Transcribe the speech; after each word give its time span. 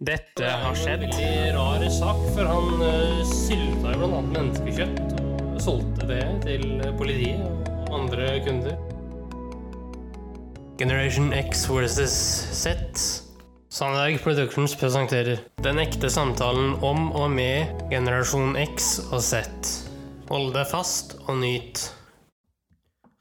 Dette 0.00 0.48
har 0.48 0.76
skjedd. 0.80 1.02
Det 1.12 1.20
er 1.20 1.50
En 1.52 1.58
veldig 1.58 1.58
rar 1.58 1.82
sak, 1.92 2.20
for 2.32 2.48
han 2.48 2.80
uh, 2.80 3.18
sylta 3.28 3.90
jo 3.92 4.06
annet 4.06 4.30
menneskekjøtt 4.32 5.18
og 5.20 5.58
solgte 5.60 6.06
det 6.08 6.22
til 6.46 6.64
politiet 6.96 7.42
og 7.44 7.98
andre 7.98 8.30
kunder. 8.46 8.78
Generation 10.80 11.28
X 11.36 11.66
versus 11.68 12.16
Z. 12.56 12.72
Sandberg 13.68 14.16
Productions 14.24 14.72
presenterer 14.80 15.44
Den 15.60 15.84
ekte 15.84 16.08
samtalen 16.08 16.78
om 16.80 17.12
og 17.12 17.28
med 17.36 17.68
generasjon 17.92 18.56
X 18.56 18.94
og 19.10 19.20
Z. 19.20 19.44
Hold 20.32 20.54
deg 20.56 20.64
fast 20.72 21.18
og 21.26 21.42
nyt. 21.44 21.90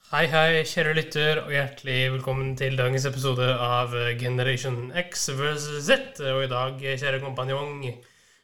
Hei, 0.09 0.23
hei, 0.25 0.63
kjære 0.65 0.95
lytter, 0.97 1.39
og 1.43 1.51
hjertelig 1.53 2.07
velkommen 2.15 2.55
til 2.57 2.73
dagens 2.79 3.03
episode 3.05 3.45
av 3.61 3.91
Generation 4.17 4.87
X 4.97 5.27
vs. 5.37 5.67
Z. 5.85 6.17
Og 6.31 6.47
i 6.47 6.49
dag, 6.49 6.81
kjære 6.81 7.19
kompanjong, 7.21 7.83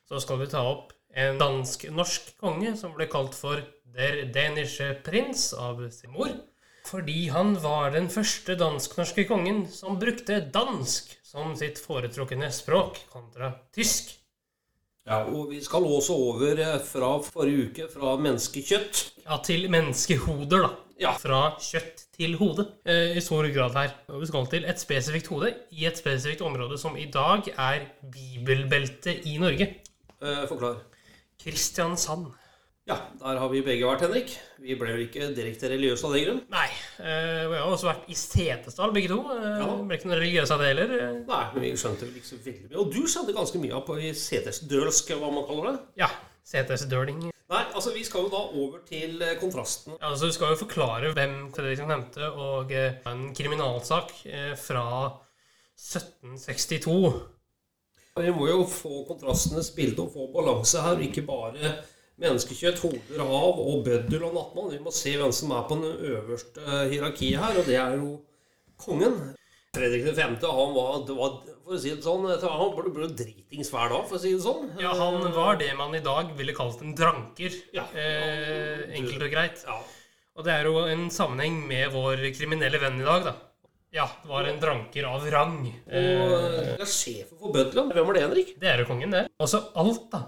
så 0.05 0.21
skal 0.21 0.43
vi 0.43 0.47
ta 0.51 0.61
opp 0.61 0.93
en 1.18 1.41
dansk-norsk 1.41 2.36
konge 2.38 2.75
som 2.78 2.93
ble 2.93 3.07
kalt 3.10 3.33
for 3.33 3.65
Der 3.97 4.28
Danische 4.29 4.91
Prins 5.07 5.47
av 5.57 5.82
sin 5.89 6.14
mor. 6.14 6.38
Fordi 6.86 7.32
han 7.33 7.57
var 7.66 7.97
den 7.97 8.11
første 8.13 8.60
dansk-norske 8.61 9.25
kongen 9.25 9.66
som 9.74 9.97
brukte 9.97 10.43
dansk 10.46 11.18
som 11.25 11.57
sitt 11.57 11.82
foretrukne 11.82 12.54
språk 12.54 13.02
kontra 13.10 13.55
tysk. 13.74 14.13
Ja, 15.10 15.24
og 15.25 15.50
vi 15.50 15.66
skal 15.66 15.89
også 15.89 16.13
over 16.29 16.61
eh, 16.61 16.77
fra 16.93 17.16
forrige 17.25 17.71
uke, 17.71 17.89
fra 17.89 18.19
menneskekjøtt. 18.21 19.07
Ja, 19.25 19.41
til 19.41 19.66
menneskehoder, 19.74 20.69
da. 20.69 20.85
Ja. 21.01 21.11
Fra 21.19 21.57
kjøtt 21.59 22.05
til 22.15 22.37
hode, 22.39 22.67
eh, 22.87 23.17
i 23.17 23.21
stor 23.23 23.43
grad 23.51 23.73
her. 23.75 23.91
Og 24.13 24.21
vi 24.21 24.29
skal 24.29 24.45
til 24.47 24.63
et 24.65 24.79
spesifikt 24.79 25.27
hode 25.27 25.49
i 25.75 25.85
et 25.89 25.97
spesifikt 25.99 26.41
område 26.41 26.77
som 26.79 26.95
i 26.95 27.09
dag 27.11 27.49
er 27.57 27.81
bibelbeltet 28.13 29.25
i 29.27 29.37
Norge. 29.37 29.68
Eh, 30.21 30.45
forklar. 30.47 30.77
Kristiansand. 31.43 32.31
Ja, 32.87 32.95
der 33.19 33.39
har 33.41 33.49
vi 33.49 33.63
begge 33.65 33.87
vært, 33.89 34.03
Henrik. 34.05 34.29
Vi 34.61 34.75
ble 34.77 34.91
jo 34.93 35.03
ikke 35.07 35.31
direkte 35.35 35.67
religiøse 35.71 36.05
av 36.05 36.13
den 36.13 36.23
grunn. 36.27 36.41
Nei, 36.53 36.67
eh, 37.02 37.43
og 37.47 37.55
har 37.57 37.71
også 37.73 37.89
vært 37.89 38.07
i 38.13 38.13
Setesdal, 38.13 38.93
begge 38.93 39.09
to. 39.09 39.19
Eh, 39.33 39.59
Ja. 39.59 39.69
Ble 39.81 39.97
ikke 39.97 40.05
noe 40.11 40.19
religiøse 40.21 40.52
av 40.53 40.59
det 40.61 40.67
heller. 40.77 41.23
Nei, 41.27 41.43
men 41.55 41.61
vi 41.63 41.71
skjønte 41.73 42.05
vel 42.05 42.15
ikke 42.21 42.30
så 42.30 42.37
veldig 42.45 42.69
mye. 42.69 42.77
Og 42.80 42.93
du 42.93 43.02
skjønte 43.09 43.33
ganske 43.35 43.59
mye 43.59 43.73
av 43.73 43.85
på 43.87 43.97
setesdølsk, 44.13 45.15
hva 45.17 45.33
man 45.33 45.47
kaller 45.49 45.71
det. 45.73 45.80
Ja, 45.97 46.09
Setesdøling. 46.45 47.31
Nei, 47.45 47.61
altså 47.77 47.91
vi 47.93 48.01
skal 48.05 48.25
jo 48.25 48.31
da 48.33 48.39
over 48.57 48.79
til 48.88 49.19
eh, 49.21 49.35
kontrasten. 49.38 49.93
Ja, 49.99 50.09
altså, 50.09 50.25
Vi 50.31 50.33
skal 50.33 50.53
jo 50.55 50.61
forklare 50.63 51.11
hvem 51.13 51.35
Fredriksen 51.53 51.91
nevnte, 51.91 52.31
og 52.31 52.71
eh, 52.73 52.97
en 53.11 53.27
kriminalsak 53.37 54.15
eh, 54.25 54.55
fra 54.57 54.85
1762. 55.77 57.11
Vi 58.15 58.31
må 58.33 58.47
jo 58.49 58.63
få 58.71 59.03
kontrastenes 59.05 59.69
bilde 59.75 60.02
og 60.07 60.15
få 60.15 60.25
balanse 60.33 60.81
her, 60.81 60.97
og 60.97 61.05
ikke 61.05 61.27
bare 61.27 61.75
menneskekjøtt, 62.23 62.81
hoder 62.81 63.21
av 63.21 63.59
og 63.61 63.83
bøddel 63.85 64.23
og 64.23 64.33
nattmann. 64.39 64.71
Vi 64.73 64.81
må 64.81 64.93
se 64.95 65.13
hvem 65.19 65.33
som 65.35 65.53
er 65.53 65.67
på 65.69 65.77
den 65.83 66.11
øverste 66.15 66.85
hierarkiet 66.89 67.43
her, 67.43 67.59
og 67.59 67.67
det 67.69 67.77
er 67.77 67.97
jo 67.99 68.13
kongen. 68.81 69.19
Fredrik 69.75 70.05
5. 70.15 70.37
han 70.41 70.73
var, 70.75 71.03
var 71.17 71.35
for 71.65 71.75
å 71.75 71.81
si 71.81 71.91
det 71.95 72.05
sånn, 72.05 72.27
han 72.29 72.73
ble, 72.93 73.09
dritings 73.17 73.71
hver 73.73 73.89
dag, 73.91 74.03
for 74.05 74.19
å 74.19 74.21
si 74.21 74.35
det 74.35 74.43
sånn. 74.43 74.69
Ja, 74.81 74.93
han 74.99 75.23
var 75.33 75.57
det 75.59 75.71
man 75.77 75.95
i 75.97 76.03
dag 76.05 76.29
ville 76.37 76.53
kalt 76.55 76.83
en 76.85 76.93
dranker. 76.97 77.55
Ja. 77.75 77.87
Eh, 77.97 78.85
enkelt 78.99 79.25
og 79.25 79.33
greit. 79.33 79.65
Ja. 79.65 79.79
Og 80.35 80.45
det 80.45 80.53
er 80.53 80.69
jo 80.69 80.83
en 80.91 81.07
sammenheng 81.13 81.61
med 81.67 81.89
vår 81.95 82.21
kriminelle 82.35 82.79
venn 82.81 83.01
i 83.01 83.07
dag, 83.07 83.29
da. 83.31 83.35
Ja, 83.95 84.05
det 84.21 84.27
var 84.27 84.47
en 84.49 84.59
dranker 84.59 85.07
av 85.07 85.25
rang. 85.31 85.59
Og 85.63 85.93
Eh, 85.95 86.03
eh, 86.03 86.71
ja, 86.81 86.85
sjefen 86.85 87.39
for 87.39 87.55
Bødland, 87.55 87.93
hvem 87.95 88.07
var 88.09 88.17
det, 88.17 88.23
Henrik? 88.25 88.49
det 88.59 88.69
er 88.69 88.83
jo 88.83 88.89
kongen, 88.89 89.15
det. 89.15 89.25
Også 89.39 89.61
alt, 89.79 90.09
da, 90.11 90.25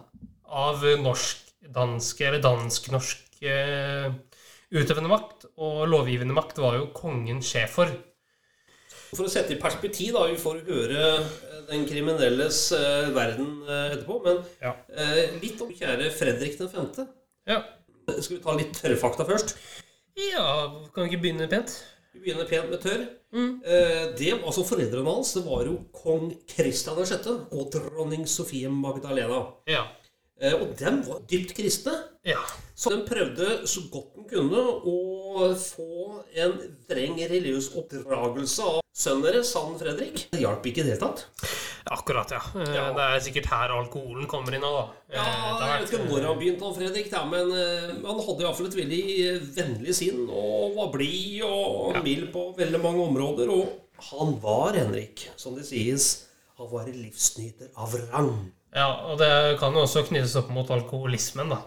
av 0.47 0.85
norsk-dansk 1.03 2.21
eller 2.23 2.41
dansk-norsk 2.41 3.43
eh, 3.43 4.07
utøvende 4.71 5.11
makt 5.11 5.49
og 5.57 5.83
lovgivende 5.91 6.35
makt 6.37 6.63
var 6.63 6.79
jo 6.79 6.87
kongen 6.95 7.43
sjef 7.43 7.75
for. 7.81 7.91
For 9.13 9.23
å 9.27 9.31
sette 9.31 9.53
i 9.55 9.59
perspektiv, 9.61 10.13
da, 10.17 10.25
vi 10.27 10.37
får 10.41 10.61
høre 10.67 11.01
eh, 11.21 11.59
den 11.69 11.85
kriminelles 11.87 12.59
eh, 12.75 13.09
verden 13.15 13.61
eh, 13.67 13.93
etterpå, 13.95 14.17
men 14.25 14.41
Ja. 14.63 14.73
eh, 14.91 15.35
litt 15.41 15.61
om 15.63 15.71
kjære 15.73 16.09
Fredrik 16.15 16.57
5. 16.59 17.05
Ja. 17.47 17.61
Skal 18.19 18.37
vi 18.37 18.41
ta 18.43 18.55
litt 18.57 18.73
tørrfakta 18.77 19.25
først? 19.27 19.55
ja, 20.17 20.43
kan 20.95 21.05
vi 21.05 21.11
ikke 21.11 21.21
begynne 21.27 21.47
pent? 21.51 21.75
Vi 22.15 22.23
begynner 22.23 22.47
pent 22.49 22.71
med 22.71 22.81
tørr. 22.81 23.03
Mm. 23.35 23.61
Eh, 23.63 24.03
det, 24.17 24.31
altså 24.41 24.63
Foreldrene 24.65 25.11
hans 25.13 25.33
det 25.37 25.43
var 25.45 25.65
jo 25.67 25.75
kong 25.93 26.31
Kristian 26.49 26.97
6. 27.05 27.27
og 27.53 27.67
dronning 27.75 28.23
Sofie 28.27 28.69
Magdalena. 28.73 29.43
Ja. 29.69 29.83
Eh, 30.41 30.55
og 30.57 30.71
dem 30.79 31.03
var 31.05 31.21
dypt 31.29 31.53
kristne. 31.57 31.93
Ja. 32.27 32.41
Så 32.77 32.91
den 32.93 33.05
prøvde 33.07 33.61
så 33.69 33.85
godt 33.89 34.11
den 34.17 34.25
kunne 34.29 34.59
å 34.85 34.97
få 35.57 36.17
en 36.37 36.57
streng 36.83 37.15
religiøs 37.17 37.71
oppdragelse 37.79 38.65
av 38.67 38.81
sønnen 38.97 39.23
deres, 39.29 39.53
han 39.55 39.77
Fredrik. 39.79 40.25
Det 40.33 40.41
hjalp 40.41 40.65
ikke 40.67 40.81
i 40.83 40.85
det 40.87 40.95
hele 40.97 41.01
tatt. 41.05 41.23
Akkurat, 41.95 42.33
ja. 42.35 42.41
Eh, 42.59 42.73
Ja. 42.75 42.85
Det 42.97 43.05
er 43.05 43.23
sikkert 43.23 43.47
her 43.53 43.73
alkoholen 43.77 44.27
kommer 44.29 44.53
inn 44.57 44.65
da. 44.65 44.89
Eh, 45.09 45.15
Ja, 45.15 45.23
jeg 45.61 45.85
vet 45.85 45.93
ikke 45.93 46.09
når 46.09 46.25
han 46.27 46.39
begynte, 46.41 46.65
han 46.67 46.75
Fredrik, 46.75 47.09
da, 47.13 47.23
men 47.25 47.51
eh, 47.55 47.95
han 48.03 48.21
hadde 48.27 48.43
iallfall 48.45 48.67
et 48.69 48.77
veldig 48.81 49.01
eh, 49.29 49.39
vennlig 49.57 49.95
sinn 49.95 50.27
og 50.27 50.75
var 50.75 50.91
blid 50.97 51.41
og 51.47 51.95
Ja. 51.95 52.01
mild 52.03 52.31
på 52.33 52.49
veldig 52.57 52.81
mange 52.83 53.05
områder. 53.07 53.49
Og 53.53 54.03
han 54.11 54.35
var, 54.43 54.73
Henrik, 54.77 55.29
som 55.37 55.55
det 55.55 55.65
sies, 55.65 56.25
han 56.57 56.67
var 56.71 56.85
en 56.89 56.99
livsnyter 57.05 57.71
av 57.77 57.95
rang. 58.11 58.51
Ja, 58.75 58.91
og 59.09 59.17
det 59.21 59.31
kan 59.61 59.73
jo 59.73 59.85
også 59.87 60.03
knyttes 60.09 60.35
opp 60.35 60.49
mot 60.53 60.67
alkoholismen, 60.69 61.49
da. 61.49 61.61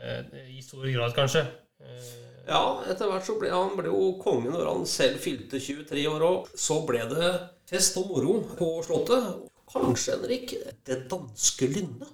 Eh, 0.00 0.56
I 0.56 0.62
stor 0.64 0.86
grad, 0.94 1.14
kanskje. 1.16 1.46
Eh, 1.80 2.10
Ja, 2.50 2.82
etter 2.88 3.06
hvert 3.06 3.26
så 3.26 3.36
ble 3.38 3.50
han 3.52 3.76
ble 3.76 3.90
jo 3.92 4.14
konge 4.18 4.50
når 4.50 4.66
han 4.66 4.86
selv 4.88 5.20
fylte 5.22 5.60
23 5.60 6.06
år, 6.10 6.22
og 6.26 6.48
så 6.58 6.80
ble 6.88 7.04
det 7.12 7.28
fest 7.70 7.98
og 8.00 8.08
moro 8.10 8.40
på 8.58 8.70
Slottet. 8.86 9.44
Kanskje, 9.70 10.16
Henrik, 10.16 10.54
det 10.88 11.04
danske 11.12 11.68
lynnet. 11.70 12.08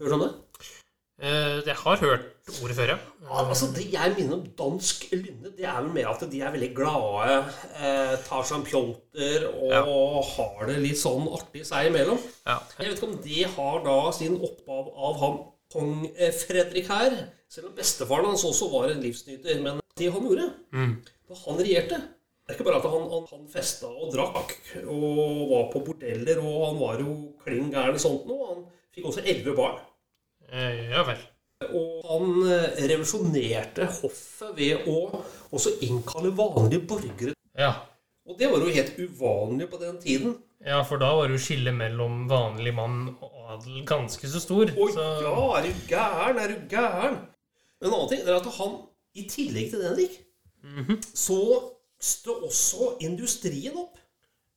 Hører 0.00 0.14
du 0.14 0.16
om 0.16 0.22
det? 0.24 0.30
eh, 1.20 1.60
Jeg 1.66 1.76
har 1.76 1.96
hørt 2.00 2.24
ordet 2.62 2.76
før, 2.78 2.94
ja. 2.94 2.98
Altså 3.28 3.66
Det 3.74 3.84
jeg 3.92 4.14
minner 4.16 4.38
om 4.38 4.46
dansk 4.56 5.10
lynne, 5.12 5.52
det 5.58 5.66
er 5.66 5.82
vel 5.82 5.92
mer 5.92 6.08
at 6.14 6.24
de 6.30 6.40
er 6.40 6.54
veldig 6.54 6.72
glade, 6.74 7.36
eh, 7.76 8.16
tar 8.24 8.42
seg 8.48 8.56
en 8.56 8.66
ja. 9.68 9.82
og 9.84 10.24
har 10.24 10.66
det 10.70 10.78
litt 10.80 10.96
sånn 10.98 11.28
artig 11.28 11.66
seg 11.68 11.90
imellom. 11.90 12.18
ja. 12.46 12.56
Jeg 12.78 12.88
vet 12.88 12.96
ikke 12.96 13.10
om 13.12 13.20
det 13.26 13.44
har 13.58 13.84
da 13.84 13.98
sin 14.16 14.40
opphav 14.40 14.88
av 14.96 15.20
han 15.20 15.42
kong 15.72 16.06
eh, 16.16 16.32
Fredrik 16.34 16.88
her, 16.90 17.16
selv 17.50 17.70
om 17.70 17.74
bestefaren 17.78 18.26
hans 18.32 18.44
også 18.46 18.70
var 18.72 18.90
en 18.92 19.02
livsnyter. 19.04 19.60
Men 19.64 19.80
det 19.98 20.10
han 20.12 20.22
gjorde 20.26 20.48
Mm. 20.72 20.96
da 21.28 21.34
han 21.44 21.58
regjerte 21.60 21.98
Det 22.00 22.56
er 22.56 22.58
ikke 22.58 22.64
bare 22.66 22.78
at 22.80 22.86
han, 22.90 23.02
han, 23.12 23.26
han 23.30 23.42
festa 23.52 23.86
og 23.86 24.08
drakk 24.14 24.54
og 24.90 25.50
var 25.52 25.68
på 25.70 25.82
bordeller, 25.86 26.40
og 26.42 26.64
han 26.66 26.80
var 26.80 26.98
jo 26.98 27.12
klin 27.44 27.68
gæren 27.70 27.98
sånt 28.02 28.24
noe. 28.26 28.48
Han 28.48 28.64
fikk 28.94 29.04
også 29.06 29.22
elleve 29.22 29.54
barn. 29.54 29.78
Eh, 30.50 30.88
Ja 30.90 31.04
vel. 31.06 31.20
Og 31.70 32.00
han 32.08 32.30
eh, 32.50 32.80
revolusjonerte 32.90 33.86
hoffet 34.00 34.56
ved 34.56 34.88
å 34.88 34.96
også 35.52 35.76
innkalle 35.86 36.32
vanlige 36.34 36.82
borgere. 36.90 37.34
Ja. 37.58 37.74
Og 38.26 38.38
det 38.38 38.48
var 38.50 38.62
jo 38.64 38.72
helt 38.74 38.98
uvanlig 38.98 39.68
på 39.70 39.78
den 39.80 39.98
tiden. 40.02 40.34
ja, 40.66 40.82
for 40.82 40.98
da 40.98 41.12
var 41.16 41.28
det 41.28 41.36
jo 41.38 41.44
skillet 41.44 41.74
mellom 41.74 42.26
vanlig 42.30 42.74
mann 42.74 43.14
og 43.20 43.39
adel 43.54 43.82
ganske 43.88 44.28
så 44.30 44.40
stor. 44.42 44.70
Å 44.70 44.88
så, 44.94 45.04
ja, 45.24 45.34
er 45.58 45.66
du 45.68 45.84
gæren? 45.90 46.38
Er 46.44 46.48
du 46.54 46.56
gæren? 46.70 47.18
En 47.80 47.92
annen 47.92 48.08
ting 48.10 48.22
er 48.26 48.36
at 48.36 48.48
han, 48.58 48.74
i 49.16 49.24
tillegg 49.28 49.70
til 49.72 49.80
det, 49.82 49.88
Henrik, 49.90 50.18
Mhm. 50.62 50.98
så 51.16 51.38
stod 52.00 52.42
også 52.44 52.90
industrien 53.00 53.76
opp. 53.80 53.96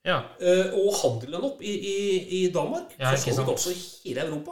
ja. 0.05 0.17
eh, 0.39 0.73
Og 0.75 0.93
handelen 0.99 1.43
opp 1.47 1.61
i, 1.61 1.71
i, 1.71 1.95
i 2.43 2.51
Danmark. 2.51 2.91
Ja, 2.99 3.15
så 3.15 3.31
så 3.31 3.41
vidt 3.41 3.49
også 3.53 3.71
i 3.71 4.09
hele 4.09 4.25
Europa. 4.27 4.51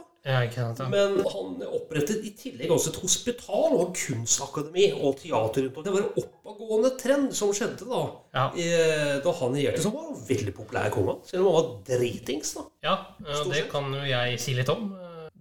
Men 0.91 1.15
han 1.25 1.61
opprettet 1.65 2.25
i 2.27 2.31
tillegg 2.37 2.69
også 2.69 2.91
et 2.93 2.99
hospital 3.01 3.73
og 3.79 3.95
kunstakademi 3.97 4.91
og 4.93 5.15
teater 5.17 5.69
Og. 5.71 5.83
Det 5.87 5.93
var 5.95 6.03
en 6.05 6.23
oppadgående 6.23 6.91
trend 7.01 7.31
som 7.33 7.53
skjedde 7.57 7.87
da 7.89 8.01
Ja. 8.35 8.45
eh, 8.53 9.15
da 9.23 9.31
han 9.39 9.55
regjerte. 9.57 9.81
som 9.81 9.93
var 9.93 10.11
veldig 10.27 10.53
populær 10.55 10.91
konge. 10.93 11.17
Selv 11.25 11.47
om 11.47 11.53
han 11.55 11.63
var 11.63 11.71
dritings. 11.89 12.53
da. 12.53 12.61
Ja, 12.83 12.95
og 13.25 13.49
det 13.51 13.63
sett. 13.63 13.71
kan 13.71 13.91
jo 13.93 14.03
jeg 14.05 14.39
si 14.39 14.53
litt 14.53 14.69
om. 14.69 14.91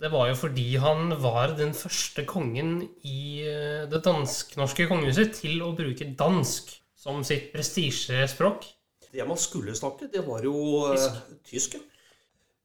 Det 0.01 0.09
var 0.11 0.29
jo 0.31 0.35
fordi 0.35 0.77
han 0.81 1.11
var 1.21 1.49
den 1.59 1.75
første 1.77 2.25
kongen 2.25 2.89
i 3.05 3.43
eh, 3.45 3.85
det 3.91 4.01
dansk-norske 4.03 4.89
kongehuset 4.89 5.35
til 5.43 5.61
å 5.61 5.75
bruke 5.77 6.17
dansk 6.17 6.73
som 6.97 7.21
sitt 7.23 7.53
prestisjespråk. 7.53 8.65
Det 9.13 9.27
man 9.29 9.37
skulle 9.37 9.75
snakke, 9.75 10.09
det 10.11 10.23
var 10.27 10.41
jo 10.47 10.55
tysk. 10.95 11.21
tysk. 11.51 11.75
ja. 11.75 11.81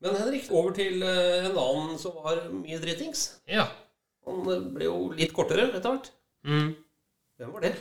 Men 0.05 0.19
Henrik, 0.19 0.47
over 0.53 0.73
til 0.77 1.01
eh, 1.01 1.47
en 1.47 1.57
annen 1.57 1.97
som 1.97 2.13
var 2.21 2.43
mye 2.53 2.77
dritings. 2.81 3.25
Ja. 3.49 3.65
Han 4.27 4.43
eh, 4.53 4.65
ble 4.75 4.85
jo 4.85 4.97
litt 5.17 5.33
kortere 5.33 5.65
etter 5.71 5.95
hvert. 5.95 6.11
Mm. 6.45 6.73
Hvem 7.39 7.53
var 7.55 7.65
det? 7.65 7.71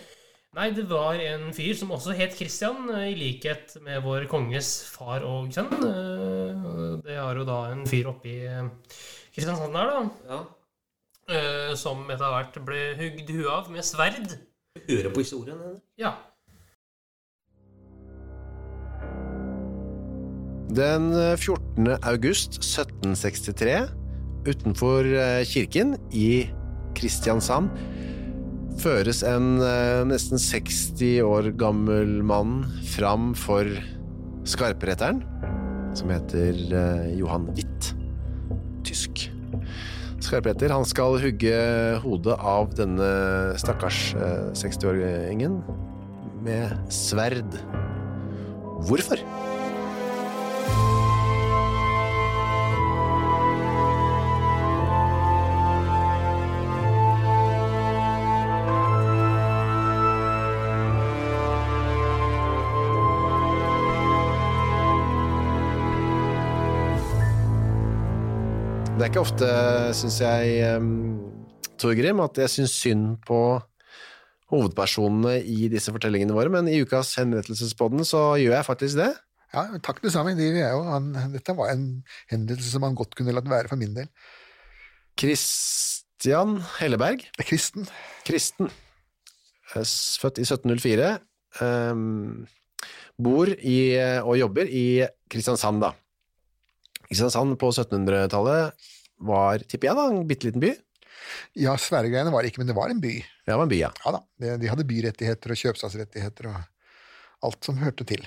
Nei, 0.55 0.69
det 0.73 0.85
var 0.89 1.19
en 1.21 1.49
fyr 1.53 1.75
som 1.77 1.93
også 1.93 2.15
het 2.17 2.37
Christian, 2.39 2.87
eh, 2.95 3.11
i 3.13 3.19
likhet 3.19 3.77
med 3.85 4.01
vår 4.07 4.25
konges 4.31 4.73
far 4.95 5.27
og 5.29 5.53
sønn. 5.53 5.69
Det 7.05 7.19
har 7.19 7.41
jo 7.41 7.45
da 7.49 7.61
en 7.75 7.85
fyr 7.91 8.09
oppe 8.15 8.31
i 8.33 8.39
eh, 8.49 8.73
Kristiansand 9.35 9.77
her, 9.77 9.93
da. 9.93 10.05
Ja. 10.31 10.45
Som 11.81 12.03
etter 12.13 12.29
hvert 12.29 12.57
ble 12.69 12.81
hugd 12.99 13.31
huet 13.33 13.49
av 13.49 13.71
med 13.73 13.85
sverd. 13.85 14.35
Hører 14.85 15.13
på 15.13 15.23
historien 15.25 15.57
Henrik. 15.57 15.85
Ja. 16.01 16.13
Den 20.75 21.13
14. 21.39 21.87
august 22.03 22.57
1763, 22.59 23.75
utenfor 24.49 25.07
eh, 25.07 25.45
kirken 25.47 25.93
i 26.11 26.49
Kristiansand, 26.99 27.71
føres 28.83 29.21
en 29.23 29.61
eh, 29.63 30.03
nesten 30.09 30.41
60 30.41 31.23
år 31.23 31.53
gammel 31.61 32.17
mann 32.27 32.65
fram 32.91 33.31
for 33.39 33.71
skarpretteren, 34.51 35.23
som 35.95 36.11
heter 36.11 36.59
eh, 36.67 37.07
Johan 37.21 37.47
Witt. 37.55 37.93
Tysk. 38.83 39.29
Skarpretter, 40.25 40.75
han 40.75 40.89
skal 40.91 41.21
hugge 41.23 41.55
hodet 42.03 42.35
av 42.41 42.75
denne 42.75 43.15
stakkars 43.63 44.09
eh, 44.19 44.51
60-åringen 44.59 45.61
med 46.43 46.75
sverd. 46.91 47.63
Hvorfor? 48.89 49.23
Det 69.05 69.11
er 69.11 69.19
ikke 69.19 69.21
ofte, 69.21 69.47
syns 69.93 70.15
jeg, 70.17 70.77
Torgrim, 71.77 72.23
at 72.25 72.39
jeg 72.41 72.49
syns 72.49 72.73
synd 72.73 73.03
på 73.29 73.37
hovedpersonene 74.49 75.35
i 75.45 75.67
disse 75.69 75.93
fortellingene 75.93 76.33
våre, 76.33 76.49
men 76.49 76.71
i 76.73 76.79
ukas 76.81 77.11
henrettelsespodden 77.21 78.01
så 78.09 78.23
gjør 78.41 78.55
jeg 78.57 78.65
faktisk 78.65 78.97
det. 79.03 79.11
Ja, 79.53 79.67
takk 79.85 80.01
det 80.01 80.15
samme. 80.15 80.33
Det 80.39 80.47
jo. 80.57 80.79
Han, 80.89 81.11
dette 81.35 81.53
var 81.59 81.75
en 81.75 81.85
henrettelse 82.33 82.71
som 82.73 82.87
han 82.89 82.97
godt 82.97 83.13
kunne 83.19 83.35
latt 83.37 83.51
være 83.53 83.69
for 83.69 83.77
min 83.77 83.93
del. 83.99 84.09
Christian 85.21 86.63
Helleberg, 86.79 87.27
er 87.29 87.49
kristen. 87.51 87.85
kristen, 88.25 88.73
eh, 89.75 89.85
født 90.25 90.41
i 90.41 90.47
1704, 90.49 91.13
um, 91.61 92.49
bor 93.21 93.53
i, 93.53 93.77
og 94.25 94.41
jobber 94.41 94.65
i 94.65 95.05
Kristiansand, 95.29 95.85
da. 95.85 95.93
Kristiansand 97.09 97.57
på 97.61 97.71
1700-tallet 97.75 98.89
var, 99.25 99.63
tipper 99.71 99.91
jeg 99.91 99.99
da, 99.99 100.07
en 100.11 100.27
bitte 100.29 100.49
liten 100.49 100.63
by. 100.65 100.73
Ja, 101.59 101.77
Sverregreiene 101.81 102.33
var 102.35 102.45
ikke, 102.47 102.61
men 102.61 102.69
det 102.71 102.77
var 102.77 102.91
en 102.93 103.01
by. 103.03 103.15
Det 103.47 103.55
var 103.57 103.65
en 103.67 103.71
by, 103.73 103.79
ja. 103.81 103.91
Ja 104.05 104.13
da, 104.17 104.23
de, 104.43 104.55
de 104.61 104.71
hadde 104.73 104.87
byrettigheter 104.89 105.55
og 105.55 105.61
kjøpstadsrettigheter 105.63 106.51
og 106.51 106.61
alt 107.49 107.67
som 107.67 107.79
hørte 107.81 108.07
til. 108.09 108.25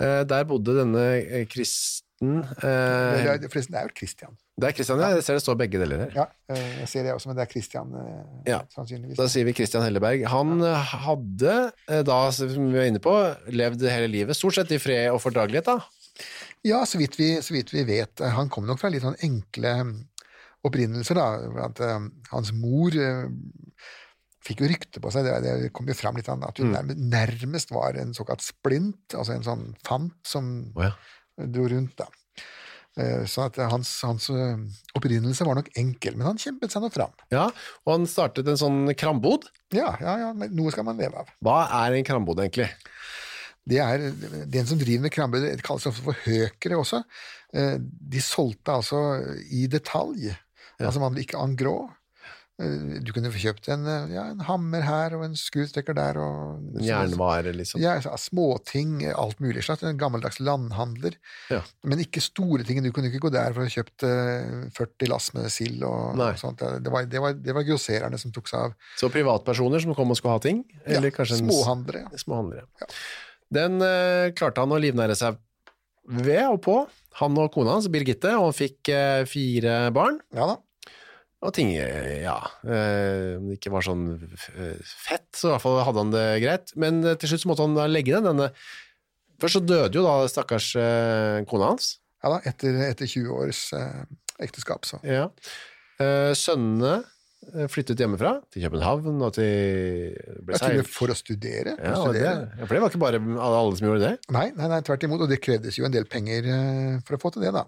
Eh, 0.00 0.22
Der 0.28 0.46
bodde 0.48 0.74
denne 0.80 1.02
eh, 1.20 1.46
kristen 1.50 2.40
eh, 2.40 2.60
Det 2.60 3.26
er, 3.30 3.48
forresten, 3.52 3.74
det 3.76 3.80
er 3.82 3.88
jo 3.88 3.94
Kristian. 3.96 4.36
Det 4.60 4.68
er 4.68 4.74
Kristian, 4.76 5.00
ja. 5.00 5.10
Jeg 5.16 5.24
ser 5.24 5.38
det 5.38 5.44
står 5.44 5.56
begge 5.62 5.80
deler 5.80 6.02
her. 6.06 6.12
Ja, 6.18 6.26
eh, 6.52 6.74
jeg 6.82 6.90
ser 6.92 7.06
det 7.06 7.14
også, 7.14 7.30
men 7.30 7.38
det 7.38 7.46
er 7.46 7.52
Kristian 7.52 7.94
eh, 7.96 8.50
Ja. 8.50 8.58
sannsynligvis. 8.74 9.16
Da 9.20 9.28
sier 9.32 9.48
vi 9.48 9.54
Kristian 9.56 9.84
Helleberg. 9.86 10.26
Han 10.32 10.58
ja. 10.64 10.74
hadde 11.06 11.54
eh, 11.88 12.02
da, 12.08 12.20
som 12.36 12.52
vi 12.52 12.76
var 12.80 12.90
inne 12.90 13.00
på, 13.04 13.14
levd 13.54 13.86
hele 13.88 14.10
livet 14.12 14.36
stort 14.36 14.58
sett 14.60 14.72
i 14.76 14.80
fred 14.82 15.08
og 15.14 15.22
fordragelighet, 15.24 15.68
da. 15.70 15.78
Ja, 16.66 16.82
så 16.86 16.98
vidt, 17.00 17.16
vi, 17.16 17.32
så 17.42 17.54
vidt 17.56 17.72
vi 17.72 17.84
vet. 17.88 18.20
Han 18.36 18.50
kom 18.52 18.66
nok 18.68 18.80
fra 18.82 18.90
litt 18.92 19.04
sånn 19.04 19.18
enkle 19.24 19.72
mm, 19.80 19.94
opprinnelser, 20.68 21.16
da. 21.16 21.64
At 21.64 21.80
uh, 21.80 21.96
hans 22.34 22.52
mor 22.52 22.96
uh, 23.00 23.30
fikk 24.44 24.60
jo 24.64 24.68
rykte 24.68 25.00
på 25.00 25.12
seg, 25.12 25.24
det, 25.24 25.54
det 25.64 25.72
kom 25.76 25.88
jo 25.88 25.96
fram 25.96 26.18
litt, 26.20 26.28
sånn 26.28 26.44
at 26.44 26.60
hun 26.60 26.72
nærmest, 26.74 27.00
nærmest 27.12 27.72
var 27.76 27.96
en 28.00 28.12
såkalt 28.16 28.44
splint, 28.44 29.16
altså 29.16 29.36
en 29.36 29.46
sånn 29.46 29.66
fant 29.86 30.16
som 30.26 30.50
oh, 30.76 30.84
ja. 30.84 31.46
dro 31.48 31.68
rundt, 31.72 31.96
da. 32.00 32.08
Eh, 33.00 33.24
Så 33.30 33.46
hans, 33.70 33.90
hans 34.04 34.28
opprinnelse 34.98 35.44
var 35.46 35.60
nok 35.60 35.68
enkel, 35.80 36.16
men 36.18 36.26
han 36.28 36.40
kjempet 36.40 36.72
seg 36.72 36.84
nå 36.84 36.92
fram. 36.92 37.12
ja. 37.32 37.46
Og 37.86 37.94
han 37.94 38.08
startet 38.10 38.48
en 38.48 38.60
sånn 38.60 38.80
krambod. 39.00 39.48
Ja, 39.76 39.94
ja, 40.02 40.16
ja, 40.26 40.32
noe 40.48 40.72
skal 40.74 40.88
man 40.88 41.00
leve 41.00 41.22
av. 41.22 41.30
Hva 41.44 41.62
er 41.84 41.96
en 42.00 42.08
krambod, 42.08 42.40
egentlig? 42.42 42.68
Det 43.68 43.78
er 43.78 44.06
Den 44.50 44.66
som 44.66 44.78
driver 44.80 45.02
med 45.04 45.12
krambøy, 45.12 45.40
det 45.44 45.62
kalles 45.66 45.86
ofte 45.86 46.02
for 46.02 46.16
høkere 46.24 46.78
også. 46.80 47.02
Eh, 47.54 47.76
De 47.80 48.20
solgte 48.24 48.72
altså 48.72 49.00
i 49.50 49.66
detalj, 49.70 50.32
altså 50.80 51.00
man 51.02 51.18
ikke 51.20 51.36
en 51.38 51.56
grå. 51.60 51.78
Eh, 52.60 53.00
Du 53.04 53.12
kunne 53.12 53.30
få 53.32 53.38
kjøpt 53.40 53.68
en, 53.72 53.86
eh, 53.88 54.10
ja, 54.14 54.24
en 54.34 54.40
hammer 54.44 54.82
her 54.84 55.14
og 55.16 55.24
en 55.24 55.36
skrutrekker 55.36 55.94
der. 55.96 56.18
og 56.20 56.80
Jernvare, 56.84 57.52
liksom. 57.56 57.80
Ja, 57.80 57.94
altså, 57.96 58.12
småting, 58.18 59.04
alt 59.12 59.40
mulig 59.40 59.62
slags. 59.64 59.82
En 59.82 59.96
gammeldags 60.00 60.40
landhandler. 60.40 61.16
Ja. 61.50 61.62
Men 61.84 62.00
ikke 62.00 62.20
store 62.20 62.64
ting. 62.64 62.82
Du 62.82 62.90
kunne 62.92 63.08
ikke 63.08 63.20
gå 63.28 63.30
der 63.32 63.52
for 63.52 63.62
å 63.62 63.68
ha 63.68 63.72
kjøpt 63.76 64.04
eh, 64.04 64.68
40 64.76 65.08
lass 65.08 65.32
med 65.34 65.48
sild 65.52 65.82
og, 65.84 66.18
og 66.20 66.36
sånt. 66.38 66.58
Det 66.84 66.92
var, 66.92 67.04
det, 67.08 67.20
var, 67.20 67.32
det 67.32 67.54
var 67.54 67.64
grossererne 67.64 68.18
som 68.20 68.32
tok 68.32 68.48
seg 68.48 68.60
av. 68.68 68.74
Så 68.96 69.08
privatpersoner 69.12 69.80
som 69.80 69.94
kom 69.94 70.10
og 70.12 70.16
skulle 70.20 70.36
ha 70.36 70.44
ting? 70.44 70.64
Eller 70.84 71.10
Ja, 71.10 71.16
kanskje 71.16 71.40
en 71.40 71.48
småhandlere. 71.50 72.66
ja. 72.80 72.86
Den 73.54 73.80
eh, 73.82 74.30
klarte 74.38 74.62
han 74.62 74.74
å 74.74 74.80
livnære 74.80 75.16
seg 75.18 75.38
ved 76.10 76.44
og 76.46 76.60
på. 76.64 76.76
Han 77.20 77.38
og 77.42 77.50
kona 77.54 77.76
hans, 77.76 77.88
Birgitte, 77.92 78.32
og 78.38 78.50
han 78.50 78.56
fikk 78.56 78.90
eh, 78.94 79.22
fire 79.28 79.78
barn. 79.94 80.20
Ja 80.36 80.52
da. 80.52 80.58
Og 81.40 81.54
ting, 81.56 81.70
eh, 81.72 82.20
ja 82.20 82.36
eh, 82.68 83.38
Om 83.38 83.46
det 83.48 83.56
ikke 83.56 83.72
var 83.72 83.84
sånn 83.86 84.04
eh, 84.12 84.76
fett, 84.84 85.28
så 85.32 85.48
i 85.48 85.52
hvert 85.54 85.64
fall 85.64 85.78
hadde 85.86 86.04
han 86.04 86.14
det 86.14 86.26
greit. 86.44 86.74
Men 86.80 87.00
eh, 87.04 87.16
til 87.20 87.32
slutt 87.32 87.46
så 87.46 87.50
måtte 87.52 87.64
han 87.64 87.78
da 87.78 87.88
legge 87.90 88.16
ned 88.16 88.28
denne 88.32 88.50
Først 89.40 89.56
så 89.56 89.62
døde 89.64 89.96
jo 89.96 90.02
da 90.04 90.28
stakkars 90.28 90.66
eh, 90.76 91.38
kona 91.48 91.70
hans. 91.72 91.94
Ja 92.20 92.34
da, 92.34 92.42
etter, 92.44 92.76
etter 92.90 93.08
20 93.08 93.30
års 93.32 93.60
eh, 93.72 94.02
ekteskap, 94.44 94.84
så. 94.84 94.98
Ja. 95.00 95.30
Eh, 95.96 96.34
sønnene 96.36 96.98
eh, 96.98 97.06
flyttet 97.72 97.98
hjemmefra, 97.98 98.34
til 98.52 98.62
København 98.66 99.22
og 99.24 99.32
til 99.34 100.12
ble 100.44 100.54
Jeg 100.54 100.60
tror 100.60 100.76
det 100.76 100.86
for 100.92 101.12
å 101.12 101.16
studere. 101.18 101.74
For 101.78 101.88
Ja, 101.88 101.96
å 101.96 102.06
studere. 102.10 102.32
det, 102.52 102.66
for 102.66 102.74
det 102.76 102.80
var 102.84 102.92
ikke 102.92 103.02
bare 103.02 103.20
alle, 103.24 103.58
alle 103.64 103.76
som 103.78 103.86
gjorde 103.88 104.04
det. 104.04 104.14
Nei, 104.36 104.46
nei, 104.56 104.68
nei, 104.70 104.80
tvert 104.86 105.06
imot, 105.08 105.24
og 105.24 105.30
det 105.32 105.40
krevdes 105.42 105.78
jo 105.80 105.86
en 105.88 105.94
del 105.94 106.04
penger 106.10 106.46
eh, 106.52 106.96
for 107.06 107.16
å 107.16 107.22
få 107.22 107.32
til 107.34 107.46
det, 107.48 107.52
da. 107.56 107.64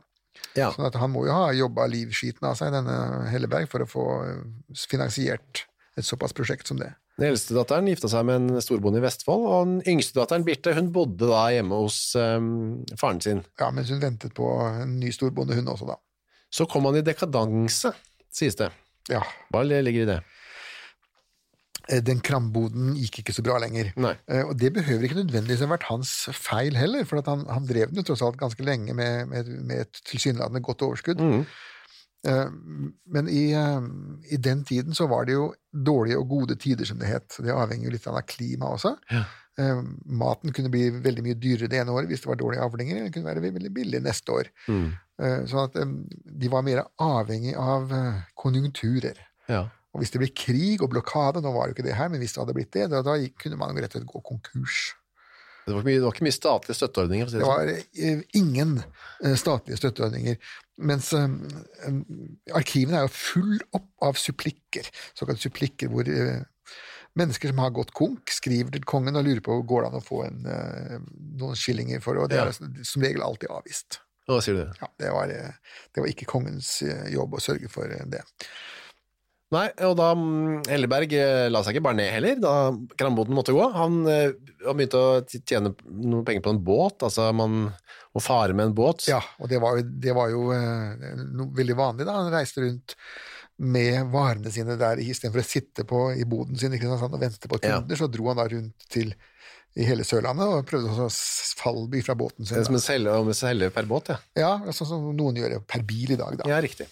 Ja. 0.56 0.70
Sånn 0.74 0.86
at 0.88 0.96
han 1.00 1.12
må 1.12 1.24
jo 1.26 1.32
ha 1.34 1.52
jobba 1.56 1.86
livskiten 1.88 2.46
av 2.48 2.56
seg, 2.60 2.72
denne 2.74 2.96
Helleberg, 3.32 3.68
for 3.72 3.84
å 3.84 3.88
få 3.88 4.04
eh, 4.28 4.42
finansiert 4.88 5.64
et 5.96 6.04
såpass 6.08 6.32
prosjekt 6.36 6.68
som 6.68 6.78
det. 6.80 6.92
Den 7.20 7.28
eldste 7.28 7.52
datteren 7.56 7.88
gifta 7.90 8.08
seg 8.08 8.24
med 8.24 8.38
en 8.40 8.62
storbonde 8.64 9.00
i 9.00 9.04
Vestfold, 9.04 9.42
og 9.44 9.66
den 9.68 9.82
yngste 9.92 10.16
datteren, 10.16 10.44
Birte, 10.46 10.72
hun 10.76 10.88
bodde 10.94 11.28
da 11.28 11.42
hjemme 11.52 11.76
hos 11.82 11.98
um, 12.16 12.80
faren 12.96 13.20
sin. 13.20 13.42
Ja, 13.60 13.68
mens 13.74 13.92
hun 13.92 14.00
ventet 14.00 14.32
på 14.36 14.48
en 14.64 14.94
ny 15.00 15.10
storbonde, 15.12 15.56
hun 15.58 15.68
også, 15.68 15.90
da. 15.92 15.98
Så 16.52 16.64
kom 16.68 16.88
han 16.88 16.96
i 16.96 17.04
dekadanse, 17.04 17.92
sies 18.32 18.56
det. 18.56 18.70
Ja, 19.10 19.22
Hva 19.50 19.62
ligger 19.66 20.02
i 20.02 20.06
det? 20.06 20.20
eh, 21.90 22.00
den 22.06 22.20
kramboden 22.22 22.92
gikk 22.94 23.18
ikke 23.22 23.34
så 23.34 23.42
bra 23.42 23.56
lenger. 23.58 23.92
Nei. 23.96 24.14
Eh, 24.28 24.44
Og 24.46 24.54
det 24.60 24.72
behøver 24.76 25.02
ikke 25.08 25.18
nødvendigvis 25.24 25.60
ha 25.64 25.66
vært 25.72 25.88
hans 25.90 26.12
feil 26.32 26.76
heller, 26.78 27.04
for 27.04 27.22
han, 27.26 27.44
han 27.50 27.66
drev 27.66 27.88
den 27.90 27.96
jo 28.02 28.06
tross 28.06 28.22
alt 28.22 28.38
ganske 28.40 28.62
lenge 28.64 28.94
med, 28.94 29.26
med, 29.28 29.48
med 29.66 29.80
et 29.88 30.02
tilsynelatende 30.06 30.62
godt 30.62 30.82
overskudd. 30.86 31.20
Mhm. 31.20 31.44
Eh, 32.24 32.50
Men 33.10 33.28
i, 33.28 33.50
i 34.30 34.36
den 34.38 34.64
tiden 34.64 34.94
så 34.94 35.08
var 35.10 35.24
det 35.26 35.34
jo 35.34 35.48
dårlige 35.74 36.18
og 36.22 36.28
gode 36.28 36.54
tider, 36.56 36.84
som 36.86 36.98
det 37.02 37.08
het. 37.10 37.34
Det 37.42 37.50
avhenger 37.50 37.88
jo 37.90 37.96
litt 37.96 38.06
av 38.06 38.20
klimaet 38.22 38.78
også. 38.78 38.94
Ja. 39.10 39.24
Eh, 39.62 39.82
Maten 40.22 40.52
kunne 40.56 40.70
bli 40.72 40.88
veldig 41.04 41.24
mye 41.26 41.38
dyrere 41.38 41.70
det 41.72 41.80
ene 41.82 41.94
året 41.94 42.10
hvis 42.10 42.24
det 42.24 42.30
var 42.32 42.40
dårlige 42.40 42.64
avlinger, 42.66 42.96
eller 42.98 43.08
den 43.10 43.14
kunne 43.16 43.30
være 43.30 43.44
veldig 43.46 43.72
billig 43.76 44.00
neste 44.04 44.34
år. 44.40 44.50
Mm. 44.68 44.88
Eh, 45.22 45.38
Sånn 45.50 45.66
at 45.68 45.78
eh, 45.82 45.92
de 46.42 46.50
var 46.52 46.64
mer 46.66 46.82
avhengig 47.02 47.54
av 47.58 47.92
eh, 47.96 48.24
konjunkturer. 48.42 49.20
Ja. 49.50 49.66
Og 49.92 50.00
hvis 50.00 50.12
det 50.14 50.22
ble 50.22 50.30
krig 50.32 50.80
og 50.82 50.88
blokade, 50.94 51.42
nå 51.44 51.50
var 51.52 51.66
det 51.68 51.74
jo 51.74 51.76
ikke 51.80 51.88
det 51.90 51.98
her, 51.98 52.08
men 52.08 52.22
hvis 52.22 52.32
det 52.32 52.40
hadde 52.40 52.54
blitt 52.56 52.72
det, 52.72 52.86
da, 52.92 53.02
da 53.04 53.16
kunne 53.42 53.58
man 53.60 53.76
rett 53.76 53.92
og 53.92 54.00
slett 54.00 54.08
gå 54.08 54.22
konkurs. 54.24 54.82
Det 55.62 55.74
var, 55.76 55.84
mye, 55.86 55.98
det 56.00 56.02
var 56.02 56.14
ikke 56.16 56.24
mye 56.26 56.34
statlige 56.34 56.74
støtteordninger. 56.74 57.28
Si 57.30 57.36
Det 57.36 57.42
det 57.42 57.46
sånn. 57.46 57.58
var 57.60 57.68
eh, 58.08 58.22
ingen 58.40 58.70
eh, 58.82 59.36
statlige 59.38 59.78
støtteordninger. 59.78 60.38
Mens 60.88 61.12
eh, 61.14 61.28
arkivene 62.58 62.98
er 62.98 63.04
jo 63.06 63.12
full 63.14 63.60
opp 63.76 63.86
av 64.08 64.18
supplikker, 64.18 64.88
såkalte 65.18 65.44
supplikker, 65.44 65.92
hvor 65.92 66.08
eh, 66.10 66.40
mennesker 67.18 67.52
som 67.52 67.58
har 67.60 67.72
gått 67.76 67.92
konk, 67.96 68.30
skriver 68.32 68.72
til 68.72 68.84
kongen 68.88 69.18
og 69.20 69.26
lurer 69.26 69.42
på 69.44 69.58
går 69.68 69.84
det 69.84 69.90
an 69.90 69.98
å 70.00 70.04
få 70.06 70.22
en, 70.26 70.38
eh, 70.48 70.98
noen 71.40 71.58
skillinger 71.58 72.00
for, 72.04 72.16
og 72.22 72.30
det 72.32 72.38
Ja. 72.40 72.46
er 72.48 72.84
som 72.84 73.02
regel 73.04 73.22
alltid 73.22 73.50
avvist. 73.52 74.00
Hva 74.28 74.38
sier 74.40 74.54
du 74.54 74.60
det? 74.64 74.76
Ja, 74.80 74.88
det, 75.02 75.10
var, 75.12 75.28
eh, 75.34 75.52
det 75.92 76.00
var 76.04 76.08
ikke 76.08 76.28
kongens 76.30 76.76
eh, 76.86 77.08
jobb 77.12 77.34
å 77.34 77.42
sørge 77.42 77.68
for 77.68 77.90
det. 77.90 78.22
Nei, 79.52 79.66
og 79.84 79.96
da 79.98 80.14
mm, 80.16 80.62
Helleberg 80.70 81.12
eh, 81.18 81.48
la 81.52 81.60
seg 81.60 81.74
ikke 81.76 81.84
bare 81.90 81.98
ned 81.98 82.12
heller, 82.14 82.38
da 82.40 82.52
Kramboden 82.96 83.34
måtte 83.36 83.52
gå. 83.52 83.66
Han, 83.74 83.98
han 84.06 84.78
begynte 84.78 84.96
å 85.02 85.20
tjene 85.28 85.74
noen 85.90 86.24
penger 86.24 86.40
på 86.46 86.54
en 86.54 86.62
båt, 86.64 87.02
altså 87.04 87.28
man, 87.36 87.66
å 88.16 88.22
fare 88.22 88.54
med 88.56 88.70
en 88.70 88.74
båt. 88.78 89.04
Ja, 89.10 89.20
og 89.42 89.50
det 89.52 89.60
var 89.60 89.82
det 89.82 90.14
var 90.16 90.30
jo 90.32 90.46
noe 90.54 91.52
veldig 91.58 91.76
vanlig 91.76 92.06
da. 92.08 92.16
Han 92.22 92.32
reiste 92.32 92.64
rundt 92.64 92.96
med 93.62 94.08
varene 94.10 94.50
sine 94.52 94.74
der 94.80 94.98
istedenfor 95.02 95.42
å 95.42 95.46
sitte 95.46 95.84
på, 95.88 96.00
i 96.18 96.24
boden 96.28 96.58
sin 96.58 96.74
i 96.74 96.80
Kristiansand 96.80 97.14
og 97.14 97.22
vente 97.22 97.48
på 97.50 97.60
Ja. 97.62 97.78
kunder, 97.78 97.98
så 98.00 98.08
dro 98.10 98.26
han 98.32 98.40
da 98.40 98.48
rundt 98.50 98.88
til 98.90 99.12
i 99.78 99.86
hele 99.88 100.04
Sørlandet 100.04 100.44
og 100.52 100.66
prøvde 100.68 100.90
å 100.90 100.96
falle 101.06 101.54
fallby 101.62 102.02
fra 102.04 102.16
båten 102.18 102.44
sin. 102.44 102.58
Det 102.58 102.64
er 102.64 102.68
Som 102.68 102.76
en 102.76 102.82
selge, 102.84 103.14
om 103.22 103.30
en 103.30 103.38
selge 103.38 103.70
per 103.72 103.86
båt, 103.88 104.10
ja. 104.12 104.18
Ja, 104.36 104.50
sånn 104.74 104.88
som 104.90 105.06
noen 105.16 105.38
gjør 105.38 105.60
per 105.64 105.80
bil 105.86 106.12
i 106.12 106.18
dag, 106.20 106.36
da. 106.42 106.48
Ja, 106.50 106.58
riktig. 106.60 106.88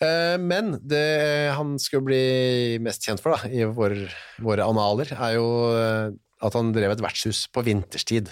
Eh, 0.00 0.36
Men 0.38 0.78
det 0.86 1.52
han 1.56 1.74
skulle 1.82 2.06
bli 2.06 2.78
mest 2.84 3.02
kjent 3.04 3.20
for 3.20 3.34
da, 3.36 3.48
i 3.50 3.64
våre, 3.64 4.06
våre 4.40 4.64
analer, 4.70 5.10
er 5.16 5.34
jo 5.36 5.48
eh, 5.76 6.12
at 6.40 6.54
han 6.56 6.70
drev 6.72 6.94
et 6.94 7.02
vertshus 7.04 7.46
på 7.52 7.64
vinterstid. 7.66 8.30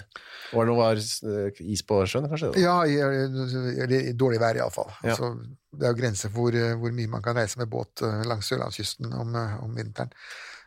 Var 0.51 0.65
det 0.65 0.71
noe 0.71 0.79
var 0.79 0.99
eh, 0.99 1.63
is 1.73 1.83
på 1.85 2.01
sjøen, 2.09 2.27
kanskje? 2.31 2.51
Ja, 2.61 2.81
i, 2.85 2.97
i, 2.99 4.03
i 4.11 4.13
dårlig 4.17 4.41
vær 4.41 4.59
iallfall. 4.59 4.91
Ja. 5.03 5.15
Altså, 5.15 5.33
det 5.75 5.85
er 5.85 5.93
jo 5.93 5.99
grenser 6.01 6.33
for 6.33 6.49
hvor, 6.49 6.59
hvor 6.81 6.95
mye 6.95 7.11
man 7.11 7.25
kan 7.25 7.37
reise 7.37 7.61
med 7.61 7.71
båt 7.71 8.05
eh, 8.05 8.21
langs 8.29 8.49
sørlandskysten 8.49 9.11
om, 9.13 9.35
eh, 9.37 9.57
om 9.65 9.75
vinteren. 9.77 10.13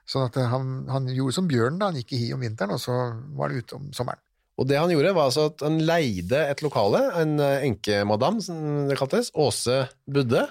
Sånn 0.09 0.27
at 0.27 0.37
eh, 0.39 0.51
han, 0.51 0.75
han 0.91 1.09
gjorde 1.11 1.39
som 1.39 1.49
bjørnen, 1.51 1.81
da. 1.81 1.91
Han 1.91 2.03
gikk 2.03 2.15
i 2.17 2.21
hi 2.25 2.29
om 2.37 2.43
vinteren, 2.43 2.75
og 2.77 2.83
så 2.83 2.99
var 3.39 3.51
det 3.51 3.63
ute 3.63 3.79
om 3.79 3.91
sommeren. 3.97 4.23
Og 4.61 4.69
det 4.69 4.77
han 4.77 4.91
gjorde, 4.93 5.15
var 5.17 5.31
altså 5.31 5.47
at 5.49 5.63
han 5.65 5.79
leide 5.89 6.43
et 6.53 6.63
lokale, 6.65 7.01
en 7.23 7.39
eh, 7.41 7.67
enkemadam, 7.71 8.41
som 8.45 8.89
det 8.91 8.99
kaltes, 9.01 9.33
Åse 9.39 9.85
Budde, 10.07 10.47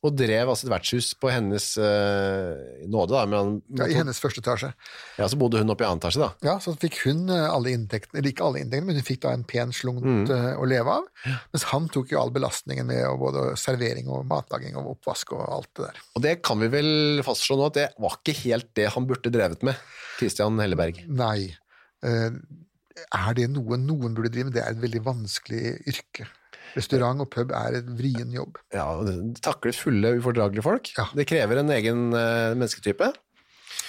og 0.00 0.14
drev 0.16 0.48
altså 0.48 0.64
et 0.64 0.70
vertshus 0.72 1.10
på 1.20 1.28
hennes 1.28 1.64
uh, 1.76 2.54
nåde, 2.88 3.12
da. 3.12 3.24
Han, 3.28 3.50
Ja, 3.76 3.84
I 3.84 3.98
hennes 3.98 4.16
første 4.22 4.40
etasje. 4.40 4.70
ja, 5.18 5.26
så 5.28 5.36
bodde 5.36 5.60
hun 5.60 5.68
oppe 5.74 5.84
i 5.84 5.88
annen 5.88 6.00
etasje, 6.00 6.22
da. 6.22 6.30
Ja, 6.46 6.54
så 6.64 6.72
fikk 6.80 6.96
hun 7.04 7.26
eh, 7.28 7.44
alle 7.52 7.74
inntektene, 7.76 8.16
eller 8.22 8.32
ikke 8.32 8.46
alle 8.46 8.62
inntektene, 8.62 8.86
men 8.88 8.96
hun 8.96 9.04
fikk 9.04 9.20
da 9.26 9.34
en 9.36 9.44
pen 9.44 9.74
slunt 9.76 10.00
Mm. 10.00 10.22
uh, 10.32 10.54
å 10.56 10.64
leve 10.70 10.94
av. 11.02 11.04
Mens 11.52 11.66
han 11.74 11.90
tok 11.92 12.14
jo 12.14 12.20
all 12.22 12.32
belastningen 12.32 12.88
med 12.88 13.04
både 13.20 13.44
servering 13.60 14.08
og 14.08 14.24
matlaging 14.30 14.78
og 14.80 14.94
oppvask 14.94 15.36
og 15.36 15.44
alt 15.58 15.70
det 15.76 15.90
der. 15.90 16.00
Og 16.16 16.24
det 16.24 16.34
kan 16.48 16.64
vi 16.64 16.70
vel 16.72 16.90
fastslå 17.26 17.60
nå, 17.60 17.68
at 17.68 17.76
det 17.82 17.88
var 18.00 18.16
ikke 18.22 18.38
helt 18.46 18.72
det 18.80 18.88
han 18.96 19.04
burde 19.10 19.30
drevet 19.36 19.62
med, 19.68 19.76
Christian 20.16 20.56
Helleberg. 20.64 21.04
Nei. 21.12 21.50
Uh, 22.00 22.40
er 23.12 23.32
det 23.36 23.50
noe 23.52 23.76
noen 23.80 24.16
burde 24.16 24.32
drive 24.32 24.48
med? 24.48 24.56
Det 24.56 24.64
er 24.64 24.72
et 24.74 24.80
veldig 24.82 25.04
vanskelig 25.04 25.76
yrke. 25.92 26.26
Restaurant 26.76 27.24
og 27.24 27.30
pub 27.32 27.54
er 27.56 27.80
et 27.80 27.88
vrien 27.98 28.30
jobb. 28.34 28.60
Ja, 28.74 28.86
og 28.98 29.08
det 29.08 29.42
takler 29.44 29.76
fulle, 29.76 30.14
ufordragelige 30.20 30.66
folk. 30.66 30.92
Ja. 30.98 31.08
Det 31.16 31.26
krever 31.30 31.62
en 31.62 31.72
egen 31.74 32.08
uh, 32.14 32.52
mennesketype. 32.54 33.10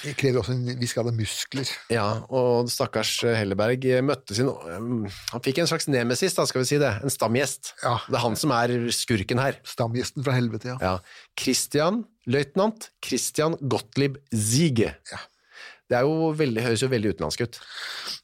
Det 0.01 0.15
krever 0.17 0.41
også 0.41 0.55
en 0.55 0.79
viss 0.81 0.95
grad 0.97 1.11
av 1.11 1.17
muskler. 1.17 1.69
Ja, 1.93 2.05
og 2.33 2.69
stakkars 2.73 3.11
Helleberg 3.37 3.85
møtte 4.05 4.33
sin 4.37 4.49
Han 4.49 5.43
fikk 5.45 5.61
en 5.61 5.69
slags 5.69 5.85
nemesis, 5.91 6.33
da 6.37 6.47
skal 6.49 6.63
vi 6.63 6.69
si 6.71 6.79
det. 6.81 6.89
En 7.05 7.13
stamgjest. 7.13 7.75
Ja. 7.83 7.99
Det 8.07 8.17
er 8.17 8.23
han 8.23 8.37
som 8.39 8.53
er 8.55 8.73
skurken 8.95 9.41
her. 9.41 9.59
Stamgjesten 9.67 10.25
fra 10.25 10.33
helvete, 10.37 10.73
ja. 10.73 10.77
Ja. 10.81 10.95
Christian, 11.37 12.01
løytnant 12.25 12.89
Christian 13.05 13.57
Gottlieb 13.61 14.17
Ziege. 14.33 14.95
Ja. 15.11 15.21
Det 15.91 16.01
veldig, 16.39 16.61
høres 16.63 16.83
jo 16.83 16.91
veldig 16.91 17.15
utenlandsk 17.15 17.43
ut. 17.43 17.59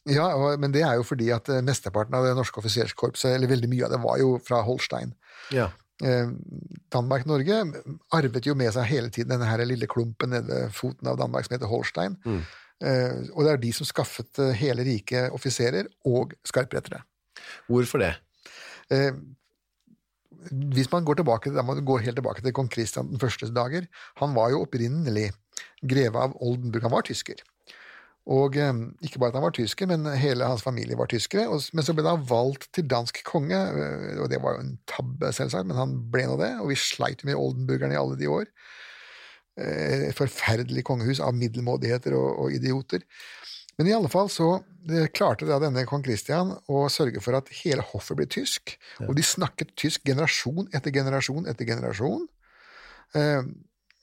Ja, 0.08 0.30
og, 0.36 0.62
men 0.64 0.72
det 0.76 0.86
er 0.88 1.00
jo 1.00 1.08
fordi 1.08 1.32
at 1.36 1.50
eh, 1.52 1.64
mesteparten 1.66 2.16
av 2.16 2.28
det 2.28 2.36
norske 2.38 2.62
offiserskorpset, 2.62 3.34
eller 3.34 3.52
veldig 3.52 3.72
mye 3.72 3.88
av 3.88 3.94
det, 3.94 4.00
var 4.06 4.22
jo 4.22 4.38
fra 4.44 4.62
Holstein. 4.68 5.12
Ja. 5.56 5.68
Eh, 6.06 6.30
Danmark-Norge 6.94 7.60
arvet 8.16 8.48
jo 8.48 8.56
med 8.58 8.72
seg 8.76 8.88
hele 8.92 9.12
tiden 9.14 9.34
denne 9.34 9.50
her 9.50 9.66
lille 9.68 9.90
klumpen 9.90 10.32
nede 10.36 10.68
foten 10.76 11.10
av 11.12 11.20
Danmark 11.20 11.48
som 11.48 11.58
heter 11.58 11.72
Holstein. 11.72 12.18
Mm. 12.24 12.42
Eh, 12.86 13.18
og 13.34 13.46
det 13.46 13.54
er 13.54 13.64
de 13.64 13.74
som 13.74 13.90
skaffet 13.90 14.44
eh, 14.44 14.54
hele 14.60 14.86
riket 14.86 15.34
offiserer 15.34 15.90
og 16.06 16.36
skarprettere. 16.46 17.02
Hvorfor 17.70 18.04
det? 18.04 18.14
Eh, 18.94 19.12
hvis 20.78 20.92
man 20.92 21.06
går 21.08 21.20
tilbake, 21.20 21.52
da 21.52 21.66
må 21.66 21.74
man 21.74 21.86
gå 21.86 21.98
helt 22.06 22.20
tilbake 22.20 22.46
til 22.46 22.54
kong 22.56 22.70
Kristian 22.72 23.10
den 23.10 23.22
førstes 23.22 23.52
dager. 23.56 23.90
Han 24.22 24.36
var 24.38 24.54
jo 24.54 24.62
opprinnelig 24.64 25.32
greve 25.82 26.22
av 26.22 26.38
Oldenburg. 26.38 26.86
Han 26.86 26.94
var 26.94 27.08
tysker. 27.08 27.42
Og 28.28 28.58
eh, 28.60 28.80
ikke 29.08 29.22
bare 29.22 29.32
at 29.32 29.38
han 29.40 29.46
var 29.46 29.56
tysker, 29.56 29.88
men 29.88 30.08
hele 30.20 30.48
hans 30.50 30.66
familie 30.66 30.98
var 31.00 31.08
tyskere. 31.12 31.48
Men 31.48 31.86
så 31.86 31.96
ble 31.96 32.04
han 32.08 32.26
valgt 32.28 32.70
til 32.76 32.88
dansk 32.92 33.22
konge, 33.28 33.56
eh, 33.56 34.18
og 34.20 34.28
det 34.34 34.42
var 34.44 34.58
jo 34.58 34.66
en 34.66 34.74
tabbe, 34.90 35.32
selvsagt, 35.36 35.70
men 35.70 35.80
han 35.80 35.96
ble 36.12 36.26
nå 36.28 36.36
det. 36.42 36.52
Og 36.60 36.74
vi 36.74 36.80
sleit 36.82 37.24
med 37.28 37.40
oldenburgerne 37.40 37.96
i 37.96 38.02
alle 38.02 38.20
de 38.20 38.28
år. 38.32 38.50
Eh, 39.58 40.10
Et 40.10 40.18
forferdelig 40.18 40.84
kongehus 40.88 41.24
av 41.24 41.38
middelmådigheter 41.40 42.18
og, 42.20 42.44
og 42.44 42.58
idioter. 42.58 43.06
Men 43.78 43.88
i 43.88 43.94
alle 43.96 44.10
fall 44.12 44.28
så 44.34 44.50
eh, 44.90 45.08
klarte 45.14 45.48
da 45.48 45.62
denne 45.62 45.86
kong 45.88 46.04
Christian 46.06 46.52
å 46.68 46.84
sørge 46.92 47.24
for 47.24 47.38
at 47.38 47.52
hele 47.62 47.86
hoffet 47.94 48.20
ble 48.20 48.28
tysk, 48.28 48.76
og 49.06 49.16
de 49.16 49.24
snakket 49.24 49.76
tysk 49.80 50.04
generasjon 50.10 50.68
etter 50.76 50.92
generasjon 50.92 51.48
etter 51.48 51.70
generasjon. 51.70 52.28
Eh, 53.16 53.44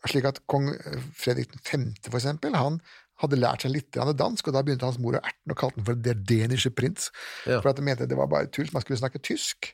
slik 0.08 0.26
at 0.28 0.42
kong 0.50 0.70
Fredrik 1.16 1.52
5., 1.64 1.90
for 2.06 2.20
eksempel, 2.20 2.56
han 2.56 2.80
hadde 3.22 3.38
lært 3.38 3.62
seg 3.64 3.70
litt 3.74 3.94
dansk, 3.94 4.48
og 4.48 4.56
da 4.56 4.62
begynte 4.66 4.88
hans 4.88 4.98
mor 5.02 5.18
å 5.18 5.22
erte 5.22 5.38
den 5.44 5.54
og 5.54 5.60
kalte 5.60 5.78
den 5.78 5.86
for 5.86 6.00
Der 6.02 6.18
Dänische 6.18 6.72
Prins, 6.74 7.10
Ja. 7.46 7.60
for 7.60 7.70
at 7.70 7.76
de 7.78 7.82
mente 7.86 8.08
det 8.10 8.16
var 8.18 8.26
bare 8.30 8.50
tull, 8.50 8.68
man 8.72 8.82
skulle 8.82 8.98
snakke 8.98 9.22
tysk. 9.22 9.70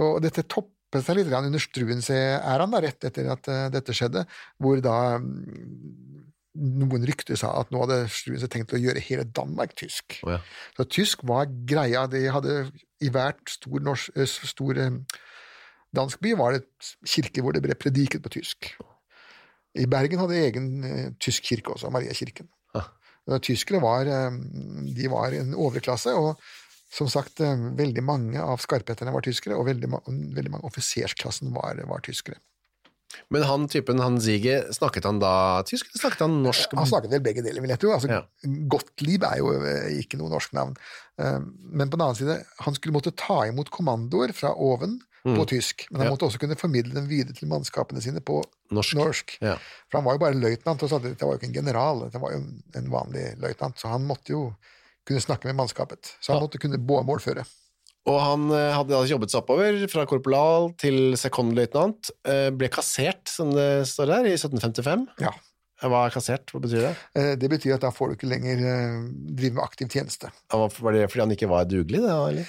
Og 0.00 0.22
dette 0.24 0.44
toppet 0.48 1.04
seg 1.04 1.18
litt 1.18 1.32
under 1.32 1.60
Struensee-æraen, 1.60 2.76
rett 2.80 3.04
etter 3.04 3.28
at 3.32 3.48
eh, 3.48 3.68
dette 3.72 3.92
skjedde, 3.96 4.24
hvor 4.58 4.80
da 4.80 5.18
mm, 5.20 6.22
noen 6.54 7.04
rykter 7.08 7.36
sa 7.36 7.52
at 7.60 7.70
nå 7.72 7.82
hadde 7.84 8.06
Struensee 8.12 8.48
tenkt 8.48 8.72
å 8.72 8.80
gjøre 8.80 9.00
hele 9.04 9.24
Danmark 9.24 9.76
tysk. 9.76 10.20
Oh, 10.24 10.32
ja. 10.36 10.40
Så 10.76 10.88
tysk 10.88 11.24
var 11.28 11.52
greia. 11.68 12.06
De 12.08 12.24
hadde 12.32 12.56
i 13.04 13.12
hvert 13.12 13.44
stor, 13.52 13.80
norsk, 13.84 14.16
eh, 14.16 14.24
stor 14.48 14.80
eh, 14.80 14.96
dansk 15.92 16.24
by 16.24 16.32
var 16.40 16.56
det 16.56 16.64
kirke 17.04 17.44
hvor 17.44 17.52
det 17.52 17.62
ble 17.64 17.76
prediket 17.76 18.24
på 18.24 18.32
tysk. 18.32 18.72
I 19.76 19.86
Bergen 19.88 20.20
hadde 20.20 20.36
de 20.36 20.42
egen 20.44 20.66
tysk 21.20 21.46
kirke 21.48 21.72
også, 21.72 21.88
Mariakirken. 21.92 22.48
Tyskere 23.42 23.80
var, 23.82 24.06
eh, 24.06 24.30
de 24.96 25.08
var 25.08 25.34
en 25.36 25.54
overklasse, 25.54 26.10
og 26.10 26.40
som 26.92 27.08
sagt, 27.08 27.40
eh, 27.40 27.56
veldig 27.78 28.02
mange 28.02 28.40
av 28.42 28.58
skarpheterne 28.58 29.12
var 29.12 29.22
tyskere, 29.22 29.56
og 29.56 29.66
veldig, 29.66 29.88
veldig 30.34 30.50
mange 30.50 30.66
offisersklassen 30.66 31.52
var, 31.54 31.78
var 31.86 32.00
tyskere. 32.00 32.40
Men 33.30 33.42
han 33.44 33.68
typen, 33.68 34.00
han 34.00 34.18
Ziege, 34.20 34.72
snakket 34.72 35.04
han 35.04 35.18
da 35.20 35.62
tysk, 35.68 35.86
eller 35.90 36.00
snakket 36.00 36.24
han 36.24 36.42
norsk? 36.42 36.74
Han 36.74 36.88
snakket 36.88 37.12
vel 37.12 37.20
begge 37.20 37.44
deler, 37.44 37.60
vil 37.60 37.70
jeg 37.74 37.78
tro. 37.78 37.92
Altså, 37.92 38.08
Ja. 38.08 38.22
Gottlieb 38.72 39.22
er 39.22 39.38
jo 39.38 39.52
eh, 39.60 40.00
ikke 40.00 40.16
noe 40.18 40.32
norsk 40.32 40.52
navn. 40.56 40.76
Men 41.18 41.90
på 41.90 41.98
den 41.98 42.06
annen 42.06 42.16
side, 42.16 42.44
han 42.64 42.74
skulle 42.74 42.96
måtte 42.96 43.14
ta 43.14 43.44
imot 43.46 43.70
kommandoer 43.70 44.32
fra 44.34 44.54
oven 44.56 44.98
på 45.24 45.44
tysk, 45.46 45.86
men 45.90 46.00
han 46.00 46.06
Mm. 46.06 46.10
Ja. 46.10 46.14
måtte 46.16 46.26
også 46.26 46.38
kunne 46.42 46.56
formidle 46.58 46.94
dem 46.94 47.06
videre 47.08 47.32
til 47.36 47.46
mannskapene 47.48 48.02
sine 48.02 48.20
på 48.20 48.42
Norsk. 48.74 48.94
norsk. 48.98 49.36
Ja. 49.40 49.56
For 49.90 49.98
han 50.00 50.04
var 50.04 50.14
jo 50.14 50.18
bare 50.18 50.34
løytnant, 50.40 50.82
og 50.82 51.02
dette 51.02 51.22
var 51.24 51.34
jo 51.36 51.38
ikke 51.38 51.50
en 51.50 51.58
general, 51.60 52.08
det 52.10 52.20
var 52.20 52.32
jo 52.32 52.42
en 52.74 52.90
vanlig 52.90 53.38
løytnant, 53.38 53.76
så 53.78 53.88
han 53.92 54.02
måtte 54.06 54.30
jo 54.34 54.54
kunne 55.06 55.20
snakke 55.22 55.44
med 55.46 55.56
mannskapet. 55.56 56.14
Så 56.20 56.32
han 56.34 56.42
måtte 56.42 56.58
kunne 56.58 56.78
målføre. 56.78 57.44
Og 58.06 58.18
han 58.20 58.50
eh, 58.50 58.72
hadde 58.74 58.98
jobbet 59.06 59.30
seg 59.30 59.42
oppover 59.44 59.76
fra 59.88 60.04
korporal 60.10 60.72
til 60.76 61.14
sekondløytnant, 61.14 62.10
eh, 62.26 62.50
ble 62.50 62.68
kassert, 62.68 63.28
som 63.30 63.52
det 63.54 63.86
står 63.86 64.06
der, 64.10 64.26
i 64.26 64.34
1755. 64.34 65.06
Ja. 65.22 65.30
Hva 65.82 66.06
er 66.06 66.10
kassert? 66.14 66.46
Hva 66.50 66.60
betyr 66.62 66.82
det? 66.88 66.96
Eh, 67.14 67.34
Det 67.36 67.48
betyr 67.50 67.74
at 67.74 67.80
da 67.82 67.90
får 67.90 68.10
du 68.10 68.14
ikke 68.16 68.28
lenger 68.30 68.58
drive 69.36 69.54
med 69.54 69.64
aktiv 69.64 69.88
tjeneste. 69.90 70.30
Var 70.50 70.92
det 70.92 71.08
fordi 71.10 71.20
han 71.20 71.30
ikke 71.34 71.48
var 71.50 71.64
dugelig, 71.64 72.02
da, 72.02 72.26
eller? 72.28 72.46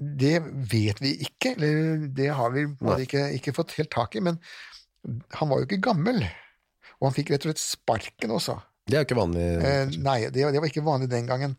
Det 0.00 0.38
vet 0.70 1.00
vi 1.02 1.12
ikke, 1.26 1.54
eller 1.56 2.06
det 2.16 2.30
har 2.32 2.54
vi 2.54 2.64
ikke, 3.04 3.26
ikke 3.36 3.52
fått 3.56 3.76
helt 3.76 3.92
tak 3.92 4.16
i, 4.16 4.22
men 4.24 4.38
han 5.36 5.50
var 5.50 5.60
jo 5.60 5.68
ikke 5.68 5.82
gammel. 5.90 6.22
Og 7.00 7.08
han 7.08 7.16
fikk 7.16 7.32
rett 7.32 7.44
og 7.44 7.50
slett 7.50 7.62
sparken 7.62 8.32
også. 8.32 8.56
Det 8.88 8.96
er 8.96 9.04
jo 9.04 9.08
ikke 9.08 9.20
vanlig. 9.20 9.44
Eh, 9.60 9.94
nei, 10.02 10.18
det, 10.32 10.44
det 10.54 10.60
var 10.60 10.68
ikke 10.70 10.84
vanlig 10.86 11.10
den 11.12 11.28
gangen. 11.28 11.54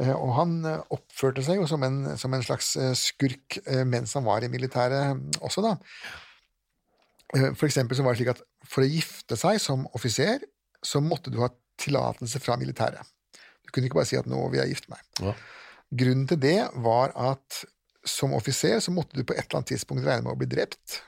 Eh, 0.00 0.12
og 0.12 0.34
han 0.38 0.58
eh, 0.68 0.82
oppførte 0.94 1.44
seg 1.44 1.60
jo 1.60 1.68
som 1.68 1.84
en, 1.84 2.00
som 2.20 2.32
en 2.32 2.44
slags 2.44 2.74
eh, 2.80 2.92
skurk 2.96 3.58
eh, 3.62 3.84
mens 3.88 4.16
han 4.16 4.24
var 4.26 4.44
i 4.44 4.50
militæret 4.52 5.12
mm, 5.18 5.42
også, 5.44 5.64
da. 5.64 5.74
Eh, 7.36 7.50
for 7.52 7.68
eksempel 7.68 7.98
så 7.98 8.06
var 8.06 8.16
det 8.16 8.22
slik 8.22 8.32
at 8.34 8.42
for 8.68 8.84
å 8.84 8.88
gifte 8.88 9.36
seg 9.36 9.60
som 9.62 9.84
offiser, 9.96 10.44
så 10.82 11.02
måtte 11.04 11.32
du 11.32 11.42
ha 11.42 11.50
tillatelse 11.80 12.40
fra 12.42 12.56
militæret. 12.60 13.04
Du 13.62 13.72
kunne 13.72 13.88
ikke 13.88 14.00
bare 14.00 14.08
si 14.10 14.18
at 14.18 14.28
'nå 14.28 14.40
vil 14.52 14.62
jeg 14.62 14.74
gifte 14.74 14.92
meg'. 14.92 15.04
Ja. 15.28 15.36
Grunnen 15.92 16.26
til 16.28 16.40
det 16.40 16.58
var 16.84 17.12
at 17.16 17.64
som 18.04 18.34
offiser 18.34 18.80
så 18.82 18.92
måtte 18.94 19.16
du 19.18 19.24
på 19.24 19.34
et 19.36 19.44
eller 19.46 19.60
annet 19.60 19.72
tidspunkt 19.74 20.04
regne 20.06 20.24
med 20.26 20.34
å 20.34 20.40
bli 20.40 20.48
drept 20.50 21.00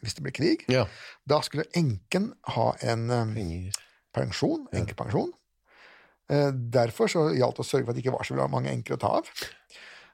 hvis 0.00 0.14
det 0.14 0.22
ble 0.22 0.30
krig. 0.30 0.62
Ja. 0.70 0.84
Da 1.26 1.40
skulle 1.42 1.66
enken 1.74 2.28
ha 2.54 2.68
en 2.86 3.08
eh, 3.10 3.32
Penger. 3.34 3.80
pensjon, 4.14 4.66
enkepensjon. 4.78 5.32
Eh, 6.30 6.52
Derfor 6.54 7.10
så 7.10 7.24
gjaldt 7.34 7.58
det 7.58 7.64
å 7.64 7.66
sørge 7.66 7.84
for 7.88 7.92
at 7.92 7.98
det 7.98 8.04
ikke 8.04 8.14
var 8.14 8.28
så 8.28 8.46
mange 8.52 8.70
enker 8.70 8.94
å 8.94 9.00
ta 9.02 9.10
av. 9.18 9.30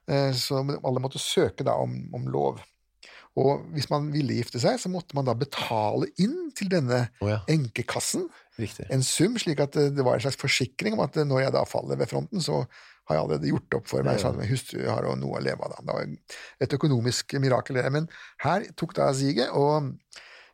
Eh, 0.08 0.30
Så 0.32 0.62
alle 0.64 1.02
måtte 1.04 1.20
søke 1.20 1.66
da 1.68 1.76
om, 1.84 1.98
om 2.16 2.24
lov. 2.32 2.62
Og 3.36 3.62
hvis 3.72 3.88
man 3.88 4.10
ville 4.12 4.34
gifte 4.40 4.60
seg, 4.60 4.76
så 4.80 4.90
måtte 4.92 5.16
man 5.16 5.24
da 5.28 5.32
betale 5.36 6.08
inn 6.20 6.50
til 6.56 6.68
denne 6.72 7.06
oh, 7.22 7.30
ja, 7.30 7.38
enkekassen 7.48 8.26
riktig. 8.60 8.84
en 8.92 9.04
sum, 9.04 9.38
slik 9.40 9.60
at 9.64 9.72
det 9.72 10.04
var 10.04 10.18
en 10.18 10.24
slags 10.24 10.36
forsikring 10.40 10.96
om 10.96 11.04
at 11.04 11.16
når 11.16 11.46
jeg 11.46 11.54
da 11.54 11.62
faller 11.68 11.96
ved 12.00 12.10
fronten, 12.10 12.40
så 12.44 12.58
har 13.08 13.16
jeg 13.16 13.24
allerede 13.24 13.48
gjort 13.50 13.74
opp 13.80 13.86
for 13.90 14.02
meg, 14.06 14.20
Ja. 14.20 14.28
at 14.30 14.36
min 14.38 14.48
hustru 14.48 14.84
har 14.88 15.02
jo 15.04 15.14
noe 15.18 15.38
å 15.40 15.42
leve 15.42 15.60
av. 15.64 15.70
da. 15.70 15.82
Det 15.82 15.94
var 15.94 16.16
et 16.60 16.70
økonomisk 16.78 17.34
mirakel. 17.40 17.76
Men 17.90 18.08
her 18.44 18.64
tok 18.76 18.94
da 18.94 19.12
siget 19.12 19.50
og 19.52 19.96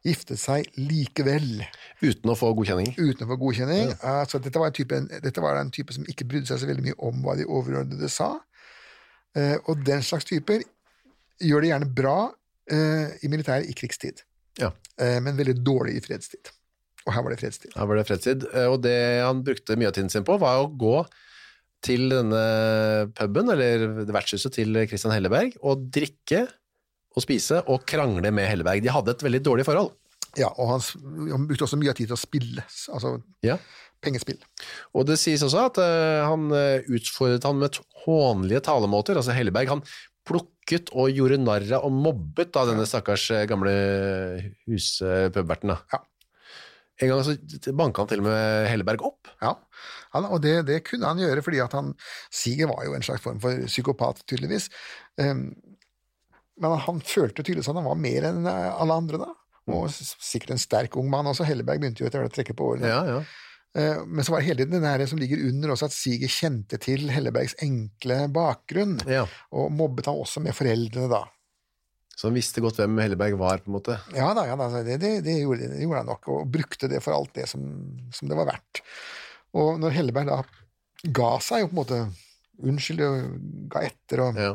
giftet 0.06 0.38
seg 0.38 0.64
likevel, 0.78 1.66
Uten 2.00 2.30
å 2.30 2.36
få 2.38 2.54
godkjenning. 2.56 2.94
uten 2.96 3.26
å 3.26 3.30
få 3.32 3.36
godkjenning. 3.38 3.92
Altså, 4.02 4.38
dette, 4.40 4.56
var 4.58 4.66
en 4.70 4.72
type, 4.72 5.00
dette 5.20 5.40
var 5.40 5.56
en 5.60 5.70
type 5.70 5.92
som 5.92 6.04
ikke 6.04 6.24
brydde 6.26 6.46
seg 6.46 6.58
så 6.62 6.66
veldig 6.70 6.84
mye 6.86 6.98
om 6.98 7.22
hva 7.22 7.36
de 7.36 7.44
overordnede 7.44 8.08
sa. 8.08 8.38
Eh, 9.36 9.58
og 9.68 9.84
den 9.84 10.00
slags 10.00 10.24
typer 10.24 10.62
gjør 11.42 11.60
det 11.60 11.70
gjerne 11.72 11.94
bra 11.94 12.30
eh, 12.70 13.10
i 13.22 13.28
militæret 13.28 13.68
i 13.68 13.74
krigstid, 13.74 14.22
Ja. 14.58 14.70
men 14.98 15.36
veldig 15.36 15.62
dårlig 15.64 15.96
i 15.96 16.00
fredstid. 16.00 16.50
Og 17.06 17.12
her 17.14 17.22
var 17.22 17.30
det 17.30 17.38
fredstid. 17.40 17.72
Her 17.76 17.86
var 17.86 17.96
det 17.96 18.06
fredstid, 18.06 18.44
og 18.68 18.82
det 18.82 19.22
han 19.22 19.42
brukte 19.44 19.76
mye 19.76 19.88
av 19.88 19.94
tiden 19.94 20.10
sin 20.10 20.24
på, 20.24 20.38
var 20.38 20.58
å 20.64 20.68
gå 20.76 21.06
til 21.84 22.08
denne 22.10 22.42
puben, 23.16 23.50
eller 23.54 23.86
vertshuset 24.10 24.56
til 24.58 24.74
Christian 24.90 25.14
Helleberg, 25.14 25.54
og 25.62 25.86
drikke 25.94 26.46
og 27.16 27.24
spise 27.24 27.62
og 27.70 27.84
krangle 27.88 28.30
med 28.34 28.48
Helleberg. 28.50 28.82
De 28.84 28.92
hadde 28.92 29.14
et 29.14 29.24
veldig 29.24 29.42
dårlig 29.46 29.66
forhold. 29.66 29.92
Ja, 30.38 30.50
og 30.60 30.68
han, 30.74 30.82
han 31.32 31.46
brukte 31.48 31.64
også 31.66 31.78
mye 31.80 31.90
av 31.94 31.96
tid 31.98 32.10
til 32.10 32.18
å 32.18 32.20
spille, 32.20 32.64
altså 32.92 33.14
Ja. 33.46 33.56
pengespill. 34.04 34.36
Og 34.94 35.06
det 35.08 35.16
sies 35.18 35.42
også 35.42 35.64
at 35.70 35.80
uh, 35.82 36.26
han 36.28 36.50
eh, 36.54 36.84
utfordret 36.94 37.46
han 37.48 37.58
med 37.58 37.80
hånlige 38.04 38.60
talemåter. 38.68 39.18
Altså 39.18 39.34
Helleberg 39.34 39.72
han 39.72 39.82
plukket 40.28 40.92
og 40.92 41.08
gjorde 41.16 41.40
narr 41.40 41.64
av 41.78 41.86
og 41.88 41.94
mobbet 41.96 42.52
da 42.54 42.66
denne 42.68 42.84
stakkars 42.86 43.24
eh, 43.34 43.46
gamle 43.48 43.72
huspubberten. 44.68 45.74
Ja. 45.94 46.02
En 46.98 47.12
gang 47.12 47.22
så 47.22 47.72
banka 47.78 48.02
han 48.02 48.10
til 48.10 48.22
og 48.22 48.26
med 48.26 48.68
Helleberg 48.72 49.04
opp. 49.06 49.30
Ja, 49.42 49.54
han, 50.14 50.26
og 50.26 50.40
det, 50.42 50.54
det 50.66 50.80
kunne 50.88 51.06
han 51.06 51.20
gjøre 51.22 51.44
fordi 51.46 51.60
at 51.62 51.74
han 51.76 51.92
Siger 52.34 52.70
var 52.72 52.86
jo 52.86 52.96
en 52.96 53.04
slags 53.06 53.22
form 53.22 53.38
for 53.42 53.66
psykopat, 53.68 54.24
tydeligvis. 54.26 54.66
Um, 55.20 55.52
men 56.58 56.78
han 56.88 57.02
følte 57.06 57.44
tydeligvis 57.44 57.70
at 57.70 57.78
han 57.78 57.86
var 57.86 58.00
mer 58.00 58.30
enn 58.32 58.48
eh, 58.50 58.80
alle 58.82 58.96
andre 58.98 59.20
da. 59.22 59.28
Og 59.68 59.90
sikkert 59.92 60.54
en 60.54 60.62
sterk 60.62 60.96
ung 60.98 61.10
mann 61.12 61.28
også. 61.28 61.46
Helleberg 61.46 61.78
begynte 61.82 62.02
jo 62.02 62.08
etter 62.08 62.22
hvert 62.24 62.32
å 62.32 62.38
trekke 62.38 62.56
på 62.56 62.72
årene. 62.72 62.88
Ja, 62.90 63.02
ja. 63.06 63.20
Eh, 63.78 64.00
Men 64.06 64.24
så 64.24 64.32
var 64.32 64.42
det 64.42 64.48
hele 64.48 64.64
tiden 64.64 64.78
den 64.80 64.88
her 64.88 65.04
som 65.06 65.20
ligger 65.20 65.44
under 65.50 65.74
også, 65.74 65.90
at 65.90 65.96
Siger 65.96 66.32
kjente 66.32 66.80
til 66.82 67.10
Hellebergs 67.12 67.54
enkle 67.64 68.24
bakgrunn, 68.34 68.98
ja. 69.06 69.26
og 69.52 69.70
mobbet 69.74 70.08
han 70.10 70.18
også 70.18 70.42
med 70.44 70.56
foreldrene 70.56 71.10
da. 71.12 71.26
Så 72.18 72.26
han 72.26 72.34
visste 72.34 72.62
godt 72.64 72.80
hvem 72.80 72.96
Helleberg 72.98 73.36
var, 73.38 73.60
på 73.62 73.70
en 73.70 73.76
måte. 73.76 73.94
Ja 74.16 74.32
da, 74.34 74.42
ja 74.48 74.56
da 74.58 74.66
det, 74.82 74.96
det, 74.98 75.10
det, 75.22 75.36
gjorde, 75.44 75.68
det 75.70 75.84
gjorde 75.84 76.00
han 76.02 76.08
nok, 76.10 76.30
og 76.34 76.48
brukte 76.50 76.90
det 76.90 76.98
for 77.04 77.14
alt 77.14 77.30
det 77.38 77.44
som, 77.46 77.62
som 78.14 78.26
det 78.30 78.38
var 78.40 78.48
verdt. 78.50 78.80
Og 79.54 79.78
når 79.78 79.94
Helleberg 79.94 80.32
da 80.32 80.40
ga 81.14 81.36
seg, 81.44 81.62
og 81.62 81.70
på 81.70 81.76
en 81.76 81.78
måte 81.84 82.00
unnskyld, 82.58 83.00
og 83.06 83.36
ga 83.70 83.84
etter 83.86 84.22
og 84.24 84.38
Ja. 84.40 84.48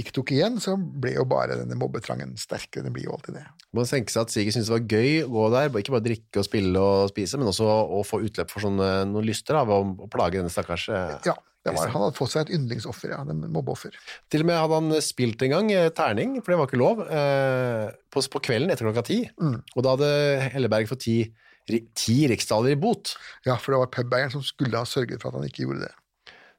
ikke 0.00 0.14
tok 0.16 0.32
igjen, 0.32 0.56
så 0.64 0.78
ble 0.80 1.12
jo 1.18 1.26
bare 1.28 1.58
denne 1.60 1.76
mobbetrangen 1.76 2.32
sterkere. 2.40 2.86
Det 2.86 2.92
blir 2.96 3.04
jo 3.10 3.18
alltid 3.18 3.36
det. 3.36 3.44
Man 3.76 3.84
tenker 3.84 4.14
seg 4.16 4.22
at 4.24 4.32
Siger 4.32 4.54
syntes 4.56 4.70
det 4.70 4.76
var 4.78 4.88
gøy 4.96 5.10
å 5.26 5.28
gå 5.34 5.44
der, 5.52 5.68
ikke 5.82 5.92
bare 5.98 6.06
drikke 6.08 6.40
og 6.40 6.48
spille 6.48 6.80
og 6.80 7.12
spise, 7.12 7.36
men 7.36 7.52
også 7.52 7.68
å 7.68 8.00
få 8.08 8.22
utløp 8.24 8.48
for 8.48 8.64
sånne, 8.64 8.88
noen 9.12 9.28
lyster 9.28 9.60
av 9.60 9.68
å, 9.76 9.82
å 9.84 10.08
plage 10.08 10.40
denne 10.40 10.48
stakkars 10.52 10.88
eh, 10.88 11.18
Ja, 11.28 11.36
det 11.60 11.74
var, 11.76 11.90
Han 11.92 12.06
hadde 12.06 12.16
fått 12.16 12.32
seg 12.32 12.46
et 12.46 12.54
yndlingsoffer, 12.56 13.12
ja, 13.12 13.20
en 13.20 13.42
mobbeoffer. 13.52 13.96
Til 14.32 14.44
og 14.44 14.48
med 14.48 14.56
hadde 14.56 14.78
han 14.78 15.04
spilt 15.04 15.42
en 15.44 15.52
gang 15.52 15.70
eh, 15.74 15.90
terning, 15.92 16.38
for 16.40 16.54
det 16.54 16.58
var 16.60 16.70
ikke 16.70 16.80
lov, 16.80 17.02
eh, 17.04 17.90
på, 18.08 18.22
på 18.32 18.42
kvelden 18.48 18.72
etter 18.72 18.88
klokka 18.88 19.04
ti. 19.04 19.20
Mm. 19.36 19.58
Og 19.74 19.84
da 19.84 19.94
hadde 19.94 20.12
Helleberg 20.54 20.88
fått 20.88 21.04
ti, 21.04 21.18
ti 21.68 22.16
riksdaler 22.32 22.72
i 22.72 22.80
bot. 22.80 23.12
Ja, 23.44 23.58
for 23.60 23.76
det 23.76 23.82
var 23.82 23.92
pubeieren 23.92 24.32
som 24.32 24.44
skulle 24.46 24.80
ha 24.80 24.88
sørget 24.88 25.20
for 25.20 25.30
at 25.30 25.40
han 25.40 25.50
ikke 25.50 25.66
gjorde 25.66 25.84
det. 25.84 25.94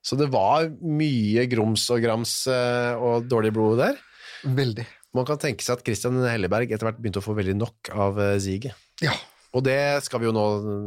Så 0.05 0.17
det 0.17 0.31
var 0.33 0.69
mye 0.81 1.45
grums 1.49 1.83
og 1.93 2.01
grams 2.05 2.33
eh, 2.49 2.93
og 2.97 3.29
dårlig 3.29 3.53
blod 3.57 3.81
der. 3.81 3.99
Veldig. 4.45 4.87
Man 5.17 5.27
kan 5.27 5.39
tenke 5.41 5.65
seg 5.65 5.77
at 5.77 5.85
Christian 5.85 6.17
Helleberg 6.23 6.71
etter 6.71 6.87
hvert 6.87 7.01
begynte 7.01 7.21
å 7.21 7.25
få 7.25 7.35
veldig 7.37 7.57
nok 7.59 7.91
av 7.93 8.21
eh, 8.21 8.71
Ja. 9.03 9.17
Og 9.51 9.65
det 9.65 10.01
skal 10.05 10.21
vi 10.21 10.29
jo 10.29 10.35
nå 10.35 10.45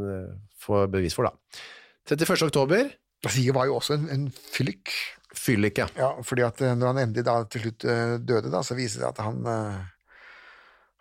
eh, 0.09 0.29
få 0.62 0.87
bevis 0.90 1.16
for, 1.16 1.29
da. 1.29 1.64
31. 2.09 2.46
oktober, 2.48 2.90
Siger 3.33 3.55
var 3.57 3.67
jo 3.67 3.77
også 3.79 3.95
en, 3.95 4.09
en 4.11 4.25
fyllik. 4.33 4.91
fyllik, 5.35 5.79
ja. 5.79 5.87
Ja, 5.99 6.11
fordi 6.23 6.43
at 6.47 6.61
eh, 6.61 6.75
når 6.77 6.87
han 6.93 6.99
endelig 7.09 7.25
da 7.27 7.39
til 7.51 7.65
slutt 7.65 7.85
eh, 7.85 8.17
døde, 8.21 8.51
da, 8.53 8.61
så 8.63 8.75
viser 8.79 9.01
det 9.05 9.09
at 9.13 9.23
han 9.25 9.41
eh, 9.47 9.81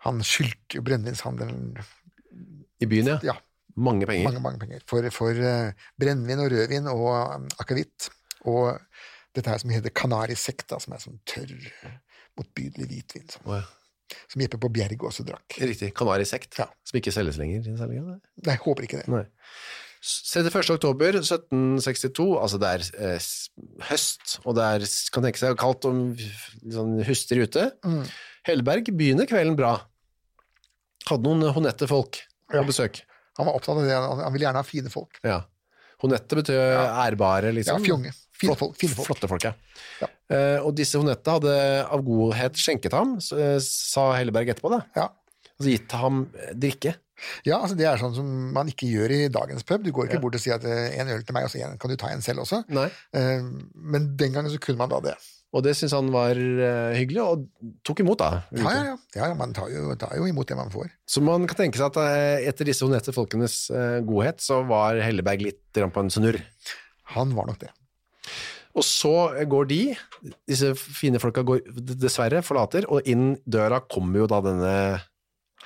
han 0.04 0.18
skyldte 0.26 0.76
jo 0.76 0.82
brennevinshandelen 0.84 1.78
I 2.80 2.86
byen, 2.90 3.06
ja. 3.14 3.18
ja, 3.22 3.34
Mange 3.76 4.06
penger. 4.06 4.24
mange, 4.28 4.40
mange 4.44 4.58
penger 4.60 4.82
for, 4.86 5.06
for 5.14 5.38
brennevin 5.98 6.42
og 6.44 6.50
rødvin 6.52 6.86
og 6.92 7.48
akevitt. 7.62 8.10
Og 8.44 8.76
dette 9.34 9.48
her 9.50 9.58
som 9.62 9.70
heter 9.72 9.90
Canarisekt, 9.96 10.66
da, 10.70 10.76
som 10.82 10.92
er 10.94 11.00
sånn 11.02 11.16
tørr, 11.26 11.54
motbydelig 12.36 12.86
hvitvin, 12.90 13.24
Sånn. 13.32 13.46
Oh, 13.48 13.56
ja. 13.62 14.18
som 14.30 14.42
Jeppe 14.44 14.60
på 14.60 14.68
Bjerg 14.74 15.00
også 15.08 15.24
drakk. 15.26 15.56
Riktig. 15.62 15.94
Kanari-sekt, 15.96 16.58
Ja. 16.60 16.68
som 16.84 16.98
ikke 17.00 17.14
selges 17.14 17.38
lenger. 17.40 17.64
Nei, 17.64 18.52
jeg 18.52 18.60
håper 18.66 18.84
ikke 18.86 19.00
det. 19.00 19.08
Nei. 19.08 19.24
31. 20.04 20.74
oktober 20.74 21.16
1762, 21.16 22.26
altså 22.36 22.58
det 22.60 22.70
er 22.74 22.82
eh, 23.14 23.28
høst, 23.88 24.34
og 24.44 24.58
det 24.58 24.66
er, 24.76 24.84
kan 25.14 25.24
tenke 25.24 25.40
seg, 25.40 25.56
kaldt 25.60 25.86
og 25.88 26.20
sånn 26.74 26.98
huster 27.08 27.40
ute. 27.40 27.70
Mm. 27.86 28.02
Helleberg 28.44 28.90
begynner 28.98 29.28
kvelden 29.30 29.56
bra. 29.56 29.78
Hadde 31.08 31.24
noen 31.24 31.48
honette 31.56 31.88
folk 31.88 32.20
på 32.50 32.60
Ja. 32.60 32.66
besøk. 32.68 33.00
Han 33.38 33.48
var 33.48 33.56
opptatt 33.56 33.80
av 33.80 33.86
det, 33.88 33.96
han, 33.96 34.32
ville 34.34 34.44
gjerne 34.46 34.60
ha 34.60 34.66
fine 34.68 34.92
folk. 34.92 35.16
Ja. 35.24 35.40
Honette 36.04 36.36
betyr 36.36 36.60
ærbare, 36.84 37.48
Ja, 37.48 37.56
liksom. 37.56 37.84
fjonge. 37.84 38.12
Fine 38.34 38.56
folk. 38.58 38.76
Fine 38.76 38.94
folk. 38.98 39.08
Flotte 39.08 39.28
folk, 39.30 39.44
ja. 39.46 39.54
Ja. 40.02 40.08
Uh, 40.28 40.66
og 40.66 40.74
disse 40.76 40.98
honette 41.00 41.30
hadde 41.30 41.54
av 41.86 42.02
godhet 42.04 42.58
skjenket 42.60 42.92
ham, 42.92 43.16
eh, 43.16 43.56
sa 43.62 44.10
Helleberg 44.18 44.52
etterpå, 44.52 44.70
da. 44.74 44.82
Ja. 44.98 45.08
Altså 45.54 45.70
gitt 45.70 45.92
ham 45.96 46.24
eh, 46.34 46.52
drikke. 46.58 46.96
Ja, 47.46 47.60
altså 47.60 47.76
det 47.78 47.86
er 47.88 48.00
sånn 48.00 48.14
som 48.16 48.30
man 48.54 48.70
ikke 48.70 48.88
gjør 48.90 49.14
i 49.14 49.20
dagens 49.32 49.66
pub. 49.66 49.84
Du 49.84 49.92
går 49.94 50.08
ikke 50.08 50.20
bort 50.22 50.36
og 50.38 50.42
sier 50.42 50.58
at 50.58 50.66
eh, 50.68 50.96
en 51.00 51.12
øl 51.14 51.22
til 51.26 51.36
meg, 51.36 51.46
og 51.46 51.52
så 51.52 51.62
en, 51.62 51.78
kan 51.80 51.92
du 51.92 51.96
ta 52.00 52.10
en 52.12 52.24
selv 52.24 52.44
også. 52.44 52.64
Nei. 52.74 52.88
Eh, 53.16 53.46
Men 53.94 54.10
den 54.18 54.34
gangen 54.34 54.52
så 54.52 54.60
kunne 54.62 54.82
man 54.82 54.92
da 54.92 55.00
det. 55.10 55.14
Og 55.54 55.62
det 55.62 55.76
syntes 55.78 55.94
han 55.94 56.08
var 56.10 56.34
eh, 56.34 56.96
hyggelig, 56.98 57.22
og 57.22 57.76
tok 57.86 58.02
imot, 58.02 58.18
da. 58.18 58.42
Ja, 58.58 58.72
ja, 58.74 58.82
ja. 58.90 58.96
ja 59.20 59.28
ja, 59.30 59.38
man 59.38 59.54
tar 59.54 59.70
jo, 59.70 59.94
tar 60.00 60.16
jo 60.18 60.26
imot 60.26 60.50
det 60.50 60.58
man 60.58 60.72
får. 60.74 60.90
Så 61.06 61.22
man 61.22 61.46
kan 61.50 61.62
tenke 61.62 61.78
seg 61.78 61.94
at 61.94 62.42
etter 62.50 62.66
disse 62.72 62.86
honette 62.86 63.14
folkenes 63.14 63.60
godhet, 64.08 64.42
så 64.42 64.64
var 64.66 64.98
Helleberg 65.04 65.46
litt 65.46 65.62
på 65.78 66.02
en 66.02 66.10
snurr. 66.10 66.40
Han 67.14 67.36
var 67.38 67.46
nok 67.52 67.62
det. 67.62 67.70
Og 68.74 68.82
så 68.82 69.14
går 69.46 69.68
de, 69.70 69.80
disse 70.50 70.72
fine 70.74 71.20
folka 71.22 71.44
går 71.46 71.62
dessverre, 71.94 72.42
forlater, 72.42 72.88
og 72.90 73.06
inn 73.06 73.36
døra 73.46 73.78
kommer 73.86 74.24
jo 74.24 74.30
da 74.30 74.40
denne 74.42 74.72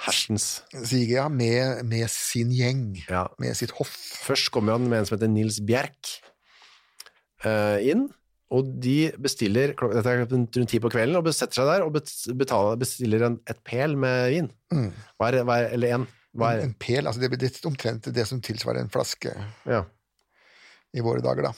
hersens 0.04 0.46
Sige, 0.72 1.16
ja, 1.16 1.26
med, 1.32 1.82
med 1.88 2.06
sin 2.12 2.52
gjeng, 2.54 2.92
ja. 3.08 3.26
med 3.42 3.56
sitt 3.58 3.74
hoff. 3.78 3.92
Først 4.22 4.52
kommer 4.54 4.76
han 4.76 4.86
med 4.88 5.02
en 5.02 5.08
som 5.08 5.16
heter 5.16 5.32
Nils 5.32 5.58
Bjerk 5.64 6.12
uh, 7.44 7.78
inn, 7.82 8.06
og 8.54 8.70
de 8.80 9.10
bestiller 9.20 9.74
dette 9.76 10.12
er 10.12 10.22
rundt 10.24 10.60
ti 10.70 10.80
på 10.80 10.92
kvelden, 10.92 11.18
og 11.18 11.28
setter 11.36 11.60
seg 11.60 11.68
der 11.68 11.84
og 11.84 11.92
betaler, 11.94 12.78
bestiller 12.80 13.26
en, 13.26 13.40
et 13.50 13.60
pel 13.66 13.98
med 14.00 14.30
vin. 14.32 14.50
Mm. 14.72 14.88
Hver, 15.20 15.42
hver, 15.42 15.66
er, 15.66 15.74
eller 15.76 15.98
en. 15.98 16.08
En, 16.38 16.60
en 16.62 16.74
pel, 16.78 17.08
altså 17.08 17.18
det 17.22 17.32
blir 17.32 17.66
omtrent 17.66 18.10
det 18.14 18.24
som 18.28 18.38
tilsvarer 18.44 18.84
en 18.84 18.92
flaske 18.92 19.32
ja. 19.66 19.80
i 20.94 21.02
våre 21.02 21.24
dager, 21.24 21.48
da. 21.48 21.54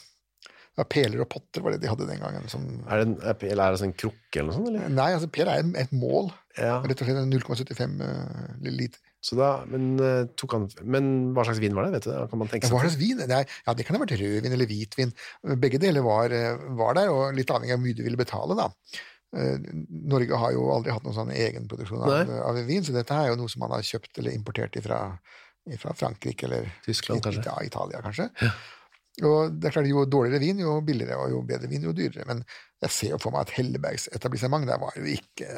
Ja, 0.79 0.87
peler 0.89 1.21
og 1.21 1.29
potter 1.29 1.61
var 1.61 1.75
det 1.75 1.83
de 1.83 1.91
hadde 1.91 2.07
den 2.09 2.23
gangen. 2.23 2.47
Som... 2.49 2.63
er 2.87 3.03
det 3.03 3.09
en, 3.09 3.17
er 3.27 3.37
pel, 3.37 3.61
er 3.61 3.75
det 3.75 3.85
en 3.85 3.97
krukke 3.99 4.41
eller 4.41 4.49
noe 4.49 4.57
sånt, 4.57 4.71
eller? 4.71 4.93
Nei, 4.95 5.09
altså 5.17 5.29
pel 5.35 5.51
er 5.53 5.67
et 5.83 5.93
mål. 5.93 6.31
Ja. 6.59 6.81
Rett 6.83 7.03
og 7.03 7.07
slett 7.07 7.21
0,75 7.31 8.01
eh, 8.03 8.71
liter. 8.73 9.03
Så 9.23 9.37
da, 9.39 9.51
men, 9.71 9.93
eh, 10.03 10.47
han, 10.55 10.67
men 10.89 11.11
hva 11.37 11.45
slags 11.47 11.61
vin 11.63 11.77
var 11.77 11.87
det, 11.87 11.99
vet 11.99 12.09
du? 12.09 12.15
Kan 12.33 12.41
man 12.41 12.51
tenke 12.51 12.67
seg? 12.67 12.75
Hva 12.75 12.83
slags 12.87 12.99
vin? 12.99 13.21
Nei, 13.31 13.45
ja, 13.47 13.75
det 13.77 13.87
kan 13.87 13.97
ha 13.97 14.03
vært 14.03 14.17
rødvin 14.19 14.57
eller 14.57 14.71
hvitvin. 14.71 15.15
Begge 15.63 15.81
deler 15.83 16.05
var, 16.07 16.35
eh, 16.35 16.59
var 16.81 16.99
der, 16.99 17.13
og 17.15 17.39
litt 17.39 17.53
avhengig 17.55 17.77
av 17.77 17.79
hvor 17.79 17.87
mye 17.87 18.01
du 18.01 18.05
ville 18.07 18.21
betale, 18.21 18.59
da. 18.59 18.69
Norge 19.31 20.39
har 20.43 20.51
jo 20.57 20.65
aldri 20.75 20.91
hatt 20.91 21.05
noen 21.07 21.15
sånn 21.15 21.29
egenproduksjon 21.31 22.01
av, 22.03 22.33
av 22.49 22.57
vin, 22.67 22.83
så 22.83 22.91
dette 22.97 23.15
er 23.15 23.29
jo 23.31 23.37
noe 23.39 23.53
som 23.53 23.63
man 23.63 23.71
har 23.77 23.85
kjøpt 23.87 24.19
eller 24.19 24.35
importert 24.35 24.75
fra 24.83 25.05
Frankrike 25.95 26.49
eller 26.49 26.67
Tyskland, 26.83 27.23
kanskje? 27.23 27.45
Ja, 27.47 27.55
Italia, 27.63 28.01
kanskje. 28.03 28.27
Og 29.27 29.53
det 29.61 29.69
er 29.69 29.75
klart, 29.75 29.89
Jo 29.91 30.05
dårligere 30.05 30.41
vin, 30.41 30.59
jo 30.63 30.81
billigere, 30.81 31.17
og 31.19 31.31
jo 31.31 31.41
bedre 31.47 31.69
vin, 31.69 31.83
jo 31.83 31.93
dyrere. 31.93 32.25
Men 32.27 32.45
jeg 32.83 32.91
ser 32.91 33.11
jo 33.15 33.19
for 33.19 33.31
meg 33.35 33.41
at 33.47 33.51
Hellebergs 33.57 34.09
etablissement 34.17 34.67
der 34.67 34.79
var 34.81 34.93
jo 34.97 35.05
ikke 35.05 35.49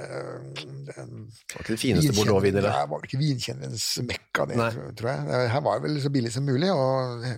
den 0.57 0.87
Det 0.87 1.55
var 1.55 1.63
ikke 1.63 1.75
det 1.77 1.81
fineste 1.81 2.09
vinkjenneren- 2.11 2.17
bordeauxvin, 2.17 2.57
eller? 2.57 2.71
Der 2.71 2.87
var 2.87 2.99
vel 2.99 3.09
ikke 3.09 3.21
vinkjennerens 3.23 3.87
mekka, 4.09 4.47
det, 4.49 4.57
Nei. 4.57 4.71
tror- 4.99 5.11
jeg. 5.13 5.51
Her 5.51 5.61
var 5.61 5.79
det 5.81 5.83
vel 5.91 6.01
så 6.03 6.11
billig 6.13 6.33
som 6.33 6.45
mulig 6.47 6.71
å 6.73 7.25
eh, 7.25 7.37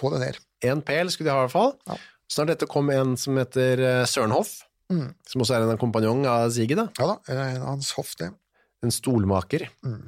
få 0.00 0.10
det 0.14 0.20
ned. 0.20 0.38
En 0.62 0.82
pel 0.82 1.10
skulle 1.10 1.30
de 1.30 1.34
ha 1.36 1.42
i 1.44 1.46
hvert 1.46 1.52
fall. 1.52 1.72
Ja. 1.86 1.96
Snart 2.30 2.50
etter 2.50 2.66
kom 2.70 2.90
en 2.90 3.16
som 3.16 3.36
heter 3.36 3.76
Sørenhoff, 3.76 4.10
Søren 4.10 4.30
Hoff, 4.32 4.62
Mm. 4.90 5.14
som 5.24 5.40
også 5.42 5.54
er 5.54 5.70
en 5.70 5.78
kompanjong 5.78 6.24
av 6.26 6.50
Sige, 6.50 6.74
da. 6.74 6.88
Ja 6.98 7.06
da, 7.06 7.18
eh, 7.32 7.58
hans 7.62 7.92
hoff, 7.92 8.16
det. 8.18 8.32
en 8.82 8.90
stolmaker. 8.90 9.68
Eh, 9.86 9.98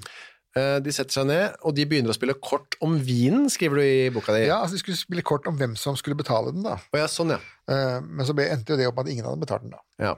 De 0.55 0.93
setter 0.93 1.15
seg 1.17 1.25
ned, 1.31 1.55
og 1.65 1.73
de 1.79 1.87
begynner 1.89 2.13
å 2.13 2.17
spille 2.17 2.35
kort 2.37 2.75
om 2.85 2.99
vinen, 3.01 3.47
skriver 3.49 3.79
du 3.81 3.83
i 3.87 4.11
boka 4.13 4.35
di. 4.37 4.43
Ja, 4.51 4.59
altså 4.61 4.77
De 4.77 4.83
skulle 4.83 4.99
spille 5.01 5.23
kort 5.25 5.47
om 5.49 5.57
hvem 5.57 5.73
som 5.81 5.97
skulle 5.97 6.19
betale 6.19 6.53
den, 6.53 6.61
da. 6.67 6.75
Oh, 6.93 6.99
ja, 7.01 7.07
sånn, 7.09 7.33
ja. 7.33 7.39
Eh, 7.73 8.01
Men 8.05 8.27
så 8.29 8.35
endte 8.37 8.75
jo 8.75 8.77
det 8.77 8.87
opp 8.91 8.99
med 9.01 9.07
at 9.09 9.13
ingen 9.15 9.25
hadde 9.31 9.41
betalt 9.41 9.65
den, 9.65 9.73
da. 9.73 9.81
ja. 10.03 10.13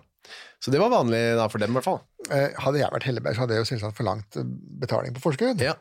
Så 0.65 0.73
det 0.73 0.79
var 0.81 0.89
vanlig 0.89 1.21
da 1.37 1.45
for 1.53 1.61
dem, 1.61 1.71
i 1.71 1.77
hvert 1.77 1.85
fall. 1.85 1.99
Eh, 2.33 2.55
Hadde 2.65 2.79
jeg 2.81 2.89
vært 2.95 3.05
Helleberg, 3.05 3.37
så 3.37 3.43
hadde 3.45 3.59
jeg 3.59 3.61
jo 3.63 3.69
selvsagt 3.69 3.99
forlangt 3.99 4.39
eh, 4.41 4.47
betaling 4.81 5.13
på 5.15 5.21
forskudd. 5.21 5.61
Ja. 5.63 5.75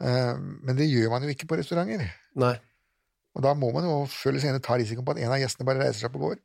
Eh, 0.00 0.36
Men 0.38 0.76
det 0.78 0.86
gjør 0.86 1.10
man 1.10 1.26
jo 1.26 1.32
ikke 1.34 1.48
på 1.50 1.58
restauranter. 1.58 2.04
Nei. 2.38 2.52
Og 3.34 3.42
da 3.42 3.52
må 3.58 3.72
man 3.74 3.84
jo 3.88 3.96
før 4.10 4.30
eller 4.32 4.44
senere 4.44 4.62
ta 4.62 4.78
risikoen 4.78 5.04
på 5.04 5.16
at 5.16 5.20
en 5.26 5.34
av 5.34 5.42
gjestene 5.42 5.66
bare 5.68 5.82
reiser 5.82 6.04
seg 6.04 6.08
opp 6.14 6.20
og 6.22 6.28
går. 6.30 6.38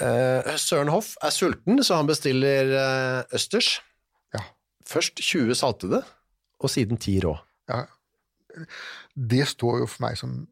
Eh, 0.00 0.54
Søren 0.58 0.90
Hoff 0.90 1.12
er 1.22 1.34
sulten, 1.34 1.82
så 1.86 1.98
han 2.00 2.08
bestiller 2.08 2.70
eh, 2.78 3.34
østers. 3.38 3.76
Først 4.88 5.20
20 5.22 5.54
saltede, 5.56 6.02
og 6.60 6.70
siden 6.70 6.98
10 7.00 7.20
rå. 7.24 7.34
Ja. 7.70 7.84
Det 9.16 9.46
står 9.48 9.80
jo 9.82 9.86
for 9.90 10.04
meg 10.06 10.18
som 10.20 10.44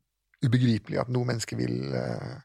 ubegripelig 0.42 0.98
at 1.02 1.10
noe 1.12 1.28
menneske 1.28 1.54
vil 1.58 1.92
uh, 1.94 2.40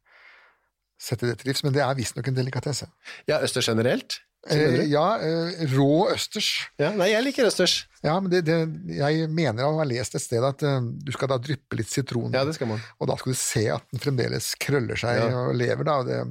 sette 1.02 1.26
det 1.30 1.40
til 1.42 1.50
livs, 1.52 1.64
men 1.66 1.74
det 1.74 1.82
er 1.82 1.98
visstnok 1.98 2.28
en 2.30 2.38
delikatesse. 2.38 2.90
Ja, 3.30 3.40
østers 3.46 3.70
generelt? 3.72 4.20
Eh, 4.54 4.84
ja, 4.88 5.18
eh, 5.20 5.64
rå 5.74 6.08
østers. 6.14 6.52
ja, 6.80 6.92
nei, 6.96 7.10
jeg 7.10 7.24
liker 7.26 7.48
østers. 7.50 7.80
Ja, 8.06 8.20
men 8.22 8.30
det, 8.32 8.44
det, 8.48 8.60
jeg 8.96 9.26
mener 9.34 9.66
å 9.66 9.80
ha 9.80 9.88
lest 9.90 10.16
et 10.16 10.24
sted 10.24 10.46
at 10.46 10.62
uh, 10.64 10.78
du 10.84 11.10
skal 11.16 11.32
da 11.34 11.40
dryppe 11.42 11.80
litt 11.80 11.90
sitron, 11.92 12.30
Ja, 12.36 12.46
det 12.48 12.54
skal 12.56 12.70
man. 12.70 12.84
og 13.02 13.10
da 13.10 13.18
skal 13.20 13.34
du 13.34 13.40
se 13.42 13.66
at 13.74 13.88
den 13.92 14.04
fremdeles 14.04 14.54
krøller 14.62 15.00
seg 15.00 15.20
Ja. 15.24 15.32
og 15.48 15.58
lever. 15.58 15.84
da. 15.90 15.98
og 16.04 16.08
Det, 16.12 16.22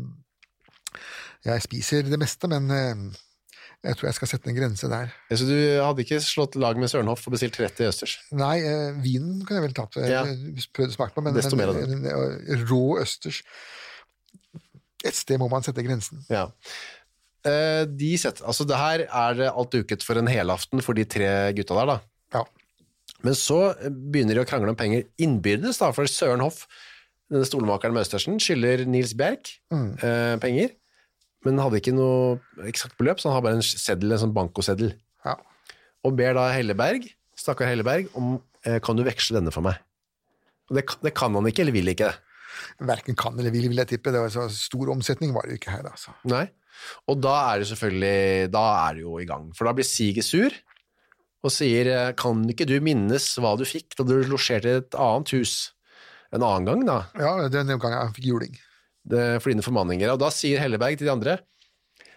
jeg 1.51 1.63
spiser 1.67 2.07
det 2.09 2.19
meste, 2.23 2.49
men 2.49 2.71
eh, 2.73 2.95
jeg 3.87 3.97
tror 3.97 4.09
jeg 4.09 4.17
skal 4.19 4.29
sette 4.33 4.51
en 4.51 4.57
grense 4.59 4.89
der. 4.91 5.13
Ja, 5.31 5.37
Så 5.39 5.47
du 5.49 5.55
hadde 5.83 6.03
ikke 6.05 6.19
slått 6.25 6.57
lag 6.61 6.77
med 6.81 6.91
Sørenhoff 6.91 7.27
og 7.29 7.33
bestilt 7.37 7.55
30 7.57 7.87
østers? 7.89 8.17
Nei, 8.35 8.59
eh, 8.67 8.93
vinen 9.03 9.41
kunne 9.47 9.61
jeg 9.63 9.67
vel 9.69 9.77
tatt, 9.79 9.97
eh, 10.03 10.11
Ja. 10.11 10.25
prøvd 10.75 10.93
å 10.93 10.97
smake 10.99 11.15
på, 11.15 11.23
men, 11.25 11.35
men, 11.35 12.03
men 12.03 12.07
eh, 12.11 12.65
rå 12.69 12.99
østers 13.03 13.43
Et 15.05 15.15
sted 15.15 15.39
må 15.39 15.47
man 15.53 15.63
sette 15.63 15.85
grensen. 15.87 16.25
Ja. 16.33 16.49
Eh, 17.47 17.85
de 17.87 18.17
setter, 18.19 18.43
altså 18.49 18.65
det 18.67 18.79
her 18.81 19.05
er 19.07 19.43
alt 19.53 19.71
duket 19.71 20.03
for 20.03 20.19
en 20.19 20.27
helaften 20.27 20.83
for 20.83 20.99
de 20.99 21.05
tre 21.07 21.29
gutta 21.55 21.77
der, 21.79 21.87
da. 21.93 21.99
Ja. 22.35 22.43
Men 23.23 23.37
så 23.39 23.61
begynner 23.87 24.35
de 24.35 24.43
å 24.43 24.49
krangle 24.49 24.73
om 24.73 24.79
penger 24.79 25.05
innbyrdes, 25.23 25.79
da, 25.79 25.93
for 25.95 26.09
Søren 26.11 26.43
Hoff, 26.43 26.65
denne 27.31 27.47
stolmakeren 27.47 27.95
med 27.95 28.03
Østersen, 28.07 28.41
skylder 28.43 28.85
Nils 28.87 29.15
Bjerk 29.19 29.53
Mm. 29.73 29.87
eh, 30.03 30.35
penger, 30.43 30.75
men 31.45 31.61
hadde 31.63 31.81
ikke 31.81 31.95
noe 31.95 32.39
eksakt 32.67 32.97
beløp, 32.99 33.21
så 33.21 33.31
han 33.31 33.37
har 33.39 33.45
bare 33.45 33.59
en 33.61 33.67
seddel, 33.67 34.15
en 34.15 34.23
sånn 34.25 34.35
bankoseddel. 34.37 34.95
Ja. 35.27 35.37
Og 36.07 36.17
ber 36.19 36.37
da 36.39 36.49
Helleberg, 36.55 37.09
stakkar 37.39 37.71
Helleberg, 37.71 38.09
om 38.19 38.39
eh, 38.65 38.79
kan 38.83 38.99
du 38.99 39.05
veksle 39.07 39.39
denne 39.39 39.53
for 39.55 39.67
meg? 39.67 39.79
Og 40.71 40.79
det, 40.79 40.87
det 41.05 41.15
kan 41.19 41.35
han 41.37 41.47
ikke, 41.51 41.67
eller 41.67 41.77
vil 41.77 41.93
ikke. 41.93 42.11
Verken 42.89 43.19
kan 43.19 43.37
eller 43.39 43.53
vil, 43.55 43.69
vil 43.71 43.83
jeg 43.83 43.93
tippe. 43.93 44.13
Det 44.15 44.23
var 44.23 44.33
så 44.33 44.47
Stor 44.53 44.91
omsetning 44.95 45.35
var 45.35 45.47
det 45.47 45.55
jo 45.57 45.61
ikke 45.61 45.75
her, 45.77 45.91
altså. 45.91 46.15
Nei. 46.31 46.47
Og 47.09 47.21
da 47.25 47.35
er 47.53 47.61
det 47.63 47.69
selvfølgelig 47.71 48.49
Da 48.53 48.65
er 48.83 48.97
det 48.97 49.05
jo 49.05 49.15
i 49.21 49.29
gang. 49.29 49.49
For 49.57 49.69
da 49.69 49.73
blir 49.77 49.87
Siger 49.87 50.25
sur 50.25 50.57
og 51.47 51.53
sier 51.53 51.89
eh, 51.93 52.13
Kan 52.19 52.43
ikke 52.51 52.67
du 52.69 52.75
minnes 52.83 53.29
hva 53.41 53.55
du 53.57 53.65
fikk 53.69 53.95
da 53.99 54.05
du 54.09 54.17
losjerte 54.27 54.79
et 54.81 54.97
annet 54.99 55.33
hus 55.37 55.55
en 56.35 56.43
annen 56.43 56.67
gang, 56.67 56.81
da? 56.89 56.97
Ja, 57.23 57.49
den 57.53 57.71
gangen 57.79 57.95
jeg 57.95 58.15
fikk 58.17 58.27
juling. 58.33 58.57
Dine 59.07 59.65
formaninger. 59.65 60.11
Og 60.13 60.21
da 60.21 60.33
sier 60.35 60.61
Helleberg 60.63 60.99
til 60.99 61.07
de 61.07 61.15
andre 61.15 61.39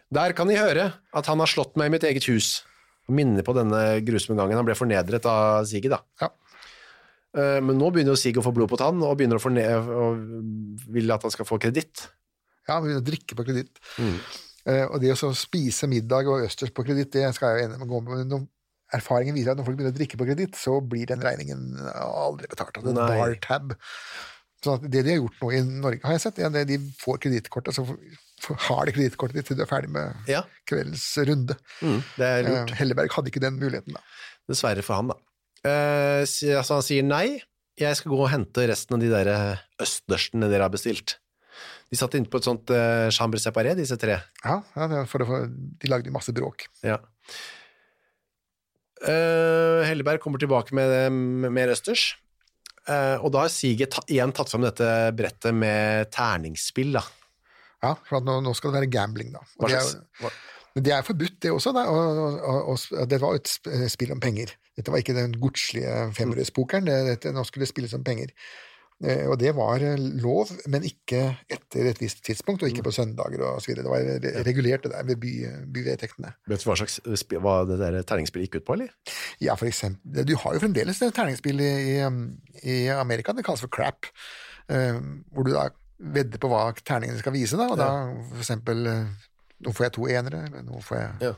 Der 0.09 0.33
kan 0.33 0.49
de 0.49 0.57
høre 0.57 0.91
at 1.13 1.29
han 1.29 1.39
har 1.39 1.49
slått 1.51 1.77
meg 1.77 1.89
i 1.89 1.93
mitt 1.93 2.05
eget 2.07 2.25
hus. 2.31 2.63
Og 3.09 3.15
minner 3.17 3.45
på 3.45 3.53
denne 3.57 4.01
grusomme 4.05 4.37
gangen 4.39 4.57
han 4.57 4.67
ble 4.67 4.77
fornedret 4.77 5.25
av 5.29 5.65
Sige, 5.69 5.91
da. 5.91 6.01
Ja. 6.21 6.31
Eh, 7.37 7.59
Men 7.61 7.77
nå 7.77 7.91
begynner 7.93 8.15
jo 8.15 8.21
Sige 8.21 8.41
å 8.41 8.45
få 8.45 8.53
blod 8.55 8.71
på 8.71 8.79
tann 8.81 9.01
og 9.05 9.17
begynner 9.19 9.37
å 9.39 9.43
forne 9.43 9.65
og 9.79 10.87
vil 10.89 11.13
at 11.13 11.25
han 11.25 11.33
skal 11.33 11.49
få 11.49 11.61
kreditt. 11.61 12.07
Ja, 12.67 12.77
han 12.77 12.85
begynner 12.85 13.03
å 13.03 13.09
drikke 13.09 13.37
på 13.37 13.45
kreditt. 13.47 13.81
Mm. 13.97 14.15
Eh, 14.69 14.85
og 14.85 14.99
det 15.01 15.13
å 15.13 15.33
spise 15.37 15.89
middag 15.89 16.29
og 16.29 16.45
østers 16.45 16.73
på 16.75 16.85
kreditt, 16.85 17.13
det 17.15 17.29
skal 17.37 17.53
jeg 17.55 17.63
jo 17.63 17.69
enig 17.69 17.79
med 17.81 17.89
gå 17.89 18.01
med. 18.05 18.25
Men 18.29 18.49
erfaringen 18.93 19.37
viser 19.37 19.53
at 19.53 19.59
når 19.59 19.69
folk 19.69 19.79
begynner 19.79 19.93
å 19.93 19.99
drikke 19.99 20.19
på 20.19 20.27
kreditt, 20.29 20.57
så 20.57 20.79
blir 20.81 21.09
den 21.09 21.21
regningen 21.23 21.77
aldri 21.93 22.49
betalt. 22.49 22.77
Altså 22.77 22.93
en 22.93 23.01
bar 23.01 23.35
tab. 23.45 23.75
Så 24.63 24.75
det 24.83 25.03
de 25.05 25.13
har 25.13 25.21
gjort 25.21 25.43
nå 25.43 25.51
i 25.55 25.61
Norge, 25.63 26.01
har 26.03 26.17
jeg 26.17 26.23
sett, 26.25 26.39
er 26.41 26.49
at 26.49 26.67
de 26.67 26.79
får 26.99 27.21
kredittkortet, 27.23 27.77
så 27.77 27.85
har 28.67 28.87
de 28.87 28.95
kredittkortet 28.95 29.39
ditt 29.39 29.47
til 29.51 29.59
du 29.59 29.63
er 29.63 29.69
ferdig 29.69 29.91
med 29.95 30.27
Ja, 30.27 30.43
kveldens 30.67 31.05
runde. 31.27 31.55
mm. 31.79 31.99
Eh, 32.19 32.73
Helleberg 32.79 33.13
hadde 33.15 33.31
ikke 33.31 33.43
den 33.43 33.59
muligheten, 33.61 33.95
da. 33.95 34.03
Dessverre 34.51 34.83
for 34.83 34.99
han, 34.99 35.13
da. 35.13 35.17
Eh, 35.69 36.23
altså 36.57 36.79
han 36.79 36.85
sier 36.85 37.07
nei, 37.07 37.39
jeg 37.79 37.95
skal 37.95 38.11
gå 38.11 38.19
og 38.19 38.31
hente 38.33 38.67
resten 38.67 38.97
av 38.97 39.03
de 39.03 39.11
der 39.11 39.31
eh, 39.31 39.63
østdørstene 39.83 40.51
dere 40.51 40.67
har 40.67 40.73
bestilt. 40.75 41.17
De 41.89 41.97
satt 41.97 42.15
inne 42.19 42.29
på 42.29 42.37
et 42.37 42.45
sånt 42.45 42.69
uh, 42.69 43.09
chambre 43.09 43.39
separé, 43.41 43.71
disse 43.77 43.97
tre. 43.97 44.19
Ja, 44.43 44.59
ja 44.75 44.87
det 44.91 44.99
for, 45.09 45.25
de 45.49 45.89
lagde 45.89 46.13
masse 46.13 46.33
bråk. 46.37 46.67
Ja. 46.85 46.99
Eh, 48.99 49.87
Helleberg 49.87 50.21
kommer 50.21 50.41
tilbake 50.41 50.75
med, 50.77 51.11
med 51.11 51.55
mer 51.55 51.71
østers. 51.73 52.11
Eh, 52.89 53.17
og 53.21 53.31
da 53.33 53.45
har 53.45 53.53
Sige 53.53 53.87
ta, 53.91 54.03
igjen 54.09 54.33
tatt 54.35 54.51
fram 54.51 54.65
dette 54.65 54.89
brettet 55.17 55.55
med 55.55 56.09
terningsspill, 56.15 56.95
da. 56.97 57.03
Ja, 57.83 57.93
for 58.07 58.19
at 58.19 58.27
nå, 58.27 58.39
nå 58.43 58.53
skal 58.57 58.73
det 58.73 58.81
være 58.81 58.91
gambling, 58.91 59.33
da. 59.35 59.43
Og 59.61 59.69
det 59.71 59.79
er 59.79 60.31
det 60.79 60.93
er 60.93 61.01
forbudt, 61.03 61.39
det 61.41 61.51
også. 61.51 61.73
Da. 61.75 61.85
Og, 61.91 62.39
og, 62.39 62.67
og, 62.71 63.05
det 63.09 63.19
var 63.21 63.35
et 63.35 63.49
spill 63.91 64.13
om 64.13 64.21
penger. 64.23 64.53
Dette 64.77 64.93
var 64.93 65.01
ikke 65.01 65.15
den 65.17 65.33
godslige 65.41 66.11
dette- 66.13 67.33
Nå 67.33 67.43
skulle 67.43 67.65
det 67.65 67.71
spilles 67.71 67.93
om 67.97 68.03
penger. 68.03 68.29
Eh, 69.01 69.29
Og 69.31 69.37
det 69.39 69.53
var 69.55 69.79
eh, 69.79 69.95
lov, 70.19 70.49
men 70.67 70.83
ikke 70.83 71.21
etter 71.49 71.87
et 71.87 71.99
visst 72.01 72.19
tidspunkt, 72.25 72.63
og 72.63 72.69
ikke 72.69 72.83
på 72.83 72.91
søndager 72.91 73.39
videre. 73.39 73.85
Det 73.85 73.93
var 73.93 74.43
regulert 74.43 74.83
det 74.83 74.91
der 74.91 75.03
ved 75.07 75.15
by, 75.21 75.31
byvedtektene. 75.71 76.33
vet 76.47 76.59
du 76.63 76.67
hva 76.69 76.75
slags 76.75 76.99
hva 77.39 77.53
det 77.69 77.77
der 77.79 78.01
terningsspillet 78.03 78.49
gikk 78.49 78.59
ut 78.59 78.65
på, 78.67 78.73
eller? 78.75 78.89
Ja, 79.39 79.55
for 79.55 79.67
eksempel 79.71 80.25
Du 80.27 80.35
har 80.35 80.53
jo 80.53 80.59
fremdeles 80.59 80.99
det 80.99 81.13
terningsspill 81.15 81.61
i, 81.63 81.71
i, 81.95 82.75
i 82.75 82.77
Amerika, 82.91 83.31
det 83.33 83.45
kalles 83.47 83.61
for 83.63 83.71
crap. 83.71 84.05
eh, 84.69 84.99
hvor 85.31 85.47
du 85.47 85.53
da 85.55 85.69
vedder 85.99 86.39
på 86.39 86.47
hva 86.51 86.73
terningene 86.83 87.19
skal 87.19 87.33
vise, 87.35 87.57
da. 87.59 87.69
Og 87.71 87.77
da 87.79 87.89
for 88.33 88.39
eksempel 88.43 88.85
eh, 88.87 89.05
Nå 89.59 89.73
får 89.75 89.83
jeg 89.89 89.91
to 89.97 90.05
enere, 90.07 90.45
eller 90.47 90.61
nå 90.63 90.79
får 90.83 90.95
jeg 91.01 91.11
Ja. 91.29 91.33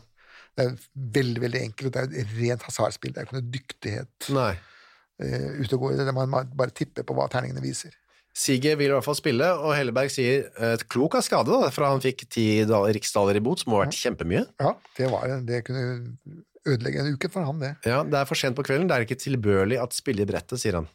Det 0.57 0.65
er 0.65 0.73
veldig 1.15 1.41
veldig 1.41 1.61
enkelt. 1.61 1.85
og 1.87 1.93
Det 1.93 2.01
er 2.01 2.09
jo 2.11 2.21
et 2.25 2.33
rent 2.41 2.63
hasardspill. 2.67 3.13
Det 3.13 3.21
er 3.21 3.23
jo 3.23 3.29
ikke 3.29 3.37
noe 3.39 3.51
dyktighet 3.55 4.27
Nei. 4.35 4.51
Uh, 5.21 5.49
ute 5.61 5.77
og 5.77 5.87
går. 5.87 6.05
Man, 6.11 6.29
man 6.31 6.53
bare 6.57 6.73
tipper 6.75 7.07
på 7.07 7.17
hva 7.17 7.29
terningene 7.31 7.63
viser. 7.63 7.95
Sige 8.31 8.77
vil 8.79 8.87
i 8.87 8.93
hvert 8.93 9.03
fall 9.03 9.17
spille, 9.17 9.47
og 9.59 9.73
Helleberg 9.75 10.11
sier 10.13 10.45
et 10.63 10.85
klok 10.87 11.17
av 11.19 11.25
skade, 11.25 11.51
da, 11.51 11.67
for 11.73 11.83
han 11.83 11.99
fikk 12.03 12.23
ti 12.31 12.45
riksdaler 12.63 13.35
i 13.35 13.43
bot, 13.43 13.59
som 13.59 13.73
må 13.73 13.81
ha 13.81 13.83
vært 13.83 13.97
kjempemye. 13.99 14.45
Ja, 14.61 14.71
det, 14.95 15.09
var, 15.11 15.33
det 15.43 15.59
kunne 15.67 15.83
ødelegge 16.63 17.03
en 17.03 17.17
uke 17.17 17.27
for 17.33 17.43
han, 17.43 17.59
det. 17.59 17.73
Ja, 17.83 18.05
det 18.07 18.21
er 18.21 18.29
for 18.29 18.39
sent 18.39 18.55
på 18.55 18.63
kvelden, 18.63 18.87
det 18.87 18.95
er 18.95 19.07
ikke 19.07 19.19
tilbørlig 19.19 19.81
at 19.83 19.97
spille 19.97 20.23
i 20.23 20.29
brettet, 20.29 20.63
sier 20.63 20.79
han. 20.79 20.87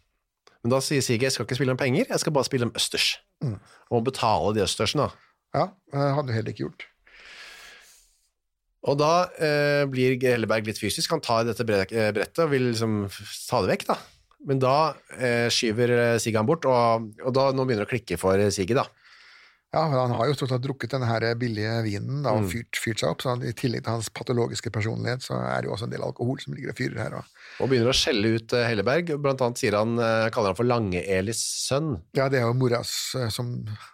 Men 0.64 0.72
da 0.72 0.80
sier 0.82 1.04
Sige, 1.04 1.20
jeg 1.28 1.34
skal 1.34 1.44
ikke 1.44 1.60
spille 1.60 1.76
om 1.76 1.78
penger, 1.78 2.08
jeg 2.08 2.24
skal 2.24 2.34
bare 2.34 2.48
spille 2.48 2.70
om 2.70 2.74
østers. 2.78 3.18
Mm. 3.44 3.58
Og 3.92 4.04
betale 4.08 4.56
de 4.56 4.64
østersene, 4.64 5.06
da. 5.06 5.32
Ja, 5.56 5.68
det 5.92 6.12
hadde 6.16 6.28
du 6.30 6.36
heller 6.38 6.54
ikke 6.56 6.64
gjort. 6.64 6.88
Og 8.86 8.96
da 9.00 9.12
eh, 9.42 9.84
blir 9.90 10.16
Helleberg 10.22 10.68
litt 10.68 10.80
fysisk, 10.80 11.12
han 11.12 11.22
tar 11.24 11.44
dette 11.46 11.66
eh, 11.66 12.12
brettet 12.16 12.44
og 12.44 12.52
vil 12.52 12.70
liksom 12.70 13.00
ta 13.10 13.60
det 13.64 13.74
vekk, 13.74 13.88
da. 13.92 14.00
Men 14.46 14.60
da 14.62 14.94
eh, 15.18 15.48
skyver 15.50 16.18
Sig 16.22 16.36
han 16.38 16.46
bort, 16.46 16.64
og, 16.70 17.10
og 17.24 17.34
da 17.34 17.50
nå 17.52 17.64
begynner 17.66 17.84
det 17.84 17.90
å 17.90 17.94
klikke 17.96 18.18
for 18.20 18.38
eh, 18.38 18.74
da. 18.76 18.86
Ja, 19.74 19.82
men 19.90 19.98
Han 19.98 20.12
har 20.16 20.28
jo 20.30 20.34
stort 20.38 20.52
sett 20.54 20.62
drukket 20.64 20.92
denne 20.94 21.08
her 21.10 21.24
billige 21.36 21.72
vinen 21.84 22.22
da, 22.22 22.30
og 22.32 22.44
Mm. 22.46 22.48
fyrt, 22.48 22.78
fyrt 22.80 23.00
seg 23.02 23.10
opp, 23.10 23.20
så 23.20 23.32
han, 23.34 23.42
i 23.44 23.50
tillegg 23.52 23.82
til 23.84 23.92
hans 23.96 24.08
patologiske 24.14 24.70
personlighet, 24.72 25.20
så 25.26 25.34
er 25.36 25.60
det 25.60 25.68
jo 25.68 25.74
også 25.74 25.88
en 25.88 25.92
del 25.92 26.04
alkohol 26.06 26.38
som 26.40 26.54
ligger 26.54 26.70
og 26.72 26.78
fyrer 26.78 27.02
her. 27.02 27.16
Og, 27.18 27.24
Og 27.60 27.68
begynner 27.68 27.90
å 27.90 27.96
skjelle 27.98 28.30
ut 28.38 28.54
eh, 28.56 28.64
Helleberg, 28.70 29.10
blant 29.20 29.42
annet 29.44 29.58
sier 29.60 29.76
han, 29.76 29.98
eh, 29.98 30.28
kaller 30.32 30.54
han 30.54 30.56
for 30.56 30.64
Lange-Elis 30.70 31.42
sønn. 31.66 31.90
ja, 32.16 32.28
det 32.32 32.38
er 32.40 32.46
jo 32.46 32.54
moras 32.56 32.94
eh, 33.18 33.28
som 33.28 33.50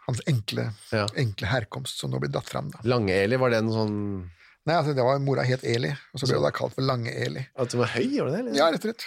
hans 0.07 0.21
enkle, 0.29 0.69
Ja. 0.93 1.07
enkle 1.17 1.49
herkomst 1.51 1.99
som 1.99 2.13
nå 2.13 2.21
blir 2.21 2.31
dratt 2.31 2.53
fram. 2.53 2.71
Lange-Eli, 2.85 3.41
var 3.41 3.51
det 3.51 3.63
en 3.65 3.73
sånn 3.73 3.99
Nei, 4.65 4.77
altså 4.79 4.93
det 4.95 5.03
var 5.03 5.19
Mora 5.19 5.43
het 5.43 5.65
Eli, 5.67 5.89
og 5.91 6.21
så 6.23 6.29
ble 6.29 6.37
hun 6.39 6.45
da 6.47 6.53
kalt 6.55 6.75
for 6.77 6.87
Lange-Eli. 6.87 7.41
At 7.59 7.73
hun 7.75 7.81
var 7.83 7.89
høy, 7.97 8.05
gjorde 8.15 8.31
det? 8.37 8.41
Eller? 8.45 8.55
Ja, 8.61 8.69
rett 8.71 8.85
og 8.87 8.93
slett. 8.93 9.07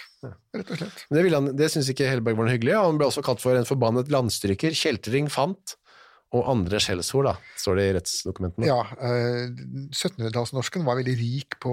Rett 0.58 0.70
og 0.74 0.80
slett. 0.82 0.98
Men 1.08 1.16
Det, 1.22 1.32
han- 1.32 1.56
det 1.56 1.70
syns 1.72 1.88
ikke 1.94 2.10
Helleberg 2.10 2.36
var 2.36 2.44
noe 2.44 2.52
hyggelig, 2.58 2.74
og 2.76 2.84
han 2.90 2.98
ble 3.00 3.06
også 3.08 3.24
kalt 3.24 3.40
for 3.40 3.56
en 3.56 3.64
forbannet 3.64 4.10
landstryker, 4.12 4.76
kjeltring, 4.76 5.30
fant, 5.32 5.76
og 6.36 6.44
andre 6.52 6.76
skjellsord, 6.82 7.24
da, 7.30 7.34
står 7.56 7.76
det 7.80 7.84
i 7.88 7.94
rettsdokumentene. 7.96 8.66
Ja, 8.68 8.82
eh, 9.00 9.48
1700-tallsnorsken 9.96 10.84
var 10.84 10.98
veldig 11.00 11.16
rik 11.22 11.56
på, 11.62 11.72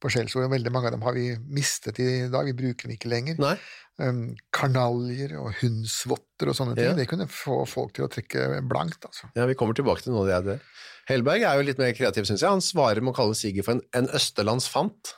på 0.00 0.10
skjellsord. 0.12 0.48
Veldig 0.52 0.72
mange 0.74 0.90
av 0.90 0.96
dem 0.96 1.04
har 1.06 1.16
vi 1.16 1.28
mistet 1.52 2.00
i 2.02 2.08
dag, 2.32 2.48
vi 2.48 2.56
bruker 2.56 2.88
dem 2.88 2.96
ikke 2.96 3.12
lenger. 3.12 3.40
Nei. 3.42 3.54
Um, 4.00 4.22
karnaljer 4.56 5.34
og 5.36 5.50
hundsvotter 5.60 6.48
og 6.48 6.56
sånne 6.56 6.76
ting, 6.78 6.88
Ja. 6.88 6.94
det 6.96 7.08
kunne 7.10 7.26
få 7.28 7.66
folk 7.68 7.92
til 7.96 8.06
å 8.06 8.12
trekke 8.12 8.62
blankt, 8.64 9.04
altså. 9.04 9.28
Ja, 9.36 9.44
vi 9.50 9.56
kommer 9.60 9.76
tilbake 9.76 10.06
til 10.06 10.14
noe 10.16 10.24
av 10.24 10.46
det. 10.46 10.54
der. 10.56 10.62
Helberg 11.10 11.42
er 11.44 11.58
jo 11.60 11.66
litt 11.68 11.78
mer 11.82 11.92
kreativ, 11.92 12.24
syns 12.24 12.40
jeg. 12.40 12.48
Han 12.48 12.64
svarer 12.64 13.02
med 13.04 13.12
å 13.12 13.18
kalle 13.18 13.36
Siger 13.36 13.66
for 13.66 13.76
en, 13.76 13.82
en 13.92 14.08
østerlandsfant. 14.16 15.14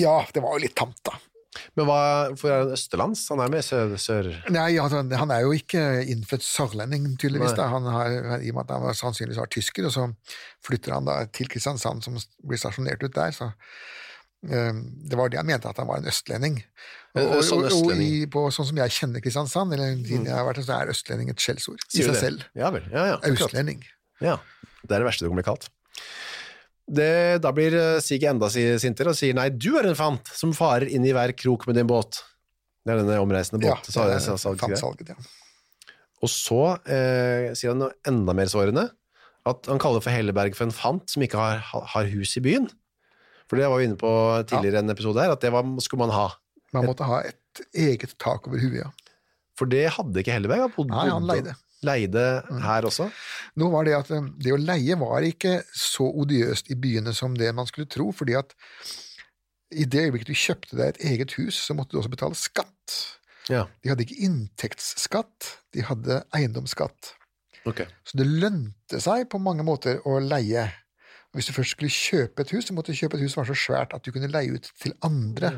Ja, 0.00 0.22
det 0.32 0.40
var 0.40 0.56
jo 0.56 0.64
litt 0.64 0.76
tamt, 0.78 0.96
da. 1.04 1.18
Men 1.76 1.84
hva, 1.84 1.98
hvorfor 2.32 2.48
er 2.48 2.62
han 2.62 2.72
østerlands? 2.72 3.26
Han 3.28 3.40
er 3.44 3.50
med 3.52 3.64
sør... 3.66 3.90
sør. 4.00 4.28
Nei, 4.54 4.78
altså, 4.80 5.02
han 5.04 5.32
er 5.34 5.42
jo 5.44 5.52
ikke 5.52 5.82
innfødt 6.08 6.44
sørlending, 6.46 7.10
tydeligvis. 7.20 7.52
Han 7.60 7.84
har, 7.92 8.14
I 8.40 8.48
og 8.48 8.56
med 8.56 8.62
at 8.64 8.72
han 8.78 8.86
var, 8.86 8.96
sannsynligvis 8.96 9.40
var 9.42 9.50
tysker, 9.52 9.88
og 9.90 9.92
så 9.92 10.06
flytter 10.64 10.94
han 10.96 11.04
da 11.10 11.18
til 11.28 11.50
Kristiansand, 11.52 12.00
som 12.06 12.16
blir 12.48 12.60
stasjonert 12.60 13.04
ut 13.04 13.12
der. 13.12 13.36
Så, 13.36 13.50
det 14.42 15.14
var 15.18 15.30
det 15.30 15.38
han 15.38 15.46
mente, 15.46 15.70
at 15.70 15.78
han 15.78 15.86
var 15.86 16.00
en 16.02 16.08
østlending. 16.10 16.56
Og, 17.14 17.20
Og, 17.22 17.42
sånn 17.46 17.66
og, 17.68 17.74
og 17.92 18.00
i, 18.02 18.24
på, 18.26 18.42
sånn 18.50 18.66
som 18.70 18.78
jeg 18.80 18.94
kjenner 18.96 19.22
Kristiansand, 19.22 19.74
eller 19.76 19.92
siden 20.02 20.26
jeg 20.26 20.34
har 20.34 20.46
vært 20.48 20.62
så 20.66 20.78
er 20.80 20.90
østlending 20.94 21.30
et 21.30 21.44
skjellsord 21.44 21.84
i 21.94 22.02
seg 22.02 22.16
selv. 22.18 22.42
Ja 22.58 22.72
vel. 22.74 22.86
Ja, 22.90 23.04
ja. 23.12 23.18
Østlending. 23.28 23.84
Ja, 24.24 24.38
det 24.82 24.96
er 24.96 25.02
det 25.04 25.08
verste 25.10 25.26
du 25.26 25.30
kan 25.30 25.38
bli 25.38 25.46
kalt. 25.46 25.68
Det, 26.92 27.38
da 27.44 27.52
blir 27.54 27.74
eh, 27.78 28.00
Sig 28.02 28.24
enda 28.26 28.48
si- 28.50 28.64
sintere 28.82 29.12
og 29.14 29.16
sier 29.16 29.36
nei, 29.38 29.46
du 29.54 29.70
er 29.78 29.86
en 29.92 29.96
fant 29.96 30.32
som 30.34 30.50
farer 30.56 30.88
inn 30.90 31.04
i 31.06 31.12
hver 31.14 31.30
krok 31.38 31.68
med 31.70 31.78
din 31.78 31.86
båt. 31.88 32.18
Det 32.82 32.92
er 32.96 32.98
denne 33.04 33.20
omreisende 33.22 33.62
Ja, 33.64 33.76
det 33.86 33.94
er 33.94 34.18
så, 34.24 34.34
fantsalget, 34.58 35.12
ja. 35.14 35.16
og 36.18 36.30
så 36.32 36.58
eh, 36.90 37.52
sier 37.54 37.70
han 37.76 37.84
noe 37.84 37.94
enda 38.10 38.34
mer 38.34 38.50
sårende, 38.50 38.88
at 39.46 39.70
han 39.70 39.78
kaller 39.82 40.02
for 40.02 40.10
Helleberg 40.14 40.56
for 40.58 40.66
en 40.66 40.74
fant 40.74 41.06
som 41.10 41.22
ikke 41.22 41.38
har, 41.38 41.62
har 41.94 42.10
hus 42.10 42.34
i 42.38 42.42
byen. 42.42 42.66
For 43.52 43.60
det 43.60 43.66
var 43.68 43.82
vi 43.82 43.84
inne 43.90 44.00
på 44.00 44.10
tidligere 44.48 44.80
i 44.80 44.84
en 44.86 44.94
episode 44.94 45.20
her, 45.20 45.34
at 45.34 45.42
det 45.44 45.50
var, 45.52 45.66
skulle 45.84 46.06
man 46.06 46.14
ha. 46.16 46.30
Man 46.72 46.86
måtte 46.88 47.04
ha 47.04 47.18
et 47.28 47.60
eget 47.76 48.14
tak 48.16 48.48
over 48.48 48.62
huet, 48.62 48.78
ja. 48.80 48.88
For 49.60 49.68
det 49.68 49.82
hadde 49.92 50.22
ikke 50.22 50.32
Helleberg. 50.32 50.62
Han 50.64 50.72
bodde, 50.72 50.96
Nei, 50.96 51.10
han 51.12 51.28
leide. 51.28 51.52
Leide 51.84 52.22
her 52.64 52.86
også. 52.88 53.10
Nå 53.60 53.68
var 53.74 53.84
det 53.84 53.92
at 53.98 54.08
eh, 54.16 54.30
det 54.40 54.54
å 54.54 54.60
leie 54.60 54.96
var 54.96 55.26
ikke 55.28 55.58
så 55.76 56.06
odiøst 56.22 56.70
i 56.72 56.78
byene 56.80 57.12
som 57.12 57.36
det 57.36 57.50
man 57.52 57.68
skulle 57.68 57.90
tro, 57.92 58.08
fordi 58.16 58.38
at 58.40 58.56
i 59.76 59.84
det 59.84 60.06
øyeblikket 60.06 60.32
du 60.32 60.38
kjøpte 60.38 60.78
deg 60.78 60.94
et 60.94 61.02
eget 61.12 61.36
hus, 61.36 61.58
så 61.66 61.76
måtte 61.76 61.92
du 61.92 62.00
også 62.00 62.12
betale 62.12 62.38
skatt. 62.40 62.96
Ja, 63.52 63.66
De 63.84 63.92
hadde 63.92 64.06
ikke 64.06 64.20
inntektsskatt, 64.24 65.52
de 65.76 65.84
hadde 65.84 66.22
eiendomsskatt. 66.32 67.12
Okay. 67.68 67.86
Så 68.08 68.16
det 68.18 68.26
lønte 68.30 69.00
seg 69.02 69.28
på 69.30 69.40
mange 69.42 69.66
måter 69.66 70.00
å 70.08 70.16
leie. 70.22 70.70
Og 71.32 71.38
Hvis 71.40 71.48
du 71.48 71.54
først 71.56 71.70
skulle 71.76 71.90
kjøpe 71.90 72.44
et 72.44 72.50
hus, 72.52 72.66
så 72.68 72.74
måtte 72.76 72.92
du 72.92 72.98
kjøpe 72.98 73.16
et 73.16 73.24
hus 73.24 73.32
som 73.32 73.40
var 73.42 73.48
så 73.54 73.56
svært 73.56 73.94
at 73.96 74.04
du 74.04 74.12
kunne 74.12 74.28
leie 74.28 74.52
ut 74.52 74.68
til 74.82 74.92
andre. 75.02 75.54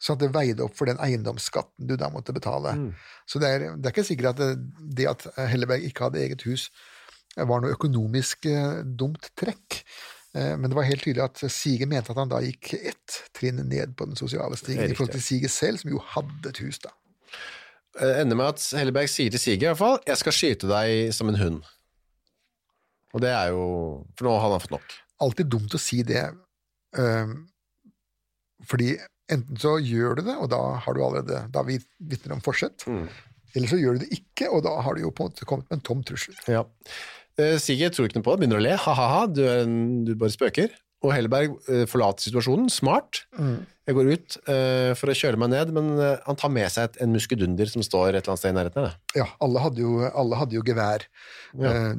sånn 0.00 0.16
at 0.16 0.20
det 0.22 0.30
veide 0.32 0.64
opp 0.64 0.76
for 0.78 0.88
den 0.88 0.96
eiendomsskatten 0.96 1.84
du 1.88 1.92
da 2.00 2.08
måtte 2.08 2.32
betale. 2.32 2.70
Mm. 2.72 2.92
Så 3.28 3.40
det 3.42 3.48
er, 3.52 3.64
det 3.76 3.84
er 3.84 3.92
ikke 3.92 4.04
sikkert 4.08 4.30
at 4.30 4.38
det, 4.40 4.94
det 4.96 5.08
at 5.10 5.26
Helleberg 5.50 5.84
ikke 5.84 6.06
hadde 6.06 6.22
eget 6.22 6.44
hus, 6.48 6.70
var 7.36 7.60
noe 7.60 7.74
økonomisk 7.74 8.48
eh, 8.48 8.80
dumt 8.84 9.28
trekk. 9.36 9.82
Eh, 10.34 10.54
Men 10.56 10.70
det 10.70 10.76
var 10.78 10.88
helt 10.88 11.04
tydelig 11.04 11.24
at 11.26 11.42
Sige 11.52 11.86
mente 11.86 12.12
at 12.14 12.16
han 12.20 12.32
da 12.32 12.40
gikk 12.40 12.72
ett 12.80 13.18
trinn 13.36 13.60
ned 13.68 13.92
på 13.96 14.08
den 14.08 14.16
sosiale 14.16 14.56
stigen 14.56 14.88
i 14.88 14.94
forhold 14.96 15.12
til 15.18 15.22
Sige 15.22 15.48
selv, 15.52 15.78
som 15.82 15.90
jo 15.92 16.00
hadde 16.14 16.48
et 16.48 16.62
hus, 16.64 16.78
da. 16.80 16.94
Det 18.00 18.20
ender 18.22 18.36
med 18.38 18.54
at 18.54 18.64
Helleberg 18.78 19.08
sier 19.10 19.30
til 19.30 19.40
Sige 19.42 19.60
i 19.60 19.66
hvert 19.68 19.78
fall, 19.80 19.98
jeg 20.06 20.16
skal 20.16 20.32
skyte 20.32 20.68
deg 20.70 21.12
som 21.14 21.28
en 21.28 21.38
hund. 21.40 21.60
Og 23.14 23.20
det 23.24 23.30
er 23.34 23.50
jo, 23.50 23.62
for 24.16 24.28
nå 24.28 24.34
hadde 24.40 24.56
han 24.58 24.62
fått 24.64 24.76
nok. 24.76 24.96
Alltid 25.20 25.48
dumt 25.50 25.74
å 25.74 25.80
si 25.82 26.02
det, 26.06 26.26
eh, 26.96 27.32
fordi 28.68 28.92
enten 29.30 29.58
så 29.62 29.76
gjør 29.82 30.18
du 30.20 30.22
det, 30.28 30.36
og 30.42 30.50
da 30.52 30.60
har 30.84 30.94
du 30.96 31.02
allerede 31.04 31.44
da 31.54 31.62
vit- 31.66 31.86
vitner 32.02 32.34
om 32.36 32.40
forsett, 32.44 32.84
Mm. 32.86 33.08
eller 33.54 33.68
så 33.68 33.78
gjør 33.80 33.98
du 33.98 34.04
det 34.04 34.12
ikke, 34.20 34.50
og 34.52 34.62
da 34.64 34.80
har 34.80 34.94
du 34.94 35.02
jo 35.02 35.10
på 35.10 35.24
en 35.24 35.30
måte 35.30 35.44
kommet 35.46 35.68
med 35.70 35.78
en 35.78 35.86
tom 35.86 36.02
trussel. 36.02 36.34
Ja. 36.48 36.64
Sigurd 37.38 37.60
Sige 37.62 37.88
tror 37.90 38.06
ikke 38.08 38.16
noe 38.20 38.26
på 38.26 38.32
det, 38.36 38.40
begynner 38.42 38.58
å 38.58 38.62
le, 38.62 38.76
ha-ha-ha, 38.76 39.26
du, 39.26 40.04
du 40.04 40.14
bare 40.14 40.30
spøker. 40.34 40.70
Og 41.02 41.14
Helleberg 41.14 41.54
eh, 41.70 41.86
forlater 41.88 42.20
situasjonen, 42.28 42.68
smart. 42.68 43.22
Jeg 43.88 43.94
går 43.96 44.10
ut 44.12 44.36
uh, 44.50 44.92
for 44.94 45.08
å 45.08 45.14
kjøle 45.16 45.38
meg 45.40 45.48
ned, 45.48 45.70
men 45.72 45.86
eh, 45.98 46.18
han 46.26 46.36
tar 46.36 46.50
med 46.52 46.68
seg 46.70 46.84
et, 46.90 46.98
en 47.00 47.14
muskedunder 47.14 47.66
som 47.72 47.80
står 47.82 48.10
et 48.12 48.20
eller 48.20 48.34
annet 48.34 48.42
sted 48.42 48.52
i 48.52 48.58
nærheten. 48.58 48.84
av. 48.84 48.98
Ja, 49.16 49.24
alle 49.40 49.62
hadde 49.64 49.80
jo, 49.80 49.94
alle 50.12 50.36
hadde 50.36 50.52
jo 50.58 50.62
gevær 50.62 51.06
Ja. 51.56 51.70
eh, 51.72 51.94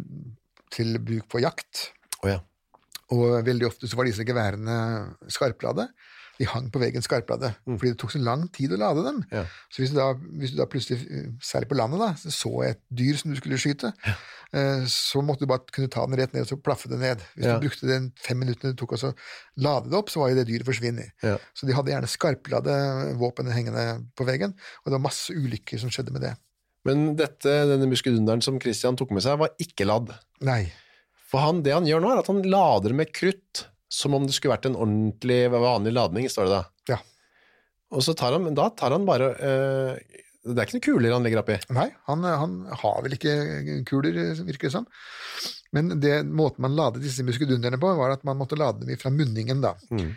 til 0.71 0.97
bruk 1.03 1.27
på 1.31 1.41
jakt. 1.43 1.89
Oh, 2.23 2.29
ja. 2.31 2.39
Og 3.11 3.41
veldig 3.43 3.67
ofte 3.67 3.89
så 3.91 3.97
var 3.99 4.07
disse 4.07 4.23
geværene 4.27 4.75
skarplade. 5.31 5.89
De 6.39 6.45
hang 6.49 6.71
på 6.73 6.79
veggen 6.81 7.03
skarplade, 7.05 7.51
fordi 7.67 7.91
det 7.91 7.97
tok 8.01 8.13
så 8.15 8.19
lang 8.23 8.47
tid 8.55 8.71
å 8.73 8.77
lade 8.79 9.03
dem. 9.05 9.17
Ja. 9.29 9.43
Så 9.69 9.83
hvis 9.83 9.91
du, 9.93 9.97
da, 9.99 10.07
hvis 10.39 10.53
du 10.55 10.57
da 10.57 10.65
plutselig, 10.65 11.03
eh, 11.11 11.27
særlig 11.43 11.67
på 11.69 11.77
landet, 11.77 11.99
da, 12.01 12.31
så 12.33 12.49
et 12.65 12.79
dyr 12.89 13.19
som 13.19 13.29
du 13.29 13.37
skulle 13.37 13.59
skyte, 13.61 13.91
ja. 14.07 14.15
så 14.89 15.21
måtte 15.21 15.45
du 15.45 15.51
bare 15.51 15.67
kunne 15.75 15.91
ta 15.91 16.01
den 16.07 16.17
rett 16.17 16.33
ned 16.33 16.47
og 16.47 16.49
så 16.49 16.57
plaffe 16.57 16.89
det 16.89 16.97
ned. 17.03 17.21
Hvis 17.35 17.45
Ja. 17.45 17.59
du 17.59 17.67
brukte 17.67 17.85
den 17.91 18.07
fem 18.17 18.39
minuttene 18.41 18.71
det 18.73 18.79
tok 18.79 18.95
å 18.97 19.11
lade 19.61 19.91
det 19.91 19.99
opp, 19.99 20.09
så 20.09 20.23
var 20.23 20.31
jo 20.31 20.39
det 20.39 20.47
dyret 20.49 20.65
forsvunnet. 20.65 21.11
Så 21.53 21.67
de 21.67 21.73
hadde 21.77 21.91
gjerne 21.93 22.09
skarplade 22.09 22.79
våpen 23.21 23.51
hengende 23.51 23.85
på 24.17 24.25
veggen, 24.25 24.55
og 24.81 24.85
det 24.89 24.97
var 24.97 25.05
masse 25.11 25.35
ulykker 25.35 25.77
som 25.83 25.91
skjedde 25.93 26.15
med 26.15 26.25
det. 26.25 26.33
Men 26.87 27.11
dette, 27.19 27.51
denne 27.69 27.89
muskedunderen 27.89 28.41
som 28.41 28.57
Christian 28.61 28.97
tok 28.97 29.11
med 29.13 29.23
seg, 29.25 29.37
var 29.41 29.53
ikke 29.61 29.85
ladd. 29.85 30.13
Nei. 30.45 30.63
For 31.29 31.43
han, 31.43 31.61
det 31.65 31.75
han 31.75 31.85
gjør 31.87 32.01
nå, 32.03 32.09
er 32.11 32.21
at 32.23 32.31
han 32.31 32.41
lader 32.43 32.95
med 32.97 33.11
krutt, 33.15 33.67
som 33.91 34.15
om 34.17 34.25
det 34.27 34.33
skulle 34.35 34.55
vært 34.55 34.65
en 34.69 34.77
ordentlig, 34.79 35.43
vanlig 35.53 35.93
ladning, 35.95 36.27
står 36.31 36.47
det 36.49 36.55
da. 36.57 36.63
Ja. 36.95 36.97
Og 37.91 38.03
så 38.05 38.15
tar 38.17 38.33
han, 38.35 38.45
men 38.47 38.55
da 38.57 38.69
tar 38.71 38.93
han 38.95 39.03
bare 39.07 39.27
øh, 39.35 40.19
Det 40.47 40.55
er 40.55 40.63
ikke 40.69 40.77
noe 40.79 40.85
kuler 40.85 41.13
han 41.13 41.25
legger 41.27 41.41
oppi. 41.43 41.57
Nei, 41.75 41.89
han, 42.07 42.23
han 42.25 42.53
har 42.81 43.01
vel 43.05 43.17
ikke 43.17 43.33
kuler, 43.89 44.15
virker 44.47 44.69
det 44.69 44.73
som. 44.73 44.87
Men 45.75 45.93
det, 46.03 46.21
måten 46.27 46.63
man 46.65 46.75
ladet 46.75 47.03
disse 47.03 47.23
muskedunderne 47.27 47.79
på, 47.79 47.91
var 47.99 48.15
at 48.15 48.25
man 48.27 48.39
måtte 48.39 48.57
lade 48.59 48.87
dem 48.87 48.99
fra 48.99 49.11
munningen, 49.13 49.61
da. 49.63 49.75
Mm. 49.93 50.09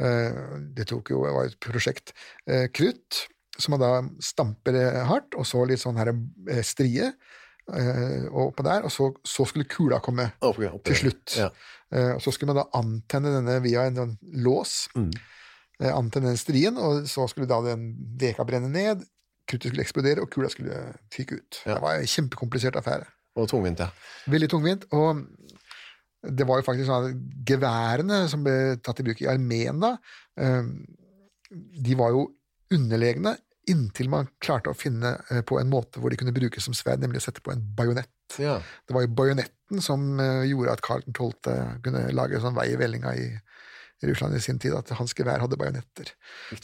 Eh, 0.00 0.42
Det 0.78 0.86
tok 0.92 1.10
jo, 1.12 1.24
var 1.26 1.50
et 1.50 1.58
prosjekt. 1.60 2.14
Eh, 2.46 2.68
Krutt, 2.72 3.24
som 3.58 3.74
man 3.76 3.80
da 3.82 3.92
stamper 4.24 4.74
eh, 4.80 5.02
hardt, 5.08 5.34
og 5.36 5.44
så 5.46 5.64
litt 5.68 5.80
sånn 5.82 5.96
her 6.00 6.12
eh, 6.50 6.62
strie 6.66 7.12
og 7.72 8.48
oppå 8.48 8.64
der, 8.66 8.82
og 8.82 8.90
så, 8.90 9.06
så 9.24 9.44
skulle 9.46 9.68
kula 9.70 10.00
komme 10.02 10.24
Oppi, 10.42 10.66
oppi. 10.66 10.82
til 10.90 10.96
slutt. 10.98 11.34
Ja. 11.38 11.46
Eh, 11.94 12.08
Og 12.16 12.20
så 12.24 12.32
skulle 12.34 12.50
man 12.52 12.58
da 12.58 12.64
antenne 12.80 13.30
denne 13.36 13.60
via 13.62 13.84
en 13.86 13.94
sånn 14.00 14.16
lås, 14.42 14.88
Mm. 14.98 15.12
eh, 15.80 15.92
antenne 15.94 16.26
den 16.32 16.36
strien, 16.40 16.76
og 16.76 17.06
så 17.06 17.28
skulle 17.30 17.46
da 17.46 17.60
den 17.62 17.84
veka 18.18 18.44
brenne 18.44 18.68
ned, 18.68 19.04
kruttet 19.46 19.70
skulle 19.70 19.84
eksplodere, 19.86 20.20
og 20.22 20.30
kula 20.34 20.50
skulle 20.50 20.80
fyke 21.14 21.38
ut. 21.38 21.60
Ja. 21.64 21.74
Det 21.76 21.82
var 21.86 21.94
en 22.00 22.10
kjempekomplisert 22.10 22.76
affære. 22.82 23.06
Og 23.36 23.48
tungvint, 23.48 23.78
ja. 23.78 23.88
Veldig 24.28 24.50
tungvint. 24.50 24.84
Og 24.92 25.22
det 26.34 26.46
var 26.46 26.58
jo 26.60 26.66
faktisk 26.66 26.86
sånn 26.90 27.08
at 27.12 27.46
geværene 27.48 28.24
som 28.28 28.42
ble 28.44 28.76
tatt 28.82 29.00
i 29.00 29.06
bruk 29.06 29.22
i 29.22 29.30
armeen 29.30 29.80
da, 29.80 29.96
eh, 30.36 30.62
de 31.52 31.94
var 31.94 32.10
jo 32.10 32.26
underlegne 32.74 33.36
inntil 33.70 34.08
man 34.10 34.26
klarte 34.42 34.72
å 34.72 34.76
finne 34.76 35.14
eh, 35.30 35.42
på 35.46 35.58
en 35.60 35.70
måte 35.70 36.02
hvor 36.02 36.10
de 36.10 36.18
kunne 36.18 36.34
brukes 36.34 36.66
som 36.66 36.74
sverd, 36.74 37.02
nemlig 37.02 37.22
å 37.22 37.26
sette 37.28 37.42
på 37.44 37.52
en 37.54 37.62
bajonett. 37.76 38.38
ja. 38.42 38.58
Det 38.88 38.96
var 38.96 39.06
jo 39.06 39.14
bajonetten 39.14 39.84
som 39.84 40.20
eh, 40.20 40.48
gjorde 40.50 40.74
at 40.74 40.82
Karl 40.84 41.04
12. 41.12 41.52
kunne 41.84 42.06
lage 42.16 42.40
sånn 42.42 42.56
vei 42.58 42.72
i 42.72 42.78
vellinga 42.80 43.14
i 43.18 43.28
Russland 44.02 44.34
i 44.34 44.40
sin 44.42 44.58
tid, 44.58 44.74
at 44.74 44.90
hans 44.98 45.14
gevær 45.14 45.44
hadde 45.44 45.58
bajonetter. 45.60 46.08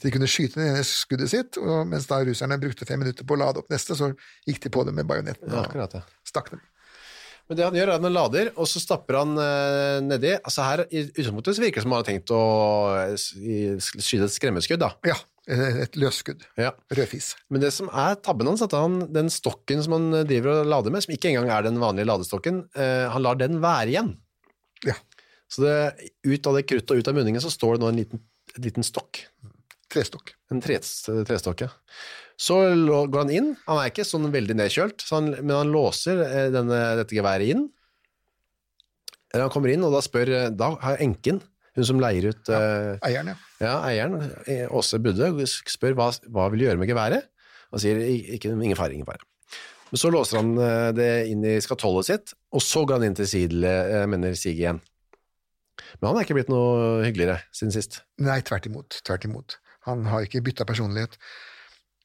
De 0.02 0.10
kunne 0.10 0.26
skyte 0.30 0.58
ned 0.58 0.80
skuddet 0.86 1.30
sitt, 1.30 1.60
og 1.60 1.86
mens 1.86 2.08
da 2.10 2.18
russerne 2.26 2.58
brukte 2.58 2.88
fem 2.88 2.98
minutter 2.98 3.26
på 3.26 3.36
å 3.36 3.42
lade 3.44 3.62
opp 3.62 3.70
neste, 3.70 3.94
så 3.94 4.10
gikk 4.48 4.64
de 4.64 4.72
på 4.74 4.82
det 4.88 4.96
med 4.96 5.06
bajonetten 5.06 5.54
ja, 5.54 5.62
og 5.62 5.94
ja. 5.94 6.02
stakk 6.26 6.50
dem. 6.56 6.64
Men 7.48 7.56
det 7.56 7.64
han 7.64 7.78
gjør, 7.78 7.88
er 7.88 7.94
at 7.94 8.04
han 8.04 8.12
lader, 8.12 8.50
og 8.60 8.66
så 8.68 8.82
stapper 8.82 9.22
han 9.22 9.38
eh, 9.40 9.98
nedi. 10.04 10.34
Altså 10.36 10.66
her, 10.66 10.82
I 10.90 11.06
utgangspunktet 11.06 11.62
virker 11.62 11.80
det 11.80 11.86
som 11.86 11.94
han 11.94 12.02
har 12.02 12.08
tenkt 12.10 12.34
å 12.34 12.42
eh, 13.06 13.78
skyte 13.78 14.26
et 14.26 14.34
skremmeskudd, 14.34 14.82
da. 14.82 14.90
Ja, 15.08 15.16
et 15.48 15.96
løsskudd. 15.96 16.44
Ja. 16.60 16.74
Rødfis. 16.92 17.32
Men 17.48 17.62
det 17.64 17.72
som 17.76 17.88
er 17.88 18.18
tabben 18.24 18.50
hans, 18.50 18.62
at 18.64 18.74
han, 18.76 19.00
den 19.14 19.30
stokken 19.32 19.80
som 19.84 19.96
han 19.96 20.22
driver 20.28 20.58
og 20.58 20.72
lader 20.72 20.94
med, 20.94 21.04
som 21.04 21.14
ikke 21.14 21.32
engang 21.32 21.52
er 21.54 21.64
den 21.66 21.80
vanlige 21.82 22.08
ladestokken, 22.10 22.66
eh, 22.76 23.06
han 23.12 23.24
lar 23.24 23.38
den 23.40 23.60
være 23.64 23.92
igjen. 23.94 24.12
Ja. 24.86 24.98
Så 25.48 25.64
det, 25.64 25.76
ut 26.28 26.48
av 26.48 26.58
det 26.58 26.66
kruttet 26.68 26.92
og 26.92 27.00
ut 27.00 27.08
av 27.08 27.16
munningen 27.16 27.42
så 27.42 27.52
står 27.52 27.76
det 27.76 27.84
nå 27.84 27.92
en 27.92 28.00
liten, 28.02 28.24
en 28.54 28.66
liten 28.66 28.86
stokk. 28.86 29.22
Trestokk. 29.88 30.34
En 30.52 30.60
tre, 30.60 30.76
trestokk, 31.28 31.64
ja. 31.64 31.70
Så 32.38 32.58
går 32.84 33.24
han 33.24 33.32
inn, 33.34 33.48
han 33.66 33.80
er 33.80 33.90
ikke 33.90 34.06
sånn 34.06 34.28
veldig 34.30 34.54
nedkjølt, 34.60 35.02
så 35.02 35.18
han, 35.18 35.32
men 35.40 35.56
han 35.56 35.72
låser 35.74 36.20
eh, 36.26 36.50
denne, 36.54 36.78
dette 37.00 37.16
geværet 37.16 37.54
inn. 37.56 37.64
Eller 39.32 39.48
Han 39.48 39.52
kommer 39.52 39.72
inn, 39.72 39.84
og 39.84 39.92
da 39.92 40.00
spør 40.04 40.30
eh, 40.32 40.50
Da 40.56 40.70
har 40.84 41.02
enken, 41.04 41.40
hun 41.78 41.86
som 41.88 42.02
leier 42.02 42.28
ut 42.32 42.50
ja, 42.50 42.60
Eieren, 43.06 43.32
ja. 43.32 43.38
ja, 43.62 43.74
eieren, 43.88 44.18
eh, 44.50 44.66
Åse 44.74 45.00
Budde, 45.02 45.30
spør 45.46 45.96
hva, 45.98 46.10
hva 46.28 46.48
vil 46.52 46.62
du 46.62 46.66
gjøre 46.68 46.80
med 46.80 46.90
geværet. 46.90 47.28
Han 47.72 47.82
sier 47.82 48.00
ikke, 48.34 48.52
ingen 48.54 48.78
fare, 48.78 48.96
ingen 48.96 49.08
fare. 49.08 49.22
Men 49.88 50.02
så 50.02 50.10
låser 50.12 50.40
han 50.40 50.52
eh, 50.60 50.90
det 50.96 51.10
inn 51.32 51.44
i 51.46 51.56
skatollet 51.64 52.08
sitt, 52.08 52.34
og 52.52 52.64
så 52.64 52.84
går 52.84 53.00
han 53.00 53.08
inn 53.08 53.18
til 53.18 53.28
Sidel, 53.30 53.64
eh, 53.68 54.04
mener 54.10 54.36
Sig 54.38 54.58
igjen. 54.58 54.82
Men 55.98 56.10
han 56.10 56.18
er 56.18 56.26
ikke 56.26 56.36
blitt 56.36 56.52
noe 56.52 57.00
hyggeligere 57.06 57.40
siden 57.54 57.72
sist. 57.74 58.02
Nei, 58.20 58.40
tvert 58.44 58.68
imot. 58.68 59.00
Tvert 59.06 59.24
imot. 59.28 59.58
Han 59.88 60.04
har 60.10 60.26
ikke 60.26 60.42
bytta 60.44 60.66
personlighet, 60.68 61.16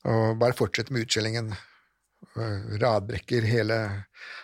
og 0.08 0.38
bare 0.40 0.56
fortsetter 0.56 0.96
med 0.96 1.08
utskjellingen. 1.08 1.52
Radbrekker 2.80 3.44
hele 3.46 3.78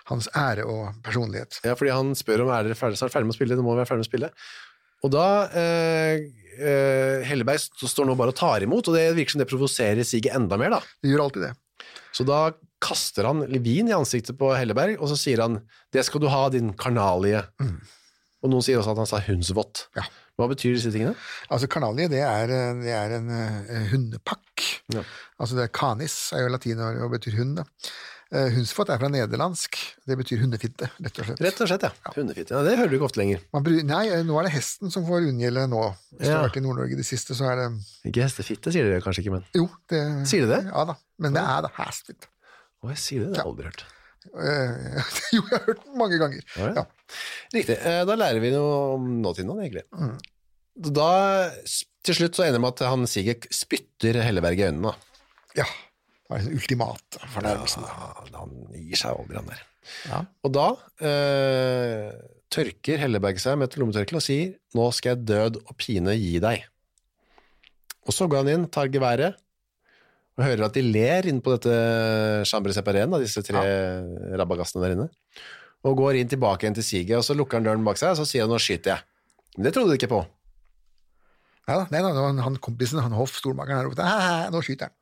hans 0.10 0.28
ære 0.36 0.66
og 0.68 0.98
personlighet. 1.06 1.62
Ja, 1.64 1.78
fordi 1.80 1.94
han 1.96 2.12
spør 2.18 2.44
om 2.44 2.52
er 2.52 2.68
dere 2.68 2.78
ferdig, 2.78 3.00
snart 3.00 3.14
ferdig 3.14 3.30
med 3.30 3.38
å 3.38 3.40
spille, 3.40 3.56
nå 3.56 3.64
må 3.64 3.78
vi 3.78 3.82
være 3.82 3.92
ferdig 3.94 4.04
med 4.04 4.10
å 4.10 4.12
spille. 4.12 4.32
Og 5.06 5.14
da 5.14 5.28
eh, 5.56 6.26
eh, 6.60 7.28
Helleberg 7.28 7.62
står 7.80 8.08
nå 8.08 8.16
bare 8.20 8.34
og 8.34 8.40
tar 8.40 8.66
imot, 8.66 8.90
og 8.90 8.98
det 8.98 9.06
virker 9.18 9.36
som 9.36 9.44
det 9.44 9.50
provoserer 9.52 10.08
Sige 10.08 10.34
enda 10.36 10.60
mer, 10.60 10.76
da. 10.76 10.82
Det 11.00 11.14
gjør 11.14 11.28
alltid 11.28 11.48
det. 11.48 11.54
Så 12.16 12.26
da 12.28 12.42
kaster 12.84 13.28
han 13.28 13.44
vin 13.64 13.92
i 13.92 13.96
ansiktet 13.96 14.38
på 14.40 14.52
Helleberg, 14.56 14.98
og 15.00 15.12
så 15.12 15.18
sier 15.20 15.44
han 15.44 15.60
'det 15.94 16.06
skal 16.08 16.22
du 16.22 16.28
ha, 16.32 16.50
din 16.50 16.74
karnalie'. 16.74 17.46
Og 18.40 18.52
noen 18.52 18.64
sier 18.64 18.80
også 18.80 18.96
at 18.96 19.02
han 19.04 19.10
sa 19.10 19.20
'hundsvott'. 19.20 19.88
Ja. 20.00 20.08
Hva 20.40 20.48
betyr 20.48 20.78
disse 20.78 20.92
tingene? 20.94 21.18
Altså, 21.52 21.68
Karnalie, 21.68 22.08
det 22.08 22.22
er, 22.24 22.48
det 22.80 22.94
er 22.96 23.16
en 23.18 23.28
uh, 23.28 23.88
hundepakk. 23.92 24.64
Ja. 24.96 25.04
Altså, 25.36 25.58
det 25.58 25.66
er 25.66 25.74
canis 25.76 26.32
er 26.32 26.46
jo 26.46 26.54
latin 26.54 26.80
og 26.80 27.12
betyr 27.12 27.36
hund. 27.36 27.58
da. 27.60 27.66
Eh, 28.30 28.60
er 28.62 29.00
fra 29.02 29.08
nederlandsk. 29.10 29.78
Det 30.06 30.16
betyr 30.20 30.44
hundefitte, 30.44 30.86
rett 31.02 31.16
og 31.18 31.26
slett. 31.26 31.40
Rett 31.42 31.62
og 31.64 31.70
slett, 31.72 31.86
ja. 31.88 32.12
Hundefitte. 32.14 32.54
Ja, 32.54 32.62
det 32.62 32.76
hører 32.78 32.92
du 32.92 32.98
ikke 33.00 33.08
ofte 33.08 33.18
lenger. 33.24 33.40
Man 33.56 33.64
bru- 33.66 33.82
nei, 33.84 34.04
eh, 34.14 34.22
nå 34.28 34.36
er 34.38 34.46
det 34.46 34.52
hesten 34.54 34.92
som 34.94 35.08
får 35.08 35.26
unngjelde 35.32 35.64
nå. 35.72 35.82
Hvis 36.14 36.28
du 36.30 36.34
har 36.36 36.44
vært 36.46 36.60
i 36.62 36.64
Nord-Norge 36.66 36.94
i 36.94 37.00
det 37.00 37.08
siste, 37.10 37.34
så 37.34 37.48
er 37.50 37.56
det 37.64 37.70
Ikke 38.12 38.22
hestefitte, 38.28 38.70
sier 38.76 38.86
dere 38.86 39.02
kanskje 39.02 39.24
ikke, 39.26 39.34
men 39.40 39.46
Jo, 39.58 39.66
det 39.90 40.04
Sier 40.30 40.46
de 40.46 40.52
det? 40.54 40.62
Ja 40.70 40.86
da. 40.92 40.96
Men 41.18 41.34
det 41.34 41.42
er 41.42 41.66
da 41.66 41.72
hestfitte. 41.80 42.30
Å, 42.84 42.92
jeg 42.94 43.02
sier 43.02 43.26
det, 43.26 43.32
det 43.34 43.42
har 43.42 43.50
jeg 43.50 43.52
aldri 43.56 43.66
hørt. 43.72 43.84
Eh, 44.30 45.12
jo, 45.36 45.42
jeg 45.50 45.58
har 45.58 45.66
hørt 45.66 45.84
den 45.90 45.98
mange 45.98 46.22
ganger. 46.22 46.46
Ja, 46.56 46.68
ja. 46.70 46.74
Ja. 46.84 46.86
Riktig. 47.58 47.80
Da 47.82 48.16
lærer 48.22 48.40
vi 48.46 48.54
noe 48.54 48.80
om 48.94 49.10
nåtiden, 49.26 49.50
nå, 49.50 49.84
Mm. 49.90 50.18
Da, 50.94 51.50
til 52.06 52.16
slutt 52.16 52.38
så 52.38 52.46
ender 52.46 52.56
det 52.60 52.62
med 52.64 52.78
at 52.78 52.86
han 52.88 53.02
Sigurd 53.10 53.50
spytter 53.52 54.22
Helleberg 54.24 54.62
i 54.62 54.70
øynene. 54.70 54.94
ja. 55.58 55.66
Var 56.30 56.44
den 56.46 56.58
ultimate 56.60 57.22
fornærmelsen. 57.34 57.86
Ja, 57.90 58.10
han 58.38 58.58
gir 58.76 59.00
seg 59.00 59.18
aldri, 59.18 59.40
han 59.40 59.50
der. 59.50 59.64
Ja. 60.06 60.20
Og 60.46 60.52
da 60.54 60.66
eh, 61.10 62.10
tørker 62.54 63.02
Helleberg 63.02 63.40
seg 63.42 63.58
med 63.58 63.72
et 63.72 63.78
lommetørkle 63.82 64.20
og 64.20 64.26
sier 64.26 64.52
'nå 64.78 64.90
skal 64.94 65.16
jeg 65.16 65.26
død 65.32 65.62
og 65.64 65.74
pine 65.80 66.14
gi 66.14 66.38
deg'. 66.44 66.68
Og 68.06 68.14
så 68.14 68.28
går 68.30 68.44
han 68.44 68.52
inn, 68.54 68.68
tar 68.70 68.90
geværet, 68.94 69.38
og 70.38 70.46
hører 70.46 70.66
at 70.70 70.78
de 70.78 70.86
ler 70.86 71.28
inne 71.30 71.44
på 71.44 71.54
dette 71.58 71.74
chambre 72.50 72.74
separén, 72.74 73.12
disse 73.22 73.42
tre 73.46 73.62
rabagassene 74.40 74.86
der 74.86 74.96
inne, 74.96 75.10
og 75.86 75.98
går 75.98 76.22
inn 76.22 76.30
tilbake 76.32 76.66
igjen 76.66 76.78
til 76.78 76.86
siget, 76.86 77.18
og 77.18 77.26
så 77.26 77.36
lukker 77.38 77.60
han 77.60 77.68
døren 77.68 77.86
bak 77.86 77.98
seg, 77.98 78.14
og 78.14 78.22
så 78.22 78.26
sier 78.30 78.46
han 78.46 78.54
'nå 78.54 78.62
skyter 78.62 78.96
jeg'. 78.96 79.04
Men 79.58 79.66
det 79.66 79.74
trodde 79.74 79.92
de 79.94 79.98
ikke 79.98 80.14
på. 80.14 80.22
Ja. 81.70 81.86
Nei, 81.92 82.02
da, 82.02 82.14
han, 82.14 82.40
han 82.42 82.56
kompisen, 82.58 83.02
han 83.02 83.14
Hoff, 83.14 83.36
stormakeren, 83.38 83.78
her 83.78 83.90
ropte 83.90 84.06
«Hæ, 84.06 84.18
hæ, 84.26 84.50
'nå 84.50 84.62
skyter 84.66 84.90
han'. 84.90 84.99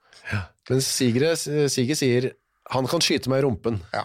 Men 0.68 0.84
Sigre, 0.84 1.36
Sigre 1.38 1.96
sier 1.96 2.32
'han 2.72 2.88
kan 2.92 3.04
skyte 3.04 3.32
meg 3.32 3.44
i 3.44 3.48
rumpen'. 3.48 3.80
Ja. 3.94 4.04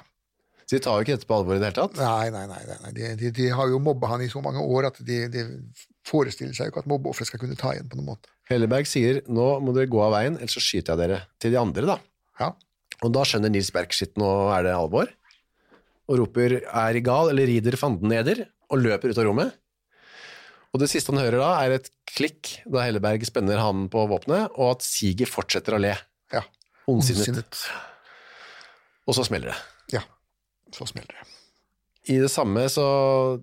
Så 0.66 0.78
de 0.78 0.82
tar 0.84 0.98
jo 0.98 1.04
ikke 1.04 1.16
dette 1.16 1.26
på 1.26 1.36
alvor 1.36 1.56
i 1.56 1.60
det 1.60 1.68
hele 1.68 1.78
tatt. 1.80 1.98
Nei, 1.98 2.30
nei, 2.30 2.46
nei. 2.46 2.60
nei, 2.68 2.76
nei. 2.84 2.92
De, 2.96 3.08
de, 3.18 3.30
de 3.34 3.48
har 3.50 3.68
jo 3.68 3.80
mobba 3.82 4.08
han 4.12 4.22
i 4.22 4.30
så 4.30 4.40
mange 4.44 4.62
år 4.62 4.86
at 4.92 5.00
de, 5.04 5.18
de 5.28 5.42
forestiller 6.08 6.54
seg 6.56 6.68
jo 6.68 6.72
ikke 6.72 6.84
at 6.84 6.90
mobbeofre 6.90 7.26
skal 7.28 7.42
kunne 7.42 7.58
ta 7.58 7.74
igjen 7.74 7.90
på 7.90 7.98
noen 7.98 8.14
måte. 8.14 8.30
Helleberg 8.50 8.88
sier 8.88 9.22
'nå 9.26 9.48
må 9.62 9.74
dere 9.74 9.90
gå 9.90 10.00
av 10.02 10.14
veien, 10.14 10.38
ellers 10.38 10.56
så 10.56 10.62
skyter 10.62 10.94
jeg 10.94 11.02
dere', 11.02 11.26
til 11.42 11.54
de 11.54 11.60
andre, 11.60 11.84
da. 11.94 11.98
Ja. 12.40 12.52
Og 13.02 13.12
da 13.14 13.26
skjønner 13.26 13.50
Nils 13.50 13.72
Berg 13.74 13.92
shit, 13.94 14.14
nå 14.20 14.30
er 14.54 14.66
det 14.66 14.74
alvor, 14.76 15.10
og 16.08 16.18
roper 16.22 16.60
'er 16.62 16.96
i 16.96 17.04
gal', 17.04 17.30
eller 17.34 17.46
'rider 17.46 17.76
fanden 17.76 18.10
neder', 18.10 18.46
og 18.70 18.82
løper 18.82 19.10
ut 19.10 19.18
av 19.18 19.28
rommet. 19.28 19.58
Og 20.72 20.80
det 20.80 20.88
siste 20.88 21.12
han 21.12 21.20
hører 21.20 21.40
da, 21.42 21.50
er 21.66 21.76
et 21.76 21.90
klikk 22.08 22.54
da 22.64 22.86
Helleberg 22.86 23.24
spenner 23.28 23.60
hanen 23.60 23.90
på 23.92 24.06
våpenet, 24.08 24.54
og 24.56 24.78
at 24.78 24.86
Siger 24.86 25.28
fortsetter 25.28 25.76
å 25.76 25.80
le. 25.82 25.92
Ja. 26.32 26.40
Ondsinnet. 26.88 27.28
Ondsinnet. 27.28 27.60
Og 29.08 29.16
så 29.18 29.26
smeller 29.28 29.52
det. 29.52 29.58
Ja. 29.98 30.02
Så 30.72 30.88
smeller 30.88 31.12
det. 31.18 31.28
I 32.10 32.16
det 32.18 32.32
samme 32.34 32.64
så 32.72 32.84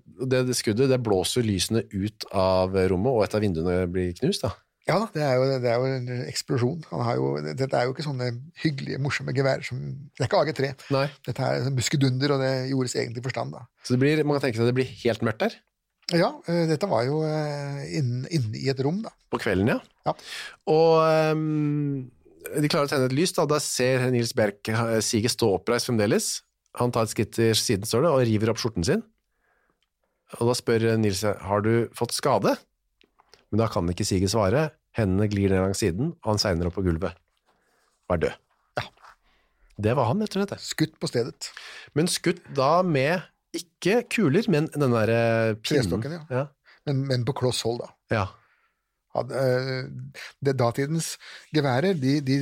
Det, 0.04 0.42
det 0.50 0.56
skuddet 0.58 0.90
det 0.90 0.98
blåser 1.00 1.46
lysene 1.46 1.80
ut 1.94 2.26
av 2.36 2.74
rommet, 2.92 3.14
og 3.14 3.22
et 3.24 3.36
av 3.38 3.44
vinduene 3.44 3.86
blir 3.88 4.10
knust. 4.18 4.44
da. 4.44 4.52
Ja 4.88 4.96
da, 4.98 5.06
det 5.14 5.22
er 5.22 5.36
jo, 5.38 5.46
det 5.62 5.70
er 5.70 5.78
jo 5.78 5.88
en 5.94 6.22
eksplosjon. 6.26 6.78
Han 6.90 7.02
har 7.06 7.18
jo, 7.20 7.30
dette 7.46 7.70
er 7.78 7.86
jo 7.86 7.94
ikke 7.94 8.04
sånne 8.04 8.30
hyggelige, 8.58 8.98
morsomme 8.98 9.34
geværer 9.36 9.62
som 9.62 9.78
Det 10.16 10.24
er 10.24 10.28
ikke 10.28 10.40
AG3. 10.42 10.70
Nei. 10.96 11.06
Dette 11.28 11.46
er 11.46 11.68
buskedunder, 11.76 12.34
og 12.34 12.42
det 12.42 12.52
gjordes 12.72 12.96
egentlig 12.98 13.22
forstand, 13.28 13.54
da. 13.54 13.66
Så 13.86 13.94
det 13.94 14.00
blir, 14.02 14.22
man 14.26 14.36
kan 14.40 14.48
tenke 14.48 14.58
seg 14.58 14.66
at 14.66 14.72
det 14.72 14.78
blir 14.80 14.90
helt 15.04 15.22
mørkt 15.28 15.44
der. 15.44 15.58
Ja, 16.16 16.30
eh, 16.50 16.64
dette 16.70 16.88
var 16.90 17.04
jo 17.06 17.20
eh, 17.26 17.82
inne, 18.00 18.26
inn 18.34 18.54
i 18.58 18.68
et 18.72 18.80
rom, 18.82 19.00
da. 19.04 19.12
På 19.30 19.38
kvelden, 19.42 19.70
ja. 19.70 19.78
Ja. 20.08 20.14
Og 20.72 21.36
um, 21.36 22.10
de 22.56 22.70
klarer 22.70 22.88
å 22.88 22.90
tenne 22.90 23.06
et 23.10 23.14
lys. 23.14 23.34
Da, 23.36 23.46
da 23.48 23.60
ser 23.62 24.08
Nils 24.10 24.32
Berk 24.36 24.70
eh, 24.72 24.98
Sige 25.04 25.30
stå 25.30 25.52
oppreist 25.58 25.90
fremdeles. 25.90 26.40
Han 26.80 26.94
tar 26.94 27.06
et 27.06 27.14
skritt 27.14 27.34
til 27.36 27.54
siden, 27.58 27.86
står 27.86 28.06
det, 28.06 28.12
og 28.14 28.26
river 28.26 28.52
opp 28.52 28.60
skjorten 28.62 28.86
sin. 28.86 29.06
Og 30.38 30.50
da 30.50 30.54
spør 30.58 30.92
Nils 31.02 31.22
har 31.26 31.64
du 31.66 31.72
fått 31.98 32.14
skade. 32.14 32.56
Men 33.50 33.64
da 33.64 33.70
kan 33.70 33.88
ikke 33.90 34.06
Sige 34.06 34.30
svare. 34.30 34.70
Hendene 34.98 35.30
glir 35.30 35.50
ned 35.52 35.62
langs 35.62 35.82
siden, 35.82 36.14
og 36.22 36.32
han 36.32 36.42
segner 36.42 36.70
opp 36.70 36.78
på 36.78 36.86
gulvet 36.86 37.14
og 38.10 38.16
er 38.16 38.22
død. 38.24 38.38
Ja. 38.80 38.86
Det 39.86 39.92
var 39.94 40.08
han, 40.10 40.22
rett 40.24 40.34
og 40.34 40.42
slett. 40.42 40.64
Skutt 40.66 40.96
på 40.98 41.10
stedet. 41.10 41.50
Men 41.94 42.10
skutt 42.10 42.42
da 42.56 42.80
med 42.82 43.22
ikke 43.56 44.02
kuler, 44.12 44.46
men 44.52 44.68
den 44.74 44.92
derre 44.94 45.54
pinnen. 45.58 45.86
Trestokken, 45.86 46.12
ja. 46.18 46.22
ja. 46.30 46.44
Men, 46.86 47.02
men 47.08 47.24
på 47.28 47.34
kloss 47.40 47.62
hold, 47.66 47.82
da. 47.82 47.90
ja. 48.14 48.26
Eh, 49.18 49.88
det 50.44 50.54
datidens 50.60 51.16
geværer, 51.54 51.96
de, 51.98 52.20
de 52.22 52.36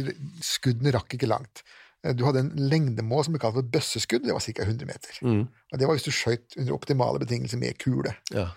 skuddene 0.44 0.92
rakk 0.92 1.14
ikke 1.16 1.30
langt. 1.30 1.62
Eh, 2.04 2.12
Du 2.14 2.26
hadde 2.26 2.42
en 2.44 2.52
lengdemål 2.70 3.24
som 3.24 3.32
ble 3.34 3.40
kalt 3.42 3.56
for 3.56 3.70
bøsseskudd, 3.72 4.26
det 4.28 4.36
var 4.36 4.44
ca. 4.44 4.66
100 4.66 4.86
meter. 4.90 5.20
Mm. 5.24 5.46
Og 5.48 5.80
Det 5.80 5.88
var 5.88 5.96
hvis 5.96 6.04
du 6.08 6.12
skjøt 6.12 6.58
under 6.60 6.76
optimale 6.76 7.22
betingelser 7.24 7.60
med 7.62 7.78
kule. 7.80 8.14
ja. 8.34 8.50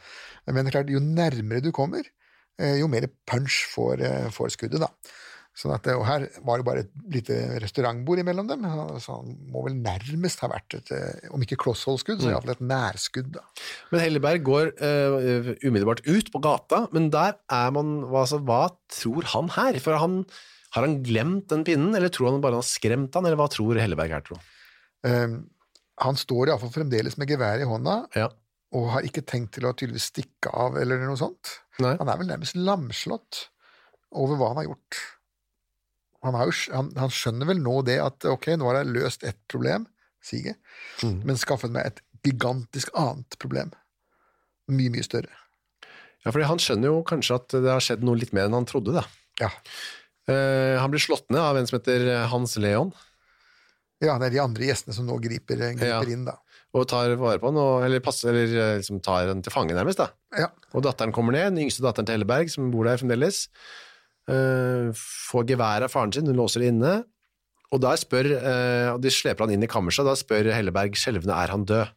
Men 0.49 0.65
det 0.65 0.71
er 0.71 0.81
klart, 0.81 0.89
jo 0.89 0.99
nærmere 0.99 1.61
du 1.61 1.69
kommer, 1.71 2.01
eh, 2.59 2.79
jo 2.81 2.87
mer 2.89 3.05
punch 3.29 3.59
får, 3.71 4.01
eh, 4.01 4.29
får 4.33 4.49
skuddet, 4.57 4.81
da. 4.81 4.87
Sånn 5.51 5.73
at, 5.75 5.87
og 5.91 6.05
her 6.07 6.23
var 6.47 6.61
det 6.61 6.65
bare 6.65 6.81
et 6.85 6.91
lite 7.11 7.35
restaurantbord 7.59 8.21
imellom 8.21 8.47
dem, 8.47 8.63
så 9.03 9.17
han 9.17 9.33
må 9.51 9.65
vel 9.65 9.75
nærmest 9.83 10.39
ha 10.45 10.47
vært 10.47 10.77
et, 10.77 10.91
eh, 10.95 11.27
om 11.35 11.43
ikke 11.43 11.57
klossholdskudd, 11.59 12.21
så 12.23 12.31
iallfall 12.31 12.53
et 12.53 12.63
nærskudd, 12.63 13.33
da. 13.35 13.43
Men 13.91 14.03
Helleberg 14.05 14.45
går 14.47 14.71
uh, 14.79 15.51
umiddelbart 15.67 16.05
ut 16.07 16.31
på 16.31 16.41
gata, 16.45 16.85
men 16.95 17.09
der 17.11 17.35
er 17.51 17.75
man 17.75 17.91
altså, 18.07 18.39
hva 18.47 18.69
tror 18.95 19.27
han 19.33 19.51
her? 19.57 19.81
For 19.83 19.99
han, 19.99 20.21
har 20.71 20.87
han 20.87 21.01
glemt 21.03 21.51
den 21.51 21.67
pinnen, 21.67 21.91
eller 21.99 22.15
tror 22.15 22.31
han 22.31 22.39
bare 22.43 22.55
han 22.55 22.63
har 22.63 22.71
skremt 22.71 23.19
han, 23.19 23.27
eller 23.27 23.43
hva 23.43 23.51
tror 23.51 23.83
Helleberg 23.83 24.15
her, 24.15 24.23
tro? 24.31 24.39
Eh, 25.03 25.35
han 26.07 26.23
står 26.23 26.47
iallfall 26.55 26.71
fremdeles 26.79 27.19
med 27.19 27.27
geværet 27.29 27.67
i 27.67 27.69
hånda, 27.69 28.05
Ja. 28.15 28.31
og 28.71 28.93
har 28.95 29.03
ikke 29.03 29.27
tenkt 29.27 29.57
til 29.59 29.67
å 29.67 29.75
tydeligvis 29.75 30.13
stikke 30.15 30.55
av 30.55 30.79
eller 30.79 31.03
noe 31.03 31.19
sånt. 31.19 31.57
Nei. 31.83 31.97
Han 31.99 32.07
er 32.07 32.23
vel 32.23 32.31
nærmest 32.31 32.55
lamslått 32.55 33.49
over 34.15 34.39
hva 34.39 34.55
han 34.55 34.63
har 34.63 34.71
gjort. 34.71 35.07
Han, 36.23 36.35
har 36.37 36.49
jo, 36.51 36.53
han, 36.75 36.91
han 37.01 37.09
skjønner 37.13 37.49
vel 37.49 37.61
nå 37.63 37.79
det 37.87 37.97
at 38.03 38.25
ok, 38.29 38.51
nå 38.61 38.67
har 38.69 38.81
jeg 38.83 38.91
løst 38.93 39.23
ett 39.27 39.39
problem, 39.51 39.87
Sige, 40.21 40.53
Mm. 41.01 41.23
men 41.25 41.37
skaffet 41.41 41.71
meg 41.73 41.87
et 41.89 42.01
gigantisk 42.27 42.91
annet 42.93 43.33
problem. 43.41 43.71
Mye, 44.69 44.91
mye 44.93 45.01
større. 45.01 45.31
Ja, 46.21 46.29
fordi 46.29 46.45
han 46.45 46.59
skjønner 46.61 46.91
jo 46.91 46.99
kanskje 47.09 47.39
at 47.39 47.55
det 47.55 47.71
har 47.71 47.81
skjedd 47.81 48.03
noe 48.05 48.19
litt 48.21 48.29
mer 48.37 48.45
enn 48.45 48.53
han 48.53 48.67
trodde, 48.69 48.93
da. 48.99 49.01
Ja. 49.41 49.49
Uh, 50.29 50.77
han 50.77 50.91
blir 50.93 51.01
slått 51.01 51.25
ned 51.33 51.41
av 51.41 51.57
en 51.57 51.65
som 51.65 51.79
heter 51.79 52.05
Hans 52.29 52.53
Leon, 52.61 52.93
ja, 54.01 54.13
det 54.21 54.29
er 54.29 54.35
de 54.35 54.39
andre 54.43 54.65
gjestene 54.69 54.93
som 54.93 55.05
nå 55.09 55.17
griper, 55.21 55.57
griper 55.57 55.89
Ja. 55.89 55.99
inn, 56.05 56.25
da. 56.29 56.37
og 56.77 56.85
tar 56.87 57.11
vare 57.19 57.41
på 57.41 57.49
han, 57.49 57.57
og, 57.59 57.83
eller, 57.85 57.99
passer, 58.05 58.29
eller 58.29 58.53
eh, 58.61 58.77
liksom 58.79 59.01
tar 59.03 59.27
han 59.27 59.41
til 59.43 59.51
fange, 59.53 59.73
nærmest. 59.75 59.97
da. 60.05 60.07
Ja. 60.37 60.47
Og 60.77 60.85
datteren 60.85 61.11
kommer 61.13 61.33
ned, 61.35 61.49
den 61.57 61.65
yngste 61.65 61.81
datteren 61.83 62.05
til 62.07 62.15
Helleberg, 62.19 62.49
som 62.53 62.69
bor 62.71 62.85
der 62.87 63.01
fremdeles, 63.01 63.47
eh, 64.29 64.91
får 64.95 65.47
gevær 65.53 65.87
av 65.87 65.93
faren 65.93 66.13
sin, 66.13 66.29
hun 66.29 66.39
låser 66.39 66.63
det 66.63 66.71
inne, 66.73 66.93
og 67.71 67.79
der 67.79 67.99
spør, 67.99 68.27
uh, 68.35 68.89
og 68.97 68.97
de 68.99 69.11
sleper 69.15 69.45
han 69.45 69.53
inn 69.55 69.63
i 69.63 69.69
kammerset, 69.71 70.03
og 70.03 70.11
da 70.11 70.19
spør 70.19 70.49
Helleberg 70.51 70.97
skjelvende, 70.99 71.37
er 71.39 71.53
han 71.53 71.63
død? 71.63 71.93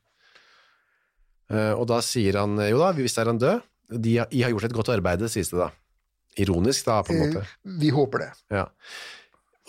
Uh, 1.50 1.72
og 1.74 1.88
da 1.90 1.98
sier 2.06 2.38
han, 2.38 2.54
jo 2.70 2.78
da, 2.78 2.92
visst 2.94 3.18
er 3.18 3.26
han 3.32 3.40
død, 3.42 3.64
de 4.04 4.12
har, 4.20 4.30
de 4.30 4.44
har 4.44 4.54
gjort 4.54 4.68
et 4.68 4.76
godt 4.76 4.92
arbeid, 4.94 5.26
sies 5.32 5.50
det 5.50 5.58
da. 5.58 5.72
Ironisk 6.40 6.86
da, 6.86 7.00
på 7.06 7.14
en 7.14 7.20
måte. 7.24 7.42
Vi 7.82 7.90
håper 7.94 8.24
det. 8.24 8.30
Ja. 8.54 8.64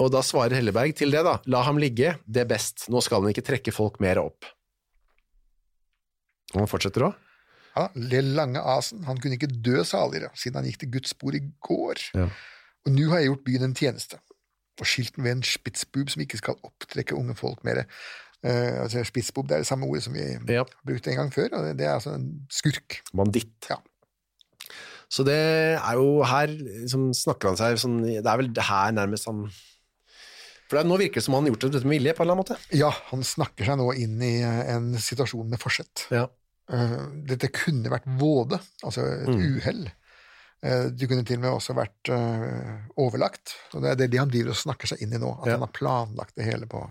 Og 0.02 0.10
da 0.14 0.22
svarer 0.26 0.58
Helleberg 0.58 0.96
til 0.98 1.14
det 1.14 1.22
da, 1.26 1.38
la 1.52 1.62
ham 1.66 1.82
ligge, 1.82 2.16
det 2.26 2.46
er 2.46 2.50
best, 2.50 2.88
nå 2.94 3.02
skal 3.06 3.24
han 3.24 3.34
ikke 3.34 3.46
trekke 3.50 3.74
folk 3.74 3.98
mer 4.04 4.22
opp. 4.22 4.48
Og 6.54 6.64
han 6.64 6.70
fortsetter 6.70 7.10
også. 7.10 7.25
Ja, 7.76 7.88
Le 7.96 8.22
lange 8.22 8.62
asen, 8.62 9.04
han 9.08 9.18
kunne 9.20 9.36
ikke 9.36 9.50
dø 9.52 9.82
saligere, 9.84 10.30
siden 10.40 10.62
han 10.62 10.68
gikk 10.70 10.80
til 10.84 10.92
Guds 10.94 11.12
spor 11.16 11.36
i 11.36 11.42
går. 11.68 12.02
Ja. 12.16 12.30
Og 12.86 12.94
nå 12.96 13.10
har 13.12 13.20
jeg 13.24 13.32
gjort 13.32 13.44
byen 13.48 13.68
en 13.70 13.76
tjeneste, 13.76 14.20
og 14.80 14.88
skilt 14.88 15.16
den 15.18 15.26
ved 15.28 15.38
en 15.38 15.44
spitsbub 15.48 16.12
som 16.14 16.22
ikke 16.24 16.40
skal 16.40 16.60
opptrekke 16.68 17.18
unge 17.18 17.36
folk 17.40 17.64
mer. 17.68 17.84
Uh, 18.46 18.84
altså, 18.86 19.02
spitsbub 19.08 19.48
det 19.50 19.56
er 19.58 19.64
det 19.64 19.68
samme 19.72 19.88
ordet 19.90 20.04
som 20.06 20.14
vi 20.14 20.26
Ja, 20.54 20.64
brukte 20.86 21.10
en 21.12 21.18
gang 21.24 21.32
før, 21.34 21.50
og 21.58 21.66
det, 21.66 21.78
det 21.80 21.88
er 21.88 21.96
altså 21.98 22.14
en 22.16 22.28
skurk. 22.54 23.00
banditt. 23.16 23.56
Ja. 23.72 23.80
Så 25.10 25.24
det 25.26 25.36
er 25.78 25.94
jo 25.98 26.22
her 26.26 26.48
liksom, 26.52 27.10
snakker 27.14 27.52
han 27.52 27.58
seg 27.60 27.78
sånn 27.80 28.00
Det 28.04 28.26
er 28.26 28.40
vel 28.40 28.50
det 28.58 28.64
her 28.66 28.90
nærmest 28.98 29.28
han 29.30 29.44
For 30.66 30.80
det 30.80 30.82
nå 30.90 30.98
virker 30.98 31.22
det 31.22 31.26
som 31.28 31.36
han 31.38 31.46
har 31.46 31.54
gjort 31.54 31.68
dette 31.68 31.86
med 31.86 31.94
vilje, 32.00 32.16
på 32.18 32.24
en 32.24 32.26
eller 32.26 32.36
annen 32.40 32.42
måte. 32.42 32.58
Ja, 32.74 32.90
han 33.12 33.22
snakker 33.24 33.68
seg 33.70 33.78
nå 33.80 33.92
inn 34.02 34.16
i 34.26 34.32
eh, 34.42 34.62
en 34.74 34.88
situasjon 34.98 35.50
med 35.52 35.62
forsett. 35.62 36.08
Ja. 36.14 36.26
Eh, 36.72 36.98
Dette 37.30 37.52
kunne 37.54 37.92
vært 37.94 38.08
våde, 38.20 38.60
altså 38.84 39.04
et 39.22 39.28
Mm. 39.30 39.58
uhell. 39.60 39.86
Eh, 40.64 40.90
Det 40.90 41.08
kunne 41.10 41.26
til 41.26 41.38
og 41.38 41.42
med 41.44 41.52
også 41.52 41.76
vært 41.78 42.10
eh, 42.10 42.78
overlagt. 42.98 43.54
Og 43.74 43.82
det 43.84 43.92
er 44.02 44.08
det 44.08 44.18
han 44.20 44.30
driver 44.30 44.50
og 44.50 44.56
snakker 44.56 44.88
seg 44.88 45.02
inn 45.02 45.14
i 45.14 45.18
nå, 45.22 45.30
at 45.42 45.46
Ja. 45.48 45.52
han 45.58 45.60
har 45.68 45.74
planlagt 45.74 46.36
det 46.36 46.46
hele 46.46 46.66
på, 46.66 46.82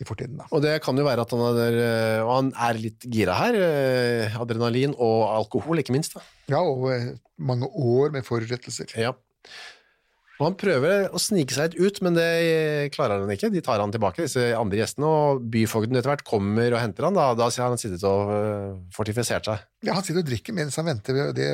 i 0.00 0.04
fortiden. 0.04 0.36
da. 0.38 0.44
Og 0.52 0.62
det 0.62 0.80
kan 0.82 0.96
jo 0.96 1.02
være 1.04 1.20
at 1.22 1.30
han 1.30 1.40
er, 1.58 2.24
han 2.24 2.52
er 2.54 2.74
litt 2.78 3.00
gira 3.10 3.34
her. 3.34 3.54
Adrenalin 4.38 4.94
og 4.96 5.26
alkohol, 5.42 5.78
ikke 5.78 5.90
minst. 5.96 6.14
da. 6.14 6.20
Ja, 6.48 6.60
og 6.62 7.18
mange 7.36 7.66
år 7.66 8.12
med 8.12 8.22
forutsettelser. 8.24 8.94
Ja. 8.96 9.12
Og 10.38 10.44
han 10.46 10.56
prøver 10.58 11.08
å 11.10 11.18
snike 11.18 11.54
seg 11.54 11.72
litt 11.74 11.80
ut, 11.82 11.96
men 12.06 12.14
det 12.14 12.28
klarer 12.94 13.24
han 13.24 13.32
ikke. 13.34 13.50
De 13.50 13.62
tar 13.64 13.80
han 13.82 13.90
tilbake, 13.94 14.22
disse 14.22 14.44
andre 14.54 14.78
gjestene, 14.78 15.08
og 15.08 15.46
byfogden 15.50 15.98
etter 15.98 16.12
hvert 16.12 16.26
kommer 16.26 16.70
og 16.70 16.78
henter 16.78 17.08
han. 17.08 17.16
Da, 17.18 17.32
da 17.38 17.48
har 17.50 17.72
han 17.72 17.80
sittet 17.80 18.04
og 18.06 18.30
øh, 18.36 18.76
fortifisert 18.94 19.48
seg. 19.50 19.64
Ja, 19.82 19.96
han 19.98 20.06
sitter 20.06 20.22
og 20.22 20.28
drikker 20.30 20.54
mens 20.54 20.78
han 20.78 20.86
venter. 20.86 21.32
Det, 21.34 21.48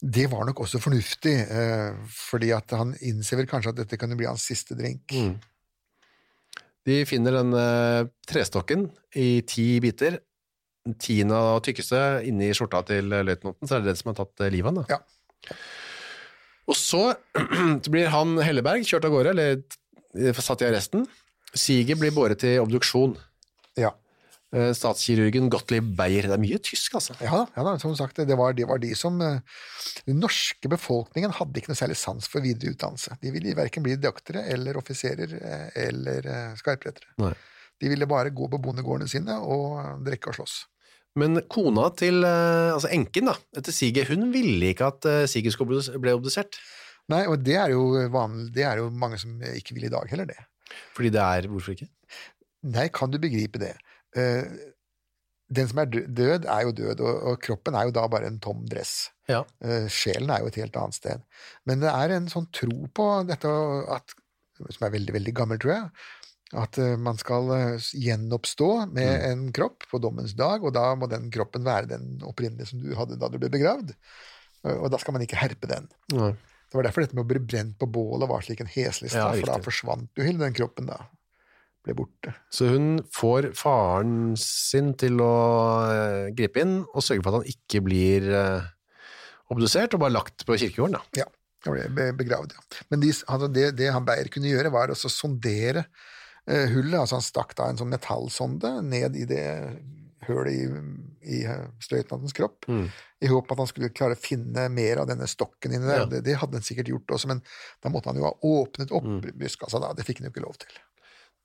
det 0.00 0.26
var 0.32 0.48
nok 0.48 0.64
også 0.64 0.80
fornuftig, 0.82 1.36
eh, 1.46 1.92
fordi 2.10 2.50
han 2.56 2.96
innser 3.06 3.38
vel 3.38 3.50
kanskje 3.50 3.74
at 3.76 3.84
dette 3.84 4.00
kan 4.00 4.18
bli 4.18 4.26
hans 4.26 4.48
siste 4.50 4.74
drink. 4.74 5.14
Mm. 5.14 5.36
De 6.90 6.96
finner 7.06 7.38
den 7.38 7.54
øh, 7.54 8.08
trestokken 8.26 8.88
i 9.14 9.44
ti 9.46 9.68
biter. 9.84 10.18
Tiende 10.98 11.36
og 11.36 11.60
tykkeste 11.62 12.24
inni 12.26 12.48
skjorta 12.56 12.80
til 12.88 13.12
løytnanten, 13.12 13.68
så 13.68 13.76
er 13.76 13.84
det 13.84 13.92
den 13.92 14.00
som 14.00 14.10
har 14.10 14.24
tatt 14.24 14.42
øh, 14.46 14.50
livet 14.50 14.72
av 14.72 14.80
ham. 14.80 14.90
Ja. 14.96 15.56
Og 16.70 16.76
så 16.78 17.14
blir 17.92 18.12
han 18.14 18.38
Helleberg 18.44 18.86
kjørt 18.86 19.08
av 19.08 19.14
gårde, 19.14 19.34
eller 19.34 19.58
eh, 20.14 20.38
satt 20.44 20.62
i 20.62 20.68
arresten. 20.68 21.08
Siger 21.50 21.98
blir 21.98 22.14
båret 22.14 22.42
til 22.44 22.62
obduksjon. 22.62 23.16
Ja. 23.80 23.90
Eh, 24.54 24.70
Statskirurgen 24.76 25.50
Gottlieb 25.50 25.90
Beyer. 25.98 26.28
Det 26.30 26.36
er 26.36 26.42
mye 26.42 26.60
tysk, 26.62 26.94
altså. 27.00 27.16
Ja 27.22 27.42
ja 27.56 27.74
som 27.82 27.94
sagt, 27.98 28.22
det 28.22 28.38
var, 28.38 28.54
det 28.54 28.68
var 28.70 28.82
de 28.82 28.92
som 28.98 29.18
eh, 29.22 29.42
Den 30.06 30.22
norske 30.22 30.70
befolkningen 30.70 31.34
hadde 31.40 31.58
ikke 31.58 31.72
noe 31.72 31.82
særlig 31.82 31.98
sans 31.98 32.30
for 32.30 32.46
videre 32.46 32.74
utdannelse. 32.76 33.18
De 33.22 33.34
ville 33.34 33.56
verken 33.58 33.86
bli 33.86 33.98
doktere 33.98 34.46
eller 34.54 34.78
offiserer 34.78 35.34
eller 35.74 36.30
skarprettere. 36.58 37.34
De 37.80 37.88
ville 37.88 38.06
bare 38.06 38.30
gå 38.30 38.46
på 38.52 38.60
bondegårdene 38.62 39.08
sine 39.10 39.38
og 39.40 40.04
drikke 40.06 40.30
og 40.30 40.38
slåss. 40.38 40.60
Men 41.18 41.40
kona 41.50 41.88
til, 41.98 42.22
eh, 42.22 42.70
altså 42.74 42.90
enken 42.94 43.26
da, 43.32 43.34
etter 43.58 43.74
Sige, 43.74 44.04
hun 44.06 44.28
ville 44.32 44.70
ikke 44.74 44.86
at 44.92 45.02
Sige 45.28 45.50
Siger 45.50 45.50
skulle 45.56 45.82
bli- 45.98 46.12
obdusert. 46.14 46.60
Nei, 47.10 47.24
og 47.26 47.40
det 47.42 47.56
er 47.58 47.72
jo 47.72 47.82
vanlig, 48.12 48.52
det 48.54 48.62
er 48.62 48.78
jo 48.78 48.90
mange 48.90 49.18
som 49.18 49.40
ikke 49.42 49.74
vil 49.74 49.88
i 49.88 49.90
dag 49.90 50.06
heller, 50.10 50.28
det. 50.30 50.38
Fordi 50.94 51.10
det 51.10 51.20
er, 51.20 51.48
hvorfor 51.50 51.72
ikke? 51.74 51.88
Nei, 52.70 52.86
kan 52.94 53.10
du 53.10 53.18
begripe 53.18 53.58
det? 53.58 53.72
Eh, 54.14 54.44
den 55.50 55.66
som 55.66 55.80
er 55.82 55.88
død, 55.90 56.44
er 56.46 56.60
jo 56.68 56.70
død, 56.70 57.00
og, 57.02 57.40
kroppen 57.42 57.74
er 57.74 57.88
jo 57.88 57.94
da 57.96 58.04
bare 58.06 58.28
en 58.30 58.38
tom 58.38 58.62
dress. 58.70 59.08
Ja. 59.28 59.40
Eh, 59.64 59.88
sjelen 59.90 60.30
er 60.30 60.44
jo 60.44 60.46
et 60.52 60.60
helt 60.60 60.76
annet 60.78 60.94
sted. 60.94 61.24
Men 61.66 61.82
det 61.82 61.90
er 61.90 62.14
en 62.14 62.28
sånn 62.30 62.46
tro 62.54 62.86
på 62.94 63.08
dette 63.26 63.50
at, 63.96 64.14
som 64.60 64.86
er 64.86 64.94
veldig, 64.94 65.16
veldig 65.18 65.34
gammel, 65.34 65.58
tror 65.58 65.74
jeg, 65.74 65.90
at 66.58 66.78
eh, 66.82 66.96
man 66.98 67.18
skal 67.20 67.50
eh, 67.54 67.88
gjenoppstå 67.94 68.70
med 68.90 69.24
en 69.30 69.46
kropp 69.54 69.86
på 69.90 70.00
dommens 70.02 70.32
dag, 70.38 70.64
og 70.66 70.72
da 70.74 70.88
må 70.98 71.06
den 71.10 71.28
kroppen 71.34 71.62
være 71.66 71.92
den 71.92 72.18
opprinnelige 72.26 72.72
som 72.72 72.82
du 72.82 72.90
hadde 72.98 73.18
da 73.20 73.28
du 73.30 73.38
ble 73.38 73.50
begravd. 73.54 73.92
Og 74.66 74.90
da 74.92 74.98
skal 75.00 75.14
man 75.16 75.22
ikke 75.24 75.38
herpe 75.40 75.68
den. 75.70 75.86
Nei. 76.12 76.34
Det 76.70 76.76
var 76.76 76.84
derfor 76.86 77.02
dette 77.02 77.16
med 77.16 77.24
å 77.24 77.28
bli 77.30 77.40
brent 77.42 77.78
på 77.80 77.86
bålet 77.90 78.28
var 78.30 78.42
slik 78.46 78.60
en 78.62 78.68
heslig 78.70 79.08
Ja, 79.14 79.30
for 79.32 79.48
da 79.48 79.56
forsvant 79.64 80.10
jo 80.20 80.26
hele 80.26 80.38
den 80.42 80.52
kroppen 80.54 80.86
da. 80.90 80.98
Ble 81.86 81.94
borte. 81.96 82.34
Så 82.52 82.68
hun 82.68 83.00
får 83.16 83.48
faren 83.56 84.34
sin 84.38 84.92
til 85.00 85.16
å 85.24 85.30
eh, 85.88 86.26
gripe 86.36 86.60
inn 86.60 86.76
og 86.92 87.00
sørge 87.02 87.24
for 87.24 87.32
at 87.32 87.38
han 87.40 87.48
ikke 87.54 87.80
blir 87.86 88.28
eh, 88.36 88.68
obdusert 89.50 89.96
og 89.96 90.02
bare 90.04 90.14
lagt 90.18 90.44
på 90.46 90.58
kirkegården. 90.60 90.98
Da. 90.98 91.24
Ja, 91.24 91.26
han 91.66 91.74
ble 91.78 91.86
be- 91.96 92.10
begravd, 92.20 92.52
ja. 92.54 92.84
Men 92.92 93.02
de, 93.02 93.14
altså 93.24 93.48
det, 93.50 93.64
det 93.80 93.88
han 93.96 94.06
Beyer 94.06 94.28
kunne 94.30 94.52
gjøre, 94.52 94.74
var 94.76 94.92
å 94.92 94.98
sondere 95.00 95.86
hullet. 96.74 96.98
Altså 97.00 97.18
han 97.18 97.24
stakk 97.26 97.54
da 97.58 97.68
en 97.70 97.78
sånn 97.80 97.92
metallsonde 97.92 98.70
ned 98.86 99.16
i 99.16 99.24
det 99.30 99.44
hølet 100.26 100.52
i, 100.52 101.38
i 101.38 101.38
av 101.48 101.68
støytnantens 101.82 102.34
kropp, 102.36 102.66
Mm. 102.68 102.88
i 103.24 103.26
håp 103.30 103.50
at 103.52 103.58
han 103.62 103.66
skulle 103.70 103.88
klare 103.92 104.16
å 104.16 104.20
finne 104.20 104.66
mer 104.72 105.00
av 105.02 105.06
denne 105.08 105.26
stokken 105.28 105.72
inni 105.72 105.86
der. 105.88 106.02
Ja. 106.04 106.06
Det, 106.06 106.20
det 106.26 106.36
hadde 106.40 106.58
han 106.60 106.66
sikkert 106.66 106.88
gjort 106.92 107.14
også, 107.16 107.28
men 107.32 107.40
da 107.82 107.88
måtte 107.92 108.10
han 108.12 108.20
jo 108.20 108.26
ha 108.28 108.34
åpnet 108.44 108.92
opp 108.92 109.04
Mm. 109.08 109.20
brystkassa 109.40 109.80
da. 109.80 109.92
Det 109.96 110.04
fikk 110.06 110.20
han 110.20 110.28
jo 110.28 110.34
ikke 110.34 110.44
lov 110.46 110.58
til. 110.60 110.68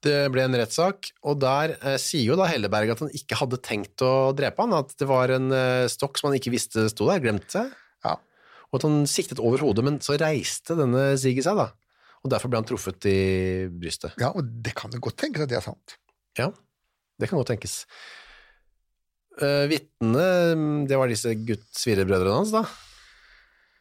Det 0.06 0.18
ble 0.32 0.44
en 0.44 0.54
rettssak, 0.60 1.08
og 1.24 1.40
der 1.42 1.78
eh, 1.82 1.96
sier 1.98 2.28
jo 2.28 2.36
da 2.38 2.46
Helleberg 2.52 2.92
at 2.94 3.00
han 3.00 3.10
ikke 3.16 3.40
hadde 3.40 3.58
tenkt 3.64 4.04
å 4.06 4.36
drepe 4.38 4.62
han, 4.62 4.74
at 4.78 4.92
det 5.00 5.08
var 5.10 5.32
en 5.34 5.48
eh, 5.56 5.88
stokk 5.90 6.20
som 6.20 6.30
han 6.30 6.38
ikke 6.38 6.52
visste 6.54 6.84
sto 6.92 7.08
der, 7.10 7.24
glemte 7.24 7.50
seg, 7.50 7.72
Ja. 8.06 8.18
og 8.70 8.76
at 8.78 8.86
han 8.86 9.06
siktet 9.10 9.40
over 9.40 9.64
hodet, 9.64 9.84
men 9.88 9.98
så 10.04 10.20
reiste 10.20 10.76
denne 10.78 11.16
Sigge 11.18 11.42
seg 11.48 11.56
da, 11.58 11.72
og 12.26 12.32
derfor 12.34 12.50
ble 12.50 12.58
han 12.58 12.66
truffet 12.66 13.06
i 13.06 13.18
brystet. 13.70 14.16
ja, 14.18 14.32
og 14.34 14.48
det 14.66 14.74
kan 14.78 14.94
jo 14.94 15.02
godt 15.06 15.20
tenkes 15.22 15.46
at 15.46 15.52
det 15.52 15.60
er 15.60 15.66
sant. 15.66 15.98
Ja, 16.40 16.50
det 17.22 17.30
kan 17.30 17.38
godt 17.38 17.54
tenkes. 17.54 17.84
Uh, 19.36 19.68
Vitnene, 19.70 20.88
det 20.90 20.98
var 20.98 21.12
disse 21.12 21.36
gutt 21.46 21.68
svirebrødrene 21.78 22.40
hans 22.40 22.54
da. 22.56 22.64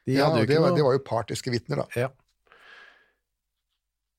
De 0.05 0.19
Ja, 0.19 0.29
det, 0.35 0.45
var, 0.59 0.69
noe... 0.69 0.77
det 0.77 0.85
var 0.85 0.97
jo 0.99 1.03
partiske 1.07 1.53
vitner, 1.55 1.85
da. 1.85 1.87
Ja. 1.97 2.11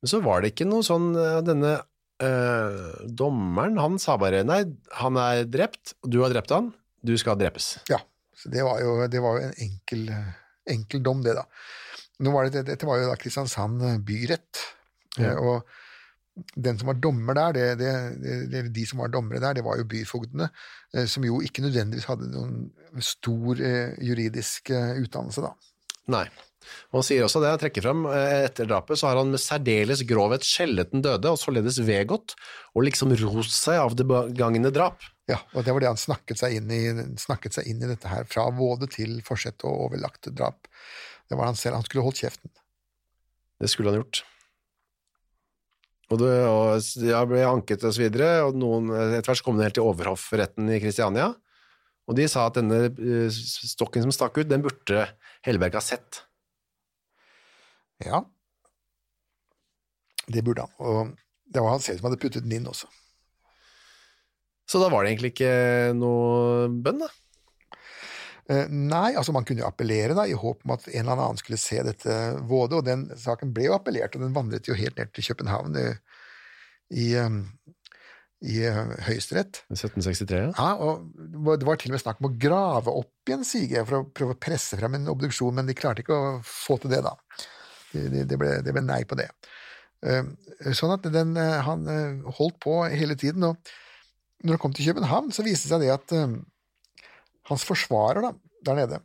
Men 0.01 0.11
så 0.11 0.21
var 0.25 0.41
det 0.41 0.53
ikke 0.53 0.67
noe 0.67 0.85
sånn 0.85 1.11
eh, 1.17 1.37
Denne 1.45 1.75
uh, 2.21 3.05
dommeren, 3.05 3.77
han 3.81 3.95
sa 4.01 4.17
bare 4.21 4.43
Nei, 4.45 4.63
han 5.01 5.19
er 5.21 5.45
drept, 5.49 5.95
du 6.01 6.19
har 6.23 6.33
drept 6.33 6.53
han, 6.55 6.71
du 7.05 7.13
skal 7.21 7.37
drepes. 7.37 7.75
Ja, 7.91 8.01
så 8.33 8.49
det 8.53 8.65
var 8.65 8.81
jo, 8.81 8.97
det 9.11 9.21
var 9.21 9.37
jo 9.37 9.49
en 9.51 9.57
enkel, 9.67 10.07
enkel 10.71 11.05
dom, 11.05 11.21
det, 11.25 11.37
da. 11.37 11.45
Var 12.19 12.49
det, 12.53 12.65
dette 12.69 12.87
var 12.87 13.01
jo 13.01 13.09
da 13.11 13.17
Kristiansand 13.19 13.81
byrett, 14.07 14.61
Ja. 15.19 15.31
eh, 15.31 15.35
og 15.35 15.65
den 16.59 16.77
som 16.79 16.89
var 16.91 16.97
dommer 16.99 17.33
der, 17.37 17.53
det, 17.55 17.65
det, 17.79 18.35
det, 18.51 18.61
de 18.75 18.85
som 18.87 18.99
var 18.99 19.07
dommere 19.11 19.39
der, 19.39 19.53
det 19.55 19.63
var 19.63 19.77
jo 19.79 19.85
byfogdene, 19.87 20.49
eh, 20.93 21.05
som 21.07 21.23
jo 21.23 21.37
ikke 21.43 21.63
nødvendigvis 21.63 22.07
hadde 22.09 22.27
noen 22.31 22.65
stor 23.03 23.61
eh, 23.63 23.93
juridisk 24.03 24.69
eh, 24.75 24.97
utdannelse, 25.03 25.45
da. 25.45 25.53
Nei. 26.11 26.25
Og 26.89 26.97
han 26.99 27.05
sier 27.05 27.23
også 27.23 27.39
det, 27.43 27.51
jeg 27.53 27.61
trekker 27.63 27.85
frem, 27.85 28.03
eh, 28.11 28.43
etter 28.49 28.67
drapet 28.67 28.99
så 28.99 29.07
har 29.11 29.19
han 29.21 29.31
med 29.31 29.39
særdeles 29.43 30.03
grovhet 30.09 30.43
skjellet 30.43 30.91
den 30.91 31.03
døde, 31.05 31.31
og 31.31 31.39
således 31.39 31.79
vedgått, 31.87 32.35
og 32.75 32.83
liksom 32.87 33.15
rost 33.23 33.55
seg 33.55 33.79
av 33.79 33.95
det 33.95 34.07
begangne 34.09 34.71
drap. 34.75 35.03
Ja, 35.31 35.39
og 35.55 35.63
det 35.65 35.73
var 35.73 35.81
det 35.81 35.89
han 35.93 35.97
snakket 35.97 36.37
seg 36.43 36.59
inn 36.59 36.69
i, 36.69 36.81
snakket 37.17 37.55
seg 37.57 37.69
inn 37.71 37.79
i 37.81 37.87
dette 37.89 38.11
her, 38.11 38.27
fra 38.29 38.49
våde 38.53 38.89
til 38.93 39.21
forsett 39.25 39.63
og 39.65 39.87
overlagt 39.87 40.27
drap. 40.35 40.67
Det 41.29 41.37
var 41.37 41.49
han 41.49 41.57
selv, 41.59 41.79
han 41.79 41.85
skulle 41.87 42.05
holdt 42.05 42.21
kjeften. 42.21 42.51
Det 43.61 43.69
skulle 43.71 43.91
han 43.91 44.01
gjort. 44.01 44.21
Og 46.13 46.21
det 46.21 46.33
og 46.45 47.01
jeg 47.01 47.29
ble 47.31 47.41
anket 47.47 47.85
og 47.87 47.95
så 47.95 48.03
videre, 48.03 48.29
og 48.45 48.57
noen, 48.61 48.91
etter 48.93 49.31
hvert 49.31 49.45
kom 49.45 49.57
det 49.57 49.69
helt 49.69 49.77
til 49.79 49.87
overhoffretten 49.87 50.69
i 50.69 50.77
Kristiania, 50.83 51.31
og 52.05 52.19
de 52.19 52.27
sa 52.29 52.45
at 52.45 52.59
denne 52.59 52.91
eh, 52.91 53.33
stokken 53.73 54.05
som 54.05 54.13
stakk 54.13 54.37
ut, 54.37 54.49
den 54.49 54.61
burde 54.61 55.07
Helleberg 55.47 55.79
ha 55.79 55.81
sett. 55.81 56.21
Ja, 58.05 58.21
det 60.29 60.43
burde 60.45 60.65
han, 60.65 60.77
og 60.77 61.15
det 61.45 61.61
var 61.61 61.75
han 61.75 61.83
selv 61.83 61.99
som 61.99 62.09
hadde 62.09 62.21
puttet 62.21 62.45
den 62.45 62.59
inn 62.59 62.69
også. 62.69 62.89
Så 64.69 64.81
da 64.81 64.89
var 64.89 65.05
det 65.05 65.13
egentlig 65.13 65.33
ikke 65.35 65.93
noe 65.97 66.69
bønn, 66.69 67.03
da. 67.05 67.09
Eh, 68.45 68.67
nei, 68.69 69.15
altså 69.17 69.33
man 69.33 69.45
kunne 69.47 69.63
jo 69.63 69.67
appellere 69.69 70.13
da, 70.13 70.27
i 70.29 70.35
håp 70.37 70.59
om 70.67 70.75
at 70.75 70.83
en 70.91 70.99
eller 71.01 71.17
annen 71.17 71.39
skulle 71.41 71.57
se 71.57 71.79
dette 71.81 72.15
våde, 72.45 72.77
og 72.77 72.85
den 72.85 73.07
saken 73.17 73.53
ble 73.55 73.71
jo 73.71 73.77
appellert, 73.79 74.13
og 74.13 74.21
den 74.21 74.35
vandret 74.35 74.69
jo 74.69 74.77
helt 74.77 74.99
ned 75.01 75.09
til 75.17 75.25
København 75.31 75.79
i, 75.81 75.85
i, 76.93 77.07
eh, 77.17 77.39
i 78.45 78.59
eh, 78.69 78.77
Høyesterett. 79.07 79.63
1763, 79.73 80.43
ja. 80.43 80.51
Ja, 80.59 80.69
og 80.77 81.07
det 81.17 81.65
var- 81.65 81.81
til 81.81 81.89
og 81.89 81.97
med 81.97 82.03
snakk 82.05 82.21
om 82.21 82.29
å 82.29 82.35
grave 82.37 82.93
opp 83.01 83.11
igjen 83.25 83.47
Sige 83.49 83.81
for 83.89 84.03
å 84.03 84.07
prøve 84.13 84.37
å 84.37 84.41
presse 84.45 84.77
frem 84.77 84.99
en 84.99 85.09
obduksjon, 85.09 85.55
men 85.57 85.65
de 85.65 85.73
klarte 85.73 86.05
ikke 86.05 86.13
å 86.13 86.39
få 86.45 86.77
til 86.83 86.93
det, 86.93 87.01
da. 87.07 87.15
Det, 87.95 88.09
det, 88.13 88.27
det, 88.29 88.37
ble, 88.37 88.59
det 88.61 88.73
ble 88.75 88.85
nei 88.85 89.01
på 89.09 89.17
det. 89.17 89.31
Eh, 90.05 90.21
Sånn 90.77 90.93
at 90.93 91.09
den, 91.11 91.33
eh, 91.35 91.61
han 91.65 91.81
holdt 92.37 92.61
på 92.63 92.77
hele 92.93 93.17
tiden, 93.19 93.43
og 93.43 93.57
når 94.45 94.53
han 94.55 94.61
kom 94.61 94.73
til 94.77 94.85
København, 94.93 95.33
så 95.33 95.41
viste 95.43 95.65
det 95.65 95.73
seg 95.73 95.81
det 95.81 95.95
at 95.97 96.13
eh, 96.13 96.35
hans 97.49 97.65
forsvarer 97.67 98.25
da, 98.25 98.33
der 98.65 98.79
nede, 98.81 99.01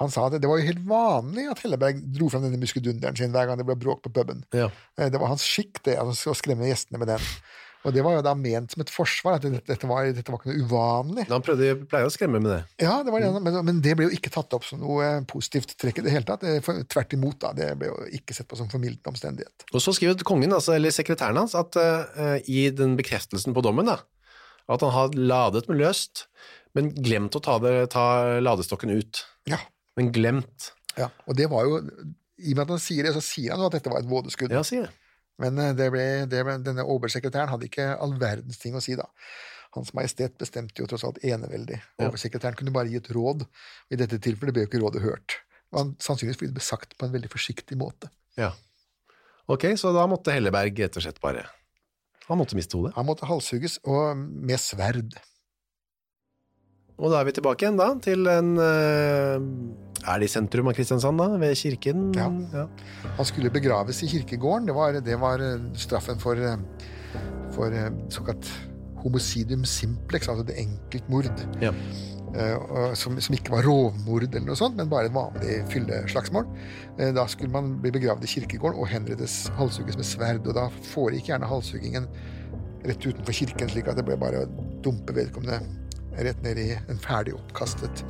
han 0.00 0.10
sa 0.10 0.26
at 0.26 0.38
det 0.40 0.48
var 0.48 0.60
jo 0.60 0.66
helt 0.66 0.84
vanlig 0.88 1.48
at 1.52 1.60
Helleberg 1.62 1.98
dro 2.16 2.30
frem 2.32 2.46
denne 2.46 2.60
muskedunderen 2.60 3.18
sin 3.18 3.34
hver 3.34 3.50
gang 3.50 3.60
det 3.60 3.66
ble 3.68 3.76
bråk 3.78 4.00
på 4.04 4.12
puben. 4.14 4.40
ja. 4.56 4.70
Eh, 4.98 5.10
Det 5.12 5.20
var 5.20 5.34
hans 5.34 5.44
skikk 5.46 5.82
det, 5.84 5.98
altså, 6.00 6.32
å 6.32 6.38
skremme 6.38 6.68
gjestene 6.70 7.00
med 7.02 7.12
den. 7.12 7.28
Og 7.82 7.90
det 7.90 8.02
var 8.06 8.14
jo 8.14 8.22
da 8.22 8.32
ment 8.38 8.70
som 8.70 8.82
et 8.84 8.90
forsvar, 8.94 9.40
at 9.40 9.66
dette, 9.66 9.88
var, 9.90 10.06
dette 10.14 10.30
var 10.30 10.38
ikke 10.38 10.52
noe 10.52 10.66
uvanlig. 10.68 11.24
Han 11.32 11.42
prøvde, 11.42 11.72
pleier 11.90 12.06
å 12.06 12.12
skremme 12.14 12.38
med 12.38 12.52
det. 12.52 12.60
Ja, 12.84 13.00
det 13.02 13.10
var 13.10 13.24
det, 13.24 13.30
men, 13.42 13.58
men 13.66 13.80
det 13.82 13.96
ble 13.98 14.06
jo 14.06 14.14
ikke 14.14 14.30
tatt 14.30 14.54
opp 14.54 14.64
som 14.68 14.78
noe 14.80 15.02
eh, 15.02 15.24
positivt 15.28 15.74
trekk 15.82 15.98
i 15.98 16.06
det 16.06 16.14
hele 16.14 16.28
tatt. 16.28 16.46
Tvert 16.94 17.16
imot, 17.18 17.40
da. 17.42 17.50
Det 17.58 17.72
ble 17.80 17.90
jo 17.90 17.98
ikke 18.20 18.36
sett 18.38 18.48
på 18.50 18.58
som 18.58 18.70
formildende 18.70 19.10
omstendighet. 19.12 19.66
Og 19.74 19.82
så 19.82 19.94
skriver 19.98 20.22
kongen, 20.26 20.54
altså, 20.54 20.76
eller 20.78 20.94
sekretæren 20.94 21.42
hans, 21.42 21.58
at 21.58 21.78
uh, 21.78 22.38
i 22.46 22.68
den 22.70 22.94
bekreftelsen 22.98 23.54
på 23.56 23.66
dommen, 23.66 23.90
da, 23.90 23.98
at 24.70 24.86
han 24.86 24.94
har 24.94 25.18
ladet 25.18 25.66
med 25.66 25.82
løst, 25.82 26.28
men 26.76 26.90
glemt 26.94 27.36
å 27.36 27.42
ta, 27.44 27.58
det, 27.62 27.74
ta 27.92 28.04
ladestokken 28.40 28.94
ut. 28.94 29.22
Ja. 29.50 29.58
Men 29.98 30.08
glemt. 30.14 30.72
ja. 30.96 31.10
Og 31.28 31.36
det 31.36 31.50
var 31.52 31.66
jo 31.68 31.78
I 32.40 32.54
og 32.54 32.56
med 32.56 32.62
at 32.64 32.74
han 32.74 32.80
sier 32.82 33.04
det, 33.06 33.12
så 33.16 33.20
sier 33.24 33.52
han 33.52 33.60
jo 33.60 33.68
at 33.68 33.76
dette 33.76 33.90
var 33.92 34.00
et 34.00 34.08
vådeskudd. 34.08 34.54
Ja, 34.54 34.62
sier 34.66 34.88
det. 34.88 34.92
Men 35.42 35.58
eh, 35.60 35.74
det 35.76 35.88
ble, 35.92 36.04
det 36.30 36.42
ble, 36.46 36.58
denne 36.64 36.84
oversekretæren 36.88 37.50
hadde 37.52 37.68
ikke 37.68 37.92
all 37.94 38.14
verdens 38.20 38.60
ting 38.62 38.76
å 38.76 38.82
si, 38.84 38.96
da. 38.98 39.06
Hans 39.72 39.92
Majestet 39.96 40.34
bestemte 40.40 40.82
jo 40.82 40.88
tross 40.90 41.04
alt 41.08 41.22
eneveldig. 41.24 41.78
Oversekretæren 42.04 42.58
kunne 42.58 42.74
bare 42.74 42.90
gi 42.92 42.98
et 43.00 43.08
råd. 43.14 43.46
I 43.92 43.98
dette 44.00 44.18
tilfellet 44.20 44.56
ble 44.56 44.66
jo 44.66 44.68
ikke 44.68 44.82
rådet 44.82 45.00
hørt. 45.04 45.38
Og 45.72 45.78
han, 45.78 45.94
sannsynligvis 46.04 46.40
fordi 46.40 46.50
det 46.50 46.58
ble 46.58 46.66
sagt 46.66 46.96
på 47.00 47.08
en 47.08 47.14
veldig 47.14 47.30
forsiktig 47.32 47.78
måte. 47.80 48.10
Ja. 48.36 48.50
Ok, 49.50 49.64
så 49.80 49.94
da 49.96 50.04
måtte 50.10 50.34
Helleberg 50.34 50.76
rett 50.84 50.98
og 51.00 51.04
slett 51.04 51.20
bare 51.24 51.46
Han 52.28 52.38
måtte 52.38 52.56
miste 52.56 52.76
hodet. 52.78 52.92
Han 52.96 53.08
måtte 53.08 53.26
halshugges, 53.28 53.78
og 53.88 54.20
med 54.20 54.60
sverd. 54.60 55.16
Og 57.00 57.12
da 57.12 57.20
er 57.20 57.28
vi 57.28 57.34
tilbake 57.36 57.64
igjen 57.64 57.78
da, 57.80 57.88
til 58.04 58.28
en 58.30 58.52
eh, 58.60 59.46
Er 60.02 60.20
det 60.20 60.28
i 60.28 60.32
sentrum 60.32 60.68
av 60.70 60.76
Kristiansand, 60.76 61.20
da? 61.20 61.28
Ved 61.40 61.56
kirken? 61.58 62.10
Ja. 62.16 62.66
Han 63.16 63.28
skulle 63.28 63.52
begraves 63.54 64.02
i 64.04 64.10
kirkegården. 64.12 64.68
Det 64.68 64.76
var, 64.76 64.98
det 65.00 65.18
var 65.20 65.42
eh, 65.42 65.68
straffen 65.78 66.20
for, 66.22 66.38
eh, 66.38 66.58
for 67.56 67.74
såkalt 68.12 68.50
homicidium 69.02 69.64
simplex, 69.66 70.28
altså 70.30 70.46
det 70.46 70.60
enkeltmord. 70.62 71.30
Ja. 71.62 71.74
Som, 72.96 73.18
som 73.20 73.34
ikke 73.36 73.52
var 73.52 73.66
rovmord 73.66 74.24
eller 74.24 74.46
noe 74.46 74.54
sånt, 74.56 74.78
men 74.78 74.88
bare 74.88 75.10
et 75.10 75.12
vanlig 75.12 75.58
fylleslagsmål. 75.68 76.46
Da 77.12 77.26
skulle 77.28 77.52
man 77.52 77.74
bli 77.82 77.92
begravd 77.92 78.24
i 78.24 78.30
kirkegården 78.30 78.80
og 78.80 78.88
henrettes, 78.88 79.50
halshugges 79.58 79.98
med 80.00 80.08
sverd. 80.08 80.46
Og 80.46 80.56
da 80.56 80.70
foregikk 80.94 81.28
gjerne 81.28 81.50
halshuggingen 81.50 82.06
rett 82.86 83.04
utenfor 83.04 83.36
kirken, 83.36 83.68
slik 83.68 83.90
at 83.92 84.00
det 84.00 84.06
ble 84.08 84.16
bare 84.22 84.46
å 84.46 84.66
dumpe 84.86 85.12
vedkommende 85.18 85.60
rett 86.18 86.42
ned 86.44 86.58
i 86.58 86.70
en 86.76 87.00
ferdig 87.02 87.34
oppkastet 87.36 88.04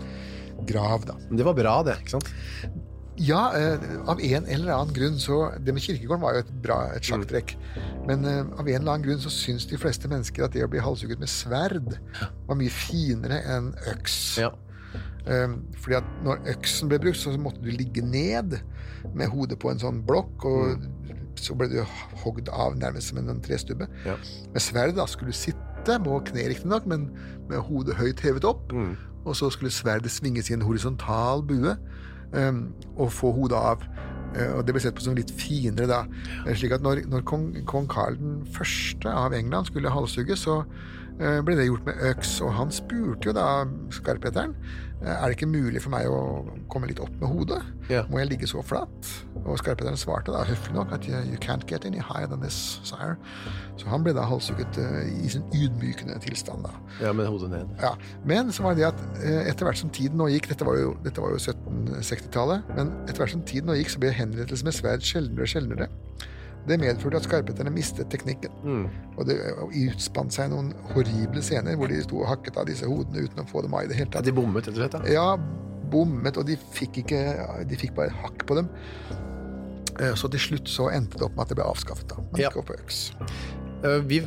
grav. 0.66 1.06
da. 1.06 1.18
Men 1.28 1.36
det 1.40 1.46
var 1.46 1.58
bra, 1.58 1.76
det. 1.86 1.98
ikke 2.02 2.16
sant? 2.18 2.32
Ja, 3.20 3.52
eh, 3.56 3.78
av 4.08 4.20
en 4.24 4.46
eller 4.48 4.72
annen 4.72 4.94
grunn 4.96 5.18
så 5.20 5.52
Det 5.60 5.74
med 5.74 5.82
kirkegården 5.84 6.22
var 6.22 6.32
jo 6.32 6.44
et 6.46 6.52
bra 6.64 6.78
et 6.96 7.04
sjakktrekk. 7.04 7.54
Men 8.08 8.24
eh, 8.24 8.40
av 8.40 8.64
en 8.64 8.74
eller 8.80 8.94
annen 8.94 9.04
grunn 9.04 9.20
så 9.20 9.32
syns 9.32 9.66
de 9.68 9.78
fleste 9.80 10.08
mennesker 10.08 10.46
at 10.46 10.56
det 10.56 10.64
å 10.64 10.70
bli 10.72 10.80
halshugget 10.82 11.20
med 11.20 11.30
sverd 11.30 11.98
var 12.48 12.58
mye 12.58 12.72
finere 12.72 13.42
enn 13.52 13.72
øks. 13.92 14.18
Ja. 14.40 14.50
Eh, 15.28 15.58
fordi 15.76 15.98
at 16.00 16.08
når 16.24 16.40
øksen 16.56 16.90
ble 16.90 17.02
brukt, 17.04 17.20
så 17.20 17.36
måtte 17.38 17.62
du 17.62 17.70
ligge 17.70 18.04
ned 18.04 18.58
med 19.12 19.28
hodet 19.28 19.60
på 19.60 19.70
en 19.70 19.82
sånn 19.82 20.00
blokk, 20.06 20.46
og 20.48 20.88
så 21.38 21.54
ble 21.58 21.68
du 21.72 21.78
hogd 22.22 22.48
av 22.52 22.76
nærmest 22.78 23.12
som 23.12 23.20
en 23.20 23.44
trestubbe. 23.44 23.88
Ja. 24.06 24.16
Med 24.54 24.64
sverd 24.64 24.96
da 24.96 25.06
skulle 25.10 25.34
du 25.34 25.36
sitte, 25.36 25.60
på 25.86 26.20
kne 26.30 26.48
riktignok, 26.48 26.86
men 26.86 27.10
med 27.48 27.58
hodet 27.58 27.98
høyt 27.98 28.20
hevet 28.20 28.44
opp. 28.44 28.72
Mm. 28.72 28.96
Og 29.24 29.36
så 29.36 29.50
skulle 29.50 29.70
sverdet 29.70 30.10
svinges 30.10 30.50
i 30.50 30.56
en 30.56 30.62
horisontal 30.62 31.42
bue 31.46 31.76
um, 32.32 32.72
og 32.96 33.12
få 33.12 33.32
hodet 33.32 33.56
av. 33.56 33.84
Uh, 34.32 34.58
og 34.58 34.66
det 34.66 34.74
ble 34.74 34.82
sett 34.82 34.96
på 34.96 35.04
som 35.04 35.16
litt 35.16 35.32
finere 35.36 35.86
da. 35.90 36.00
Eh, 36.46 36.56
Slik 36.56 36.72
at 36.72 36.82
når, 36.82 37.04
når 37.10 37.26
kong, 37.28 37.50
kong 37.68 37.88
Karl 37.90 38.16
den 38.18 38.40
første 38.54 39.10
av 39.10 39.34
England 39.36 39.70
skulle 39.70 39.92
halshugges, 39.92 40.46
så 40.46 40.62
uh, 40.64 41.40
ble 41.44 41.58
det 41.58 41.68
gjort 41.68 41.86
med 41.86 42.02
øks. 42.10 42.40
Og 42.40 42.54
han 42.56 42.72
spurte 42.74 43.30
jo 43.30 43.36
da 43.36 43.64
skarpheteren 43.94 44.56
er 45.02 45.22
det 45.26 45.36
ikke 45.36 45.48
mulig 45.50 45.82
for 45.82 45.92
meg 45.94 46.06
å 46.06 46.20
komme 46.70 46.88
litt 46.90 47.00
opp 47.02 47.12
med 47.20 47.30
hodet. 47.30 47.60
Ja. 47.90 48.04
Må 48.10 48.20
jeg 48.20 48.30
ligge 48.30 48.48
så 48.50 48.62
flatt? 48.64 49.08
Og 49.42 49.58
skarpheteren 49.58 49.98
svarte 49.98 50.34
da 50.34 50.44
høflig 50.46 50.76
nok 50.76 50.92
at 50.94 51.08
you 51.08 51.38
can't 51.42 51.66
get 51.70 51.86
any 51.88 51.98
higher 51.98 52.28
than 52.30 52.42
this, 52.44 52.78
sire. 52.86 53.16
Så 53.80 53.88
han 53.90 54.04
ble 54.06 54.14
da 54.14 54.24
halshugget 54.28 54.78
eh, 54.78 55.10
i 55.26 55.32
sin 55.32 55.44
ydmykende 55.56 56.18
tilstand. 56.22 56.68
da. 56.68 56.74
ja, 57.02 57.12
med 57.16 57.26
hodet 57.26 57.50
ned. 57.50 57.74
Ja, 57.82 57.94
Men 58.24 58.52
så 58.52 58.62
var 58.62 58.78
det 58.78 58.84
det 58.84 58.92
at 58.92 59.24
eh, 59.24 59.50
etter 59.50 59.66
hvert 59.66 59.80
som 59.80 59.90
tiden 59.90 60.20
nå 60.20 60.28
gikk 60.32 60.48
Dette 60.52 60.66
var 60.66 60.78
jo, 60.78 60.94
jo 61.02 61.40
1760-tallet. 61.40 62.70
Men 62.76 62.94
etter 63.08 63.24
hvert 63.24 63.34
som 63.34 63.42
tiden 63.48 63.70
nå 63.72 63.78
gikk, 63.80 63.90
så 63.94 64.02
ble 64.02 64.14
henrettelse 64.14 64.66
med 64.66 64.76
sverd 64.76 65.06
sjeldnere 65.06 65.48
og 65.48 65.52
sjeldnere. 65.54 65.90
Det 66.68 66.78
medførte 66.78 67.18
at 67.18 67.26
skarpheterne 67.26 67.72
mistet 67.74 68.10
teknikken. 68.12 68.52
Mm. 68.62 68.84
Og 69.16 69.26
det 69.26 69.36
utspant 69.88 70.32
seg 70.34 70.52
noen 70.52 70.70
horrible 70.92 71.42
scener 71.42 71.74
hvor 71.76 71.90
de 71.90 71.98
sto 72.04 72.20
og 72.22 72.28
hakket 72.30 72.56
av 72.62 72.68
disse 72.70 72.86
hodene 72.86 73.24
uten 73.26 73.42
å 73.42 73.48
få 73.50 73.64
dem 73.66 73.74
av 73.74 73.84
i 73.84 73.90
det 73.90 73.98
hele 73.98 74.10
tatt. 74.12 74.22
Ja, 74.22 74.30
de 74.30 74.36
bommet, 74.36 74.68
rett 74.68 74.76
og 74.78 74.84
slett. 74.84 75.10
Ja, 75.10 75.26
bommet, 75.92 76.38
og 76.38 76.46
de 76.48 76.56
fikk 76.72 77.02
ikke 77.02 77.18
De 77.68 77.76
fikk 77.76 77.96
bare 77.98 78.14
hakk 78.22 78.46
på 78.46 78.54
dem. 78.60 78.70
Eh, 80.00 80.14
Så 80.14 80.30
til 80.30 80.40
slutt 80.40 80.70
så 80.70 80.86
endte 80.94 81.18
det 81.18 81.26
opp 81.26 81.34
med 81.36 81.42
at 81.44 81.48
det 81.52 81.58
ble 81.58 81.66
avskaffet, 81.68 82.08
da. 82.08 82.22
Men 82.32 82.40
Ja. 82.40 82.48
opp 82.54 82.66
på 82.70 82.78
øks. 82.78 83.12
Eh, 83.82 84.00
Vi, 84.06 84.20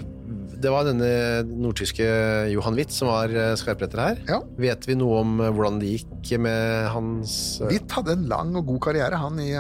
det 0.62 0.72
var 0.72 0.88
denne 0.88 1.08
nordtyske 1.48 2.06
Johan 2.54 2.78
Witt 2.78 2.94
som 2.96 3.10
var 3.12 3.32
eh, 3.32 3.54
skarpretter 3.60 4.02
her. 4.02 4.22
Ja. 4.30 4.40
Vet 4.60 4.88
vi 4.90 4.98
noe 5.00 5.22
om 5.24 5.36
eh, 5.44 5.52
hvordan 5.54 5.80
det 5.82 5.94
gikk 5.94 6.34
med 6.42 6.90
hans 6.94 7.36
Witt 7.70 7.92
hadde 7.96 8.16
en 8.18 8.28
lang 8.32 8.56
og 8.58 8.68
god 8.72 8.82
karriere 8.88 9.20
han 9.22 9.40
i, 9.44 9.52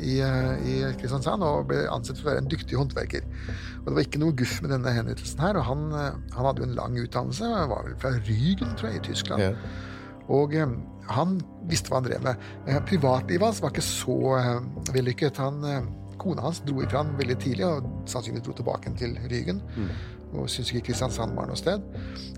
i, 0.00 0.18
i 0.20 0.76
Kristiansand, 1.00 1.44
og 1.44 1.68
ble 1.72 1.84
ansett 1.90 2.20
for 2.20 2.28
å 2.28 2.32
være 2.32 2.44
en 2.44 2.52
dyktig 2.52 2.78
håndverker. 2.80 3.26
Og 3.82 3.90
Det 3.90 3.96
var 3.98 4.06
ikke 4.06 4.22
noe 4.22 4.36
guff 4.38 4.60
med 4.64 4.72
denne 4.72 4.94
henrettelsen 4.96 5.42
her. 5.44 5.58
og 5.60 5.68
Han, 5.68 5.88
han 5.92 6.46
hadde 6.48 6.64
jo 6.64 6.70
en 6.70 6.78
lang 6.78 6.96
utdannelse, 7.02 7.50
var 7.72 7.84
vel 7.88 7.98
fra 8.00 8.14
Rygen, 8.16 8.72
tror 8.78 8.90
jeg, 8.92 9.02
i 9.02 9.06
Tyskland. 9.10 9.44
Ja. 9.44 9.52
Og 10.32 10.54
han 11.12 11.34
visste 11.68 11.92
hva 11.92 11.98
han 11.98 12.06
drev 12.06 12.22
med. 12.24 12.46
Privatlivet 12.88 13.44
hans 13.44 13.60
var 13.60 13.74
ikke 13.74 13.84
så 13.84 14.16
vellykket. 14.94 15.36
Han, 15.42 15.60
kona 16.20 16.44
hans 16.46 16.62
dro 16.66 16.82
ifra 16.82 17.02
han 17.02 17.14
veldig 17.18 17.36
tidlig, 17.42 17.66
og 17.66 17.88
sannsynligvis 18.10 18.46
dro 18.46 18.56
tilbake 18.60 18.92
til 18.98 19.16
Rygen. 19.30 19.62
Og 20.34 20.48
syntes 20.50 20.72
ikke 20.72 20.88
Kristiansand 20.88 21.36
var 21.36 21.46
noe 21.46 21.58
sted. 21.58 21.82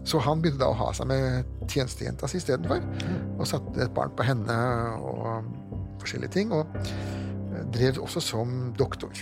Så 0.04 0.20
han 0.20 0.42
begynte 0.42 0.60
da 0.60 0.68
å 0.68 0.76
ha 0.76 0.90
seg 0.96 1.08
med 1.08 1.46
tjenestejenta 1.72 2.28
si 2.28 2.40
istedenfor. 2.42 2.82
Og 3.38 3.48
satte 3.48 3.86
et 3.86 3.94
barn 3.96 4.12
på 4.16 4.26
henne 4.26 4.56
og 5.00 5.48
forskjellige 6.02 6.34
ting. 6.36 6.52
Og 6.52 6.66
drev 7.72 8.02
også 8.02 8.20
som 8.20 8.52
doktor. 8.76 9.16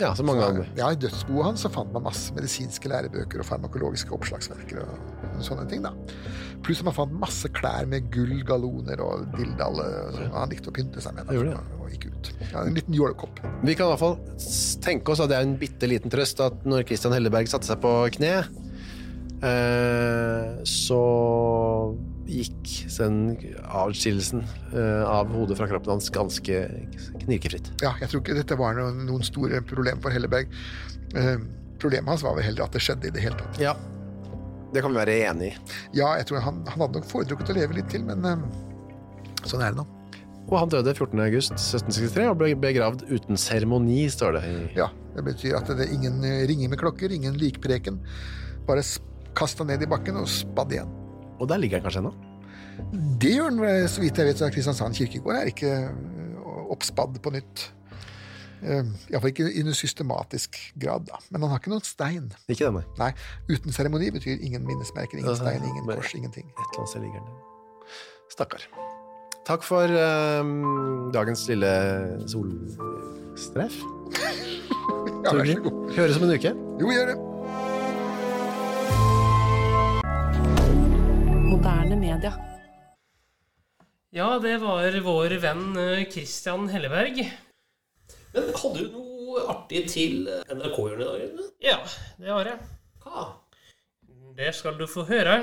Ja, 0.00 0.10
så 0.16 0.24
mange 0.26 0.42
andre. 0.46 0.64
Ja, 0.78 0.88
I 0.90 0.98
dødsboet 0.98 1.46
hans 1.46 1.62
så 1.64 1.70
fant 1.72 1.92
man 1.94 2.06
masse 2.08 2.34
medisinske 2.34 2.90
lærebøker 2.90 3.42
og 3.42 3.46
farmakologiske 3.48 4.14
oppslagsverker 4.16 4.80
og 4.82 5.44
sånne 5.44 5.66
ting. 5.70 5.84
da. 5.86 5.92
Pluss 6.64 6.80
at 6.80 6.88
man 6.88 6.96
fant 6.96 7.14
masse 7.20 7.50
klær 7.54 7.86
med 7.90 8.08
gull, 8.14 8.34
galloner 8.46 9.02
og 9.04 9.26
dildalle. 9.36 9.86
som 10.16 10.34
Han 10.38 10.50
likte 10.54 10.72
å 10.72 10.76
pynte 10.76 11.02
seg 11.04 11.14
med. 11.18 11.30
Det? 11.30 11.54
og 11.84 11.90
gikk 11.92 12.08
ut. 12.10 12.32
Ja, 12.50 12.64
En 12.64 12.74
liten 12.74 12.94
jålekopp. 12.96 13.40
Vi 13.62 13.74
kan 13.76 13.86
i 13.86 13.94
hvert 13.94 14.02
fall 14.02 14.18
tenke 14.84 15.12
oss 15.12 15.20
at 15.20 15.30
det 15.30 15.38
er 15.38 15.46
en 15.46 15.56
bitte 15.60 15.88
liten 15.90 16.12
trøst 16.12 16.40
at 16.40 16.64
når 16.64 16.86
Christian 16.88 17.14
Helleberg 17.14 17.50
satte 17.50 17.68
seg 17.68 17.80
på 17.84 17.92
kne, 18.16 18.34
eh, 19.44 20.64
så 20.64 21.02
gikk 22.30 22.70
den 22.96 23.36
avskillelsen 23.64 24.44
eh, 24.74 25.02
av 25.04 25.32
hodet 25.34 25.58
fra 25.58 25.68
kroppen 25.70 25.94
hans 25.94 26.10
ganske 26.14 26.60
knirkefritt. 27.24 27.70
Ja, 27.82 27.94
jeg 28.00 28.10
tror 28.10 28.22
ikke 28.22 28.36
dette 28.38 28.58
var 28.58 28.78
noen, 28.78 29.24
store 29.26 29.60
problem 29.66 30.00
for 30.04 30.14
Helleberg. 30.14 30.52
Eh, 31.16 31.36
problemet 31.82 32.14
hans 32.14 32.24
var 32.26 32.36
vel 32.38 32.46
heller 32.48 32.66
at 32.66 32.76
det 32.76 32.82
skjedde 32.84 33.10
i 33.10 33.14
det 33.14 33.24
hele 33.24 33.38
tatt. 33.40 33.60
Ja, 33.62 33.74
det 34.74 34.82
kan 34.84 34.94
vi 34.94 35.00
være 35.00 35.18
enig 35.30 35.52
i. 35.52 35.74
Ja, 36.00 36.14
jeg 36.18 36.28
tror 36.30 36.44
han, 36.44 36.64
han 36.68 36.86
hadde 36.86 37.00
nok 37.00 37.10
foretrukket 37.10 37.52
å 37.54 37.58
leve 37.60 37.78
litt 37.78 37.92
til, 37.92 38.06
men 38.08 38.24
eh, 38.28 38.48
sånn 39.44 39.62
er 39.64 39.74
det 39.74 39.82
nå. 39.82 39.86
Og 40.44 40.58
han 40.60 40.72
døde 40.72 40.92
14.8.1763 40.92 42.26
og 42.28 42.40
ble 42.42 42.50
begravd 42.60 43.06
uten 43.08 43.38
seremoni, 43.40 44.02
står 44.12 44.36
det. 44.36 44.42
Ja, 44.76 44.90
Det 45.16 45.24
betyr 45.24 45.56
at 45.56 45.70
det 45.72 45.86
er 45.86 45.94
ingen 45.94 46.18
ringer 46.20 46.48
ringing 46.50 46.72
med 46.72 46.80
klokker, 46.82 47.12
ingen 47.12 47.38
likpreken. 47.40 48.02
Bare 48.68 48.84
kast 49.34 49.60
han 49.62 49.72
ned 49.72 49.82
i 49.82 49.88
bakken 49.88 50.20
og 50.20 50.28
spadd 50.30 50.76
igjen. 50.76 50.92
Og 51.40 51.48
der 51.50 51.60
ligger 51.60 51.80
han 51.80 51.86
kanskje 51.86 52.04
ennå. 52.04 52.14
Det 53.22 53.30
gjør 53.36 53.50
han, 53.50 53.62
eh, 53.68 53.86
så 53.90 54.02
vidt 54.02 54.18
jeg 54.18 54.26
vet, 54.28 54.38
så 54.40 54.48
er 54.48 54.54
Kristiansand 54.54 54.98
kirkegård 54.98 55.38
er 55.38 55.50
ikke 55.50 55.70
eh, 55.70 56.52
oppspadd 56.74 57.18
på 57.22 57.32
nytt. 57.34 57.66
Eh, 58.64 58.86
Iallfall 59.12 59.32
ikke 59.32 59.50
i 59.52 59.64
noe 59.66 59.76
systematisk 59.76 60.58
grad, 60.80 61.06
da. 61.10 61.20
Men 61.30 61.44
han 61.44 61.54
har 61.54 61.62
ikke 61.62 61.74
noen 61.74 61.84
stein. 61.86 62.30
Ikke 62.48 62.66
denne. 62.66 62.84
Nei, 63.00 63.10
uten 63.50 63.74
seremoni 63.76 64.10
betyr 64.14 64.40
ingen 64.40 64.64
minnesmerker, 64.66 65.20
ingen 65.20 65.38
stein, 65.38 65.62
ingen 65.62 65.86
kors, 65.90 66.14
ingenting. 66.16 66.48
Et 66.48 66.64
eller 66.64 66.82
annet 66.84 66.94
sted 66.94 67.06
ligger 67.06 67.22
den. 67.22 67.94
Stakkar. 68.32 68.66
Takk 69.44 69.66
for 69.66 69.84
um, 70.40 71.10
dagens 71.12 71.44
lille 71.52 71.74
solstreff. 72.32 73.76
Ja, 75.24 75.30
vær 75.32 75.46
så 75.48 75.60
god. 75.64 75.76
Høres 75.96 76.18
om 76.20 76.26
en 76.26 76.34
uke. 76.36 76.50
Jo, 76.82 76.90
gjør 76.92 77.06
det. 77.08 77.33
Moderne 81.44 81.96
media. 81.96 82.32
Ja, 84.10 84.38
det 84.38 84.56
var 84.62 85.00
vår 85.00 85.34
venn 85.42 85.76
eh, 85.76 86.04
Christian 86.10 86.68
Helleberg. 86.68 87.18
Men 88.34 88.48
hadde 88.60 88.84
du 88.84 88.94
noe 88.94 89.44
artig 89.52 89.84
til 89.92 90.28
NRK-hjørnet 90.48 91.04
i 91.04 91.28
dag? 91.36 91.50
Ja, 91.66 91.76
det 92.18 92.30
har 92.32 92.50
jeg. 92.52 92.70
Hva? 93.04 93.26
Det 94.38 94.54
skal 94.56 94.78
du 94.78 94.86
få 94.90 95.04
høre. 95.10 95.36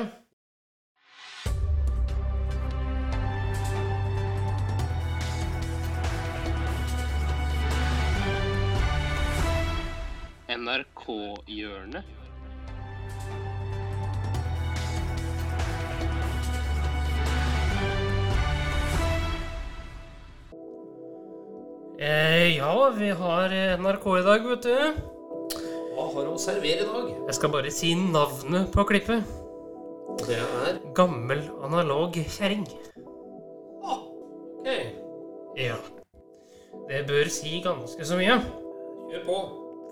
NRK-hjørnet. 10.52 12.21
Eh, 22.02 22.58
ja, 22.58 22.90
vi 22.98 23.10
har 23.10 23.50
NRK 23.78 24.06
i 24.20 24.24
dag, 24.26 24.46
vet 24.50 24.64
du. 24.66 24.78
Hva 25.94 26.08
har 26.08 26.26
hun 26.26 26.34
å 26.34 26.40
servere 26.42 26.82
i 26.82 26.88
dag? 26.88 27.10
Jeg 27.28 27.38
skal 27.38 27.52
bare 27.54 27.74
si 27.74 27.92
navnet 28.00 28.72
på 28.74 28.86
klippet. 28.90 29.28
Og 30.12 30.24
det 30.28 30.40
er 30.42 30.80
Gammel 30.98 31.44
analog 31.64 32.18
kjerring. 32.26 32.66
ah, 33.86 34.00
Ok, 34.60 34.68
Ja. 35.58 35.78
Det 36.90 37.06
bør 37.08 37.30
si 37.30 37.62
ganske 37.64 38.04
så 38.06 38.18
mye. 38.18 38.42
kjør 39.12 39.26
på. 39.26 39.38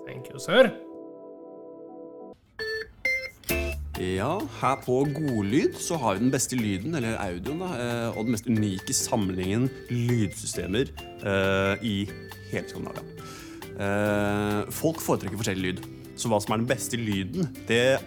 Thank 0.06 0.30
you, 0.30 0.38
sir. 0.38 0.72
Ja, 4.00 4.38
her 4.62 4.78
på 4.80 5.02
Godlyd 5.12 5.74
så 5.76 5.98
har 6.00 6.16
vi 6.16 6.22
den 6.22 6.32
beste 6.32 6.56
lyden, 6.56 6.94
eller 6.96 7.18
audioen, 7.20 7.58
da, 7.60 7.68
eh, 7.76 8.14
og 8.14 8.24
den 8.24 8.32
mest 8.32 8.46
unike 8.48 8.94
samlingen 8.96 9.66
lydsystemer 9.92 10.88
uh, 11.20 11.76
i 11.84 12.06
hele 12.48 12.64
Skandinavia. 12.70 13.04
Uh, 13.76 14.70
folk 14.72 15.02
foretrekker 15.04 15.36
forskjellig 15.36 15.66
lyd, 15.66 15.84
så 16.16 16.32
hva 16.32 16.40
som 16.40 16.56
er 16.56 16.62
den 16.62 16.70
beste 16.70 16.96
lyden, 16.96 17.50
det 17.68 17.82
er 17.98 18.00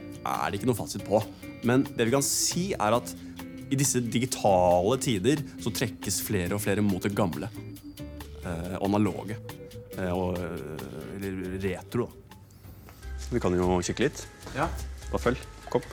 det 0.50 0.58
ikke 0.58 0.72
noe 0.72 0.80
fasit 0.80 1.06
på. 1.06 1.22
Men 1.62 1.86
det 1.94 2.10
vi 2.10 2.16
kan 2.16 2.26
si, 2.26 2.72
er 2.74 2.98
at 2.98 3.14
i 3.70 3.78
disse 3.78 4.02
digitale 4.02 4.98
tider 4.98 5.46
så 5.62 5.70
trekkes 5.78 6.24
flere 6.26 6.58
og 6.58 6.64
flere 6.66 6.82
mot 6.82 7.06
det 7.06 7.14
gamle. 7.14 7.52
Uh, 8.42 8.80
analoge. 8.82 9.38
Og, 10.10 10.40
eller 11.20 11.60
retro, 11.62 12.10
da. 12.10 12.40
Vi 13.30 13.42
kan 13.42 13.54
jo 13.54 13.78
kikke 13.86 14.08
litt. 14.08 14.26
Ja. 14.58 14.66
Bare 15.12 15.30
følg. 15.30 15.52
Kom. 15.74 15.86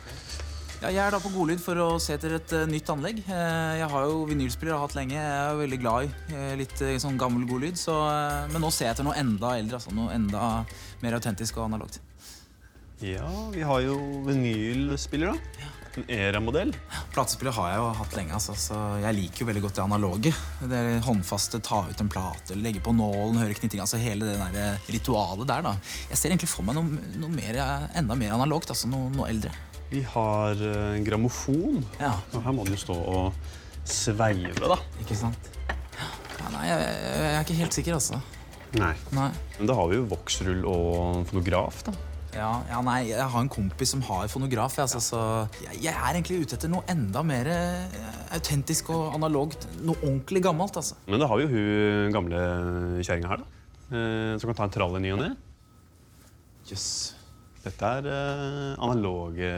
Ja, 0.80 0.88
jeg 0.88 1.00
er 1.04 1.12
da 1.12 1.18
på 1.20 1.28
Godlyd 1.34 1.60
for 1.60 1.76
å 1.76 1.86
se 2.00 2.14
etter 2.16 2.38
et 2.38 2.52
uh, 2.56 2.62
nytt 2.68 2.88
anlegg. 2.88 3.18
Uh, 3.26 3.76
jeg 3.76 3.88
har 3.92 4.04
jo 4.08 4.22
vinylspiller 4.30 4.80
hatt 4.80 4.94
lenge. 4.96 5.12
Jeg 5.12 5.32
er 5.36 5.50
jo 5.52 5.58
veldig 5.60 5.78
glad 5.82 6.06
i 6.06 6.36
uh, 6.36 6.54
litt 6.56 6.84
sånn 7.02 7.18
gammel 7.20 7.44
godlyd. 7.48 7.76
Så, 7.76 7.96
men 8.48 8.64
nå 8.64 8.70
ser 8.72 8.88
jeg 8.88 8.94
etter 8.94 9.04
noe 9.04 9.18
enda 9.20 9.52
eldre. 9.60 9.76
Altså, 9.76 9.92
noe 9.92 10.14
enda 10.16 10.46
mer 11.02 11.18
autentisk 11.18 11.60
og 11.60 11.66
analogt. 11.66 12.00
Ja, 13.04 13.28
vi 13.52 13.60
har 13.64 13.84
jo 13.84 13.98
vinylspiller, 14.24 15.36
da. 15.36 15.68
En 15.98 16.04
Era-modell. 16.16 16.72
Platespiller 17.12 17.52
har 17.56 17.72
jeg 17.72 17.78
jo 17.80 17.86
hatt 18.00 18.16
lenge, 18.16 18.34
altså, 18.36 18.56
så 18.56 18.80
jeg 19.02 19.16
liker 19.16 19.42
jo 19.42 19.48
veldig 19.48 19.62
godt 19.64 19.78
det 19.80 19.84
analoge. 19.84 20.32
Det 20.64 20.80
er 20.80 21.00
håndfaste, 21.04 21.60
ta 21.66 21.80
ut 21.88 22.04
en 22.04 22.12
plate, 22.12 22.56
legge 22.56 22.80
på 22.84 22.92
nålen, 22.96 23.40
høre 23.42 23.56
knitring. 23.58 23.82
Altså 23.84 24.00
hele 24.00 24.28
det 24.28 24.36
der 24.56 24.92
ritualet 24.92 25.48
der, 25.50 25.66
da. 25.66 25.74
Jeg 26.12 26.20
ser 26.20 26.32
egentlig 26.32 26.52
for 26.52 26.64
meg 26.64 26.78
noe, 26.78 27.10
noe 27.20 27.32
mer, 27.34 27.58
enda 28.00 28.16
mer 28.16 28.36
analogt, 28.36 28.72
altså 28.72 28.88
noe, 28.88 29.10
noe 29.16 29.28
eldre. 29.32 29.52
Vi 29.90 30.02
har 30.06 30.60
eh, 30.62 30.96
en 30.98 31.04
grammofon. 31.06 31.80
Ja, 32.00 32.12
Og 32.34 32.44
her 32.44 32.54
må 32.54 32.64
den 32.66 32.76
jo 32.76 32.82
stå 32.84 32.94
og 32.94 33.32
sveive, 33.90 34.52
da. 34.60 34.76
ikke 35.02 35.16
sant? 35.18 35.48
Ja, 35.98 36.50
nei, 36.54 36.66
jeg, 36.68 36.84
jeg 36.84 37.32
er 37.34 37.42
ikke 37.44 37.58
helt 37.58 37.74
sikker, 37.76 37.96
altså. 37.98 38.20
Nei. 38.78 38.92
Nei. 39.16 39.30
Men 39.58 39.66
da 39.68 39.74
har 39.74 39.90
vi 39.90 39.98
jo 39.98 40.04
voksrull 40.12 40.62
og 40.70 41.26
fonograf, 41.28 41.82
da. 41.88 41.96
Ja, 42.30 42.50
ja, 42.70 42.78
nei, 42.86 43.00
jeg 43.08 43.26
har 43.26 43.42
en 43.42 43.50
kompis 43.50 43.90
som 43.90 44.02
har 44.06 44.28
fonograf. 44.30 44.76
Altså, 44.78 45.00
så 45.02 45.20
jeg, 45.64 45.80
jeg 45.88 45.90
er 45.96 46.12
egentlig 46.14 46.44
ute 46.44 46.54
etter 46.54 46.70
noe 46.70 46.86
enda 46.92 47.24
mer 47.26 47.50
eh, 47.50 47.96
autentisk 48.36 48.92
og 48.94 49.16
analogt. 49.18 49.66
Noe 49.82 49.98
ordentlig 50.06 50.44
gammelt. 50.46 50.78
altså. 50.78 50.94
Men 51.10 51.18
da 51.18 51.26
har 51.26 51.40
vi 51.42 51.48
jo 51.48 51.50
hun 51.56 52.14
gamle 52.14 52.42
kjerringa 53.02 53.32
her, 53.34 53.42
da. 53.42 53.56
Eh, 53.90 54.34
som 54.38 54.46
kan 54.52 54.60
ta 54.60 54.68
en 54.70 54.76
trall 54.78 54.94
i 55.00 55.02
ny 55.02 55.10
og 55.16 55.24
ne. 55.24 55.32
Jøss. 56.70 56.86
Dette 57.60 57.92
er 58.00 58.06
uh, 58.08 58.80
analoge 58.86 59.50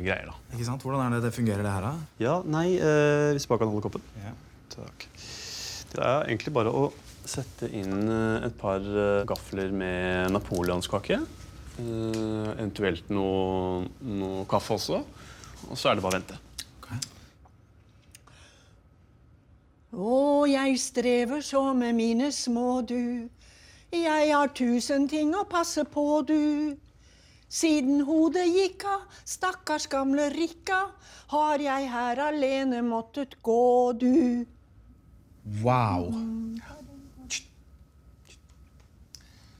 greier, 0.00 0.26
da. 0.26 0.34
Ikke 0.56 0.66
sant? 0.66 0.82
Hvordan 0.82 1.06
er 1.06 1.16
det 1.16 1.28
det 1.28 1.34
fungerer, 1.36 1.62
det 1.62 1.74
her, 1.74 1.86
da? 1.86 1.94
Ja, 2.22 2.36
nei, 2.42 2.66
uh, 2.82 3.30
hvis 3.34 3.46
du 3.46 3.52
bare 3.52 3.62
kan 3.62 3.70
holde 3.70 3.84
koppen. 3.86 4.06
Ja. 4.24 4.34
Takk. 4.74 5.08
Det 5.94 6.02
er 6.02 6.26
egentlig 6.26 6.50
bare 6.56 6.72
å 6.74 6.88
sette 7.24 7.68
inn 7.72 8.08
eh, 8.10 8.46
et 8.48 8.56
par 8.58 8.82
eh, 8.82 9.24
gafler 9.28 9.72
med 9.74 10.32
napoleonskake. 10.34 11.20
Uh, 11.74 12.52
eventuelt 12.54 13.08
noe, 13.10 13.88
noe 14.06 14.44
kaffe 14.46 14.76
også. 14.76 15.00
Og 15.66 15.78
så 15.78 15.90
er 15.90 15.98
det 15.98 16.04
bare 16.04 16.20
å 16.20 16.20
vente. 16.20 16.40
Å, 19.94 20.12
jeg 20.50 20.78
strever 20.82 21.42
så 21.42 21.64
med 21.74 21.94
mine 21.98 22.30
små, 22.34 22.82
du. 22.86 23.26
Jeg 23.94 24.30
har 24.30 24.54
tusen 24.54 25.08
ting 25.10 25.34
å 25.34 25.42
passe 25.50 25.82
på, 25.86 26.06
du. 26.26 26.74
Siden 27.54 28.02
hodet 28.08 28.48
gikk 28.50 28.82
av, 28.90 29.04
stakkars 29.28 29.86
gamle 29.90 30.26
Rikka, 30.34 30.80
har 31.30 31.62
jeg 31.62 31.90
her 31.92 32.20
alene 32.26 32.80
måttet 32.82 33.36
gå, 33.46 33.92
du. 33.94 34.42
Wow. 35.62 36.08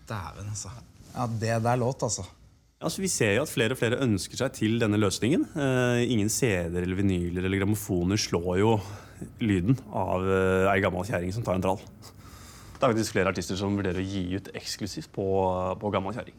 Dæven, 0.09 0.49
altså. 0.51 0.73
Ja, 1.15 1.29
det 1.29 1.61
der 1.63 1.79
låt, 1.79 2.03
altså. 2.03 2.25
Altså, 2.85 3.01
vi 3.01 3.09
ser 3.09 3.37
jo 3.37 3.45
at 3.47 3.53
flere 3.53 3.77
og 3.77 3.79
flere 3.79 4.01
ønsker 4.03 4.43
seg 4.43 4.57
til 4.59 4.75
denne 4.83 4.99
løsningen. 4.99 5.47
Eh, 5.55 6.03
ingen 6.11 6.29
CD-er 6.29 6.83
eller 6.83 6.99
vinyler 6.99 7.47
eller 7.47 7.63
grammofoner 7.63 8.19
slår 8.21 8.59
jo 8.61 8.73
lyden 9.41 9.79
av 9.95 10.27
eh, 10.27 10.73
ei 10.73 10.83
gammel 10.83 11.07
kjerring 11.07 11.31
som 11.33 11.47
tar 11.47 11.57
en 11.57 11.65
trall. 11.65 11.79
Det 11.79 12.83
er 12.83 12.91
faktisk 12.91 13.15
flere 13.15 13.31
artister 13.31 13.57
som 13.57 13.79
vurderer 13.79 14.03
å 14.03 14.05
gi 14.05 14.27
ut 14.35 14.51
eksklusivt 14.59 15.15
på, 15.15 15.29
på 15.81 15.95
gammel 15.95 16.19
kjerring. 16.19 16.37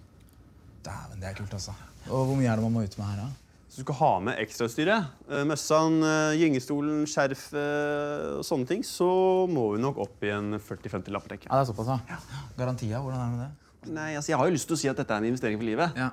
Dæven, 0.86 1.20
det 1.22 1.28
er 1.32 1.36
kult, 1.40 1.54
altså. 1.58 1.74
Og 2.06 2.28
hvor 2.30 2.38
mye 2.38 2.48
er 2.52 2.60
det 2.60 2.66
man 2.68 2.74
må 2.76 2.84
ut 2.86 2.98
med 3.00 3.08
her, 3.10 3.24
da? 3.26 3.28
Så 3.76 3.82
du 3.82 3.86
skal 3.88 3.98
ha 4.00 4.10
med 4.24 4.38
ekstrautstyret, 4.40 5.08
eh, 5.28 5.42
møssan, 5.50 5.98
eh, 6.06 6.36
gyngestolen, 6.40 7.02
skjerfet 7.12 8.38
og 8.38 8.44
sånne 8.48 8.70
ting, 8.70 8.86
så 8.88 9.08
må 9.52 9.66
vi 9.74 9.82
nok 9.84 9.98
opp 10.06 10.24
i 10.24 10.32
en 10.32 10.54
40-50 10.62 11.12
lapper, 11.12 11.34
tenker 11.34 11.50
jeg. 11.50 11.52
Ja, 11.52 11.60
det 11.60 11.66
er 11.66 11.72
såpass, 11.74 11.90
ja. 11.92 12.20
Garantia, 12.56 13.02
hvordan 13.04 13.20
er 13.20 13.26
det 13.26 13.34
med 13.36 13.42
det? 13.44 13.92
Nei, 13.98 14.08
altså, 14.16 14.32
jeg 14.32 14.40
har 14.40 14.48
jo 14.48 14.56
lyst 14.56 14.70
til 14.70 14.78
å 14.78 14.80
si 14.80 14.88
at 14.90 15.02
dette 15.02 15.12
er 15.12 15.22
en 15.22 15.28
investering 15.28 15.60
for 15.60 15.68
livet, 15.68 15.98
Ja, 16.00 16.12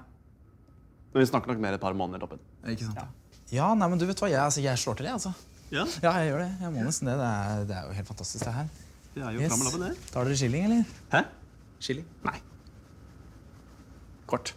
men 1.12 1.20
vi 1.22 1.28
snakker 1.28 1.52
nok 1.52 1.60
mer 1.60 1.76
et 1.76 1.80
par 1.80 1.94
måneder 1.94 2.24
toppen. 2.24 2.40
ikke 2.66 2.88
sant? 2.88 2.96
Ja, 2.96 3.06
ja 3.52 3.74
nei, 3.76 3.88
men 3.92 4.00
du 4.00 4.06
vet 4.08 4.16
hva, 4.18 4.30
jeg, 4.32 4.40
altså, 4.40 4.64
jeg 4.64 4.80
slår 4.80 4.96
til, 4.98 5.06
jeg, 5.06 5.20
altså. 5.20 5.34
Ja, 5.72 5.84
Ja, 6.02 6.12
jeg 6.20 6.32
gjør 6.32 6.42
det. 6.42 6.50
Jeg 6.60 6.72
må 6.72 6.82
nesten 6.84 7.08
det. 7.08 7.14
Det 7.20 7.28
er, 7.28 7.62
det 7.68 7.76
er 7.76 7.86
jo 7.86 7.92
helt 8.00 8.08
fantastisk, 8.08 8.44
det 8.44 8.52
her. 8.56 8.66
det 9.14 9.22
er 9.22 9.36
jo 9.36 9.40
yes. 9.40 10.10
Tar 10.10 10.24
dere 10.24 10.36
chilling, 10.36 10.64
eller? 10.68 10.84
Hæ? 11.12 11.22
Skilling? 11.80 12.08
Nei. 12.26 12.40
Kort. 14.26 14.52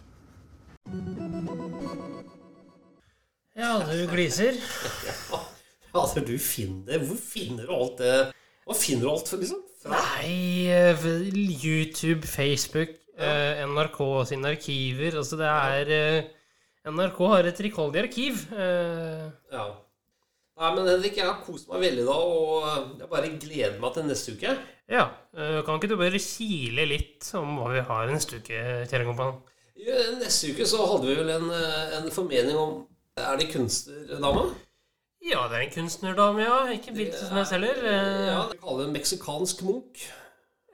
Ja, 3.56 3.80
du 3.90 4.06
gliser. 4.12 4.56
Altså, 5.96 6.20
du 6.20 6.34
finner 6.42 7.00
Hvor 7.08 7.16
finner 7.16 7.64
du 7.64 7.70
alt 7.72 7.94
det 8.02 8.10
Hva 8.68 8.74
finner 8.76 9.06
du 9.06 9.10
alt 9.14 9.30
for, 9.30 9.40
liksom? 9.40 9.62
Fra? 9.80 9.96
Nei, 9.96 10.66
eh, 10.68 11.06
YouTube, 11.62 12.28
Facebook, 12.28 12.90
ja. 13.16 13.64
NRK 13.64 13.96
sine 14.28 14.50
arkiver 14.52 15.16
Altså, 15.22 15.38
det 15.40 15.48
er 15.48 15.92
eh, 15.96 16.28
NRK 16.92 17.16
har 17.32 17.48
et 17.48 17.62
rikholdig 17.64 18.02
arkiv. 18.04 18.44
Eh, 18.52 19.24
Ja. 19.54 19.64
Nei, 20.60 20.68
men 20.76 20.86
Henrik, 20.90 21.16
jeg 21.16 21.26
har 21.26 21.40
kost 21.46 21.66
meg 21.72 21.80
veldig 21.86 22.04
da, 22.06 22.14
og 22.20 23.00
jeg 23.00 23.08
bare 23.10 23.32
gleder 23.40 23.80
meg 23.80 23.96
til 23.96 24.06
neste 24.10 24.36
uke. 24.36 24.52
ja. 24.92 25.06
eh, 25.32 25.58
Kan 25.66 25.80
ikke 25.80 25.90
du 25.94 25.96
bare 26.00 26.20
kile 26.20 26.86
litt 26.92 27.26
om 27.40 27.56
hva 27.62 27.72
vi 27.72 27.82
har 27.88 28.12
neste 28.12 28.42
uke, 28.42 28.60
kjære 28.92 29.08
kompan? 29.08 29.32
Neste 29.76 30.52
uke 30.52 30.66
så 30.66 30.84
hadde 30.88 31.06
vi 31.06 31.16
vel 31.18 31.30
en, 31.34 31.50
eh, 31.52 31.96
en 31.98 32.10
formening 32.12 32.56
om 32.56 32.86
Er 33.16 33.36
det 33.36 33.50
kunstnerdame? 33.52 34.54
Ja, 35.24 35.48
det 35.48 35.56
er 35.56 35.62
en 35.66 35.72
kunstnerdame, 35.74 36.42
ja. 36.42 36.66
Ikke 36.72 36.92
hvilken 36.92 37.18
som 37.18 37.36
helst 37.36 37.52
heller. 37.52 37.76
Eh, 37.82 38.26
Ja, 38.26 38.42
det 38.50 38.60
kaller 38.60 38.84
det 38.84 38.92
meksikansk 38.92 39.62
Munch. 39.62 40.10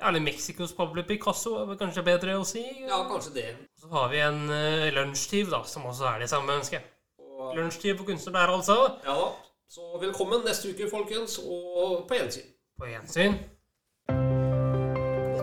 Eller 0.03 0.20
Mexicos 0.20 0.72
Pablo 0.72 1.03
Picasso 1.03 1.55
er 1.62 1.76
kanskje 1.78 2.03
bedre 2.03 2.34
å 2.40 2.44
si. 2.44 2.62
Ja, 2.88 3.05
kanskje 3.09 3.34
det. 3.34 3.46
Så 3.78 3.86
har 3.92 4.09
vi 4.11 4.18
en 4.18 4.50
uh, 4.50 4.90
lunsjtyv, 4.96 5.50
da, 5.50 5.62
som 5.62 5.86
også 5.86 6.09
er 6.11 6.18
det 6.24 6.28
samme 6.30 6.57
ønsket. 6.59 6.82
Og, 7.22 7.55
Lunsjtyv 7.57 8.00
på 8.00 8.05
kunstner 8.11 8.32
der, 8.32 8.50
altså. 8.57 8.76
ja 9.07 9.14
da. 9.14 9.28
Så 9.70 9.98
velkommen 10.03 10.42
neste 10.44 10.74
uke, 10.74 10.90
folkens, 10.90 11.38
og 11.38 12.03
på 12.09 12.18
gjensyn. 12.18 12.50
På 12.78 12.90
gjensyn. 12.90 13.38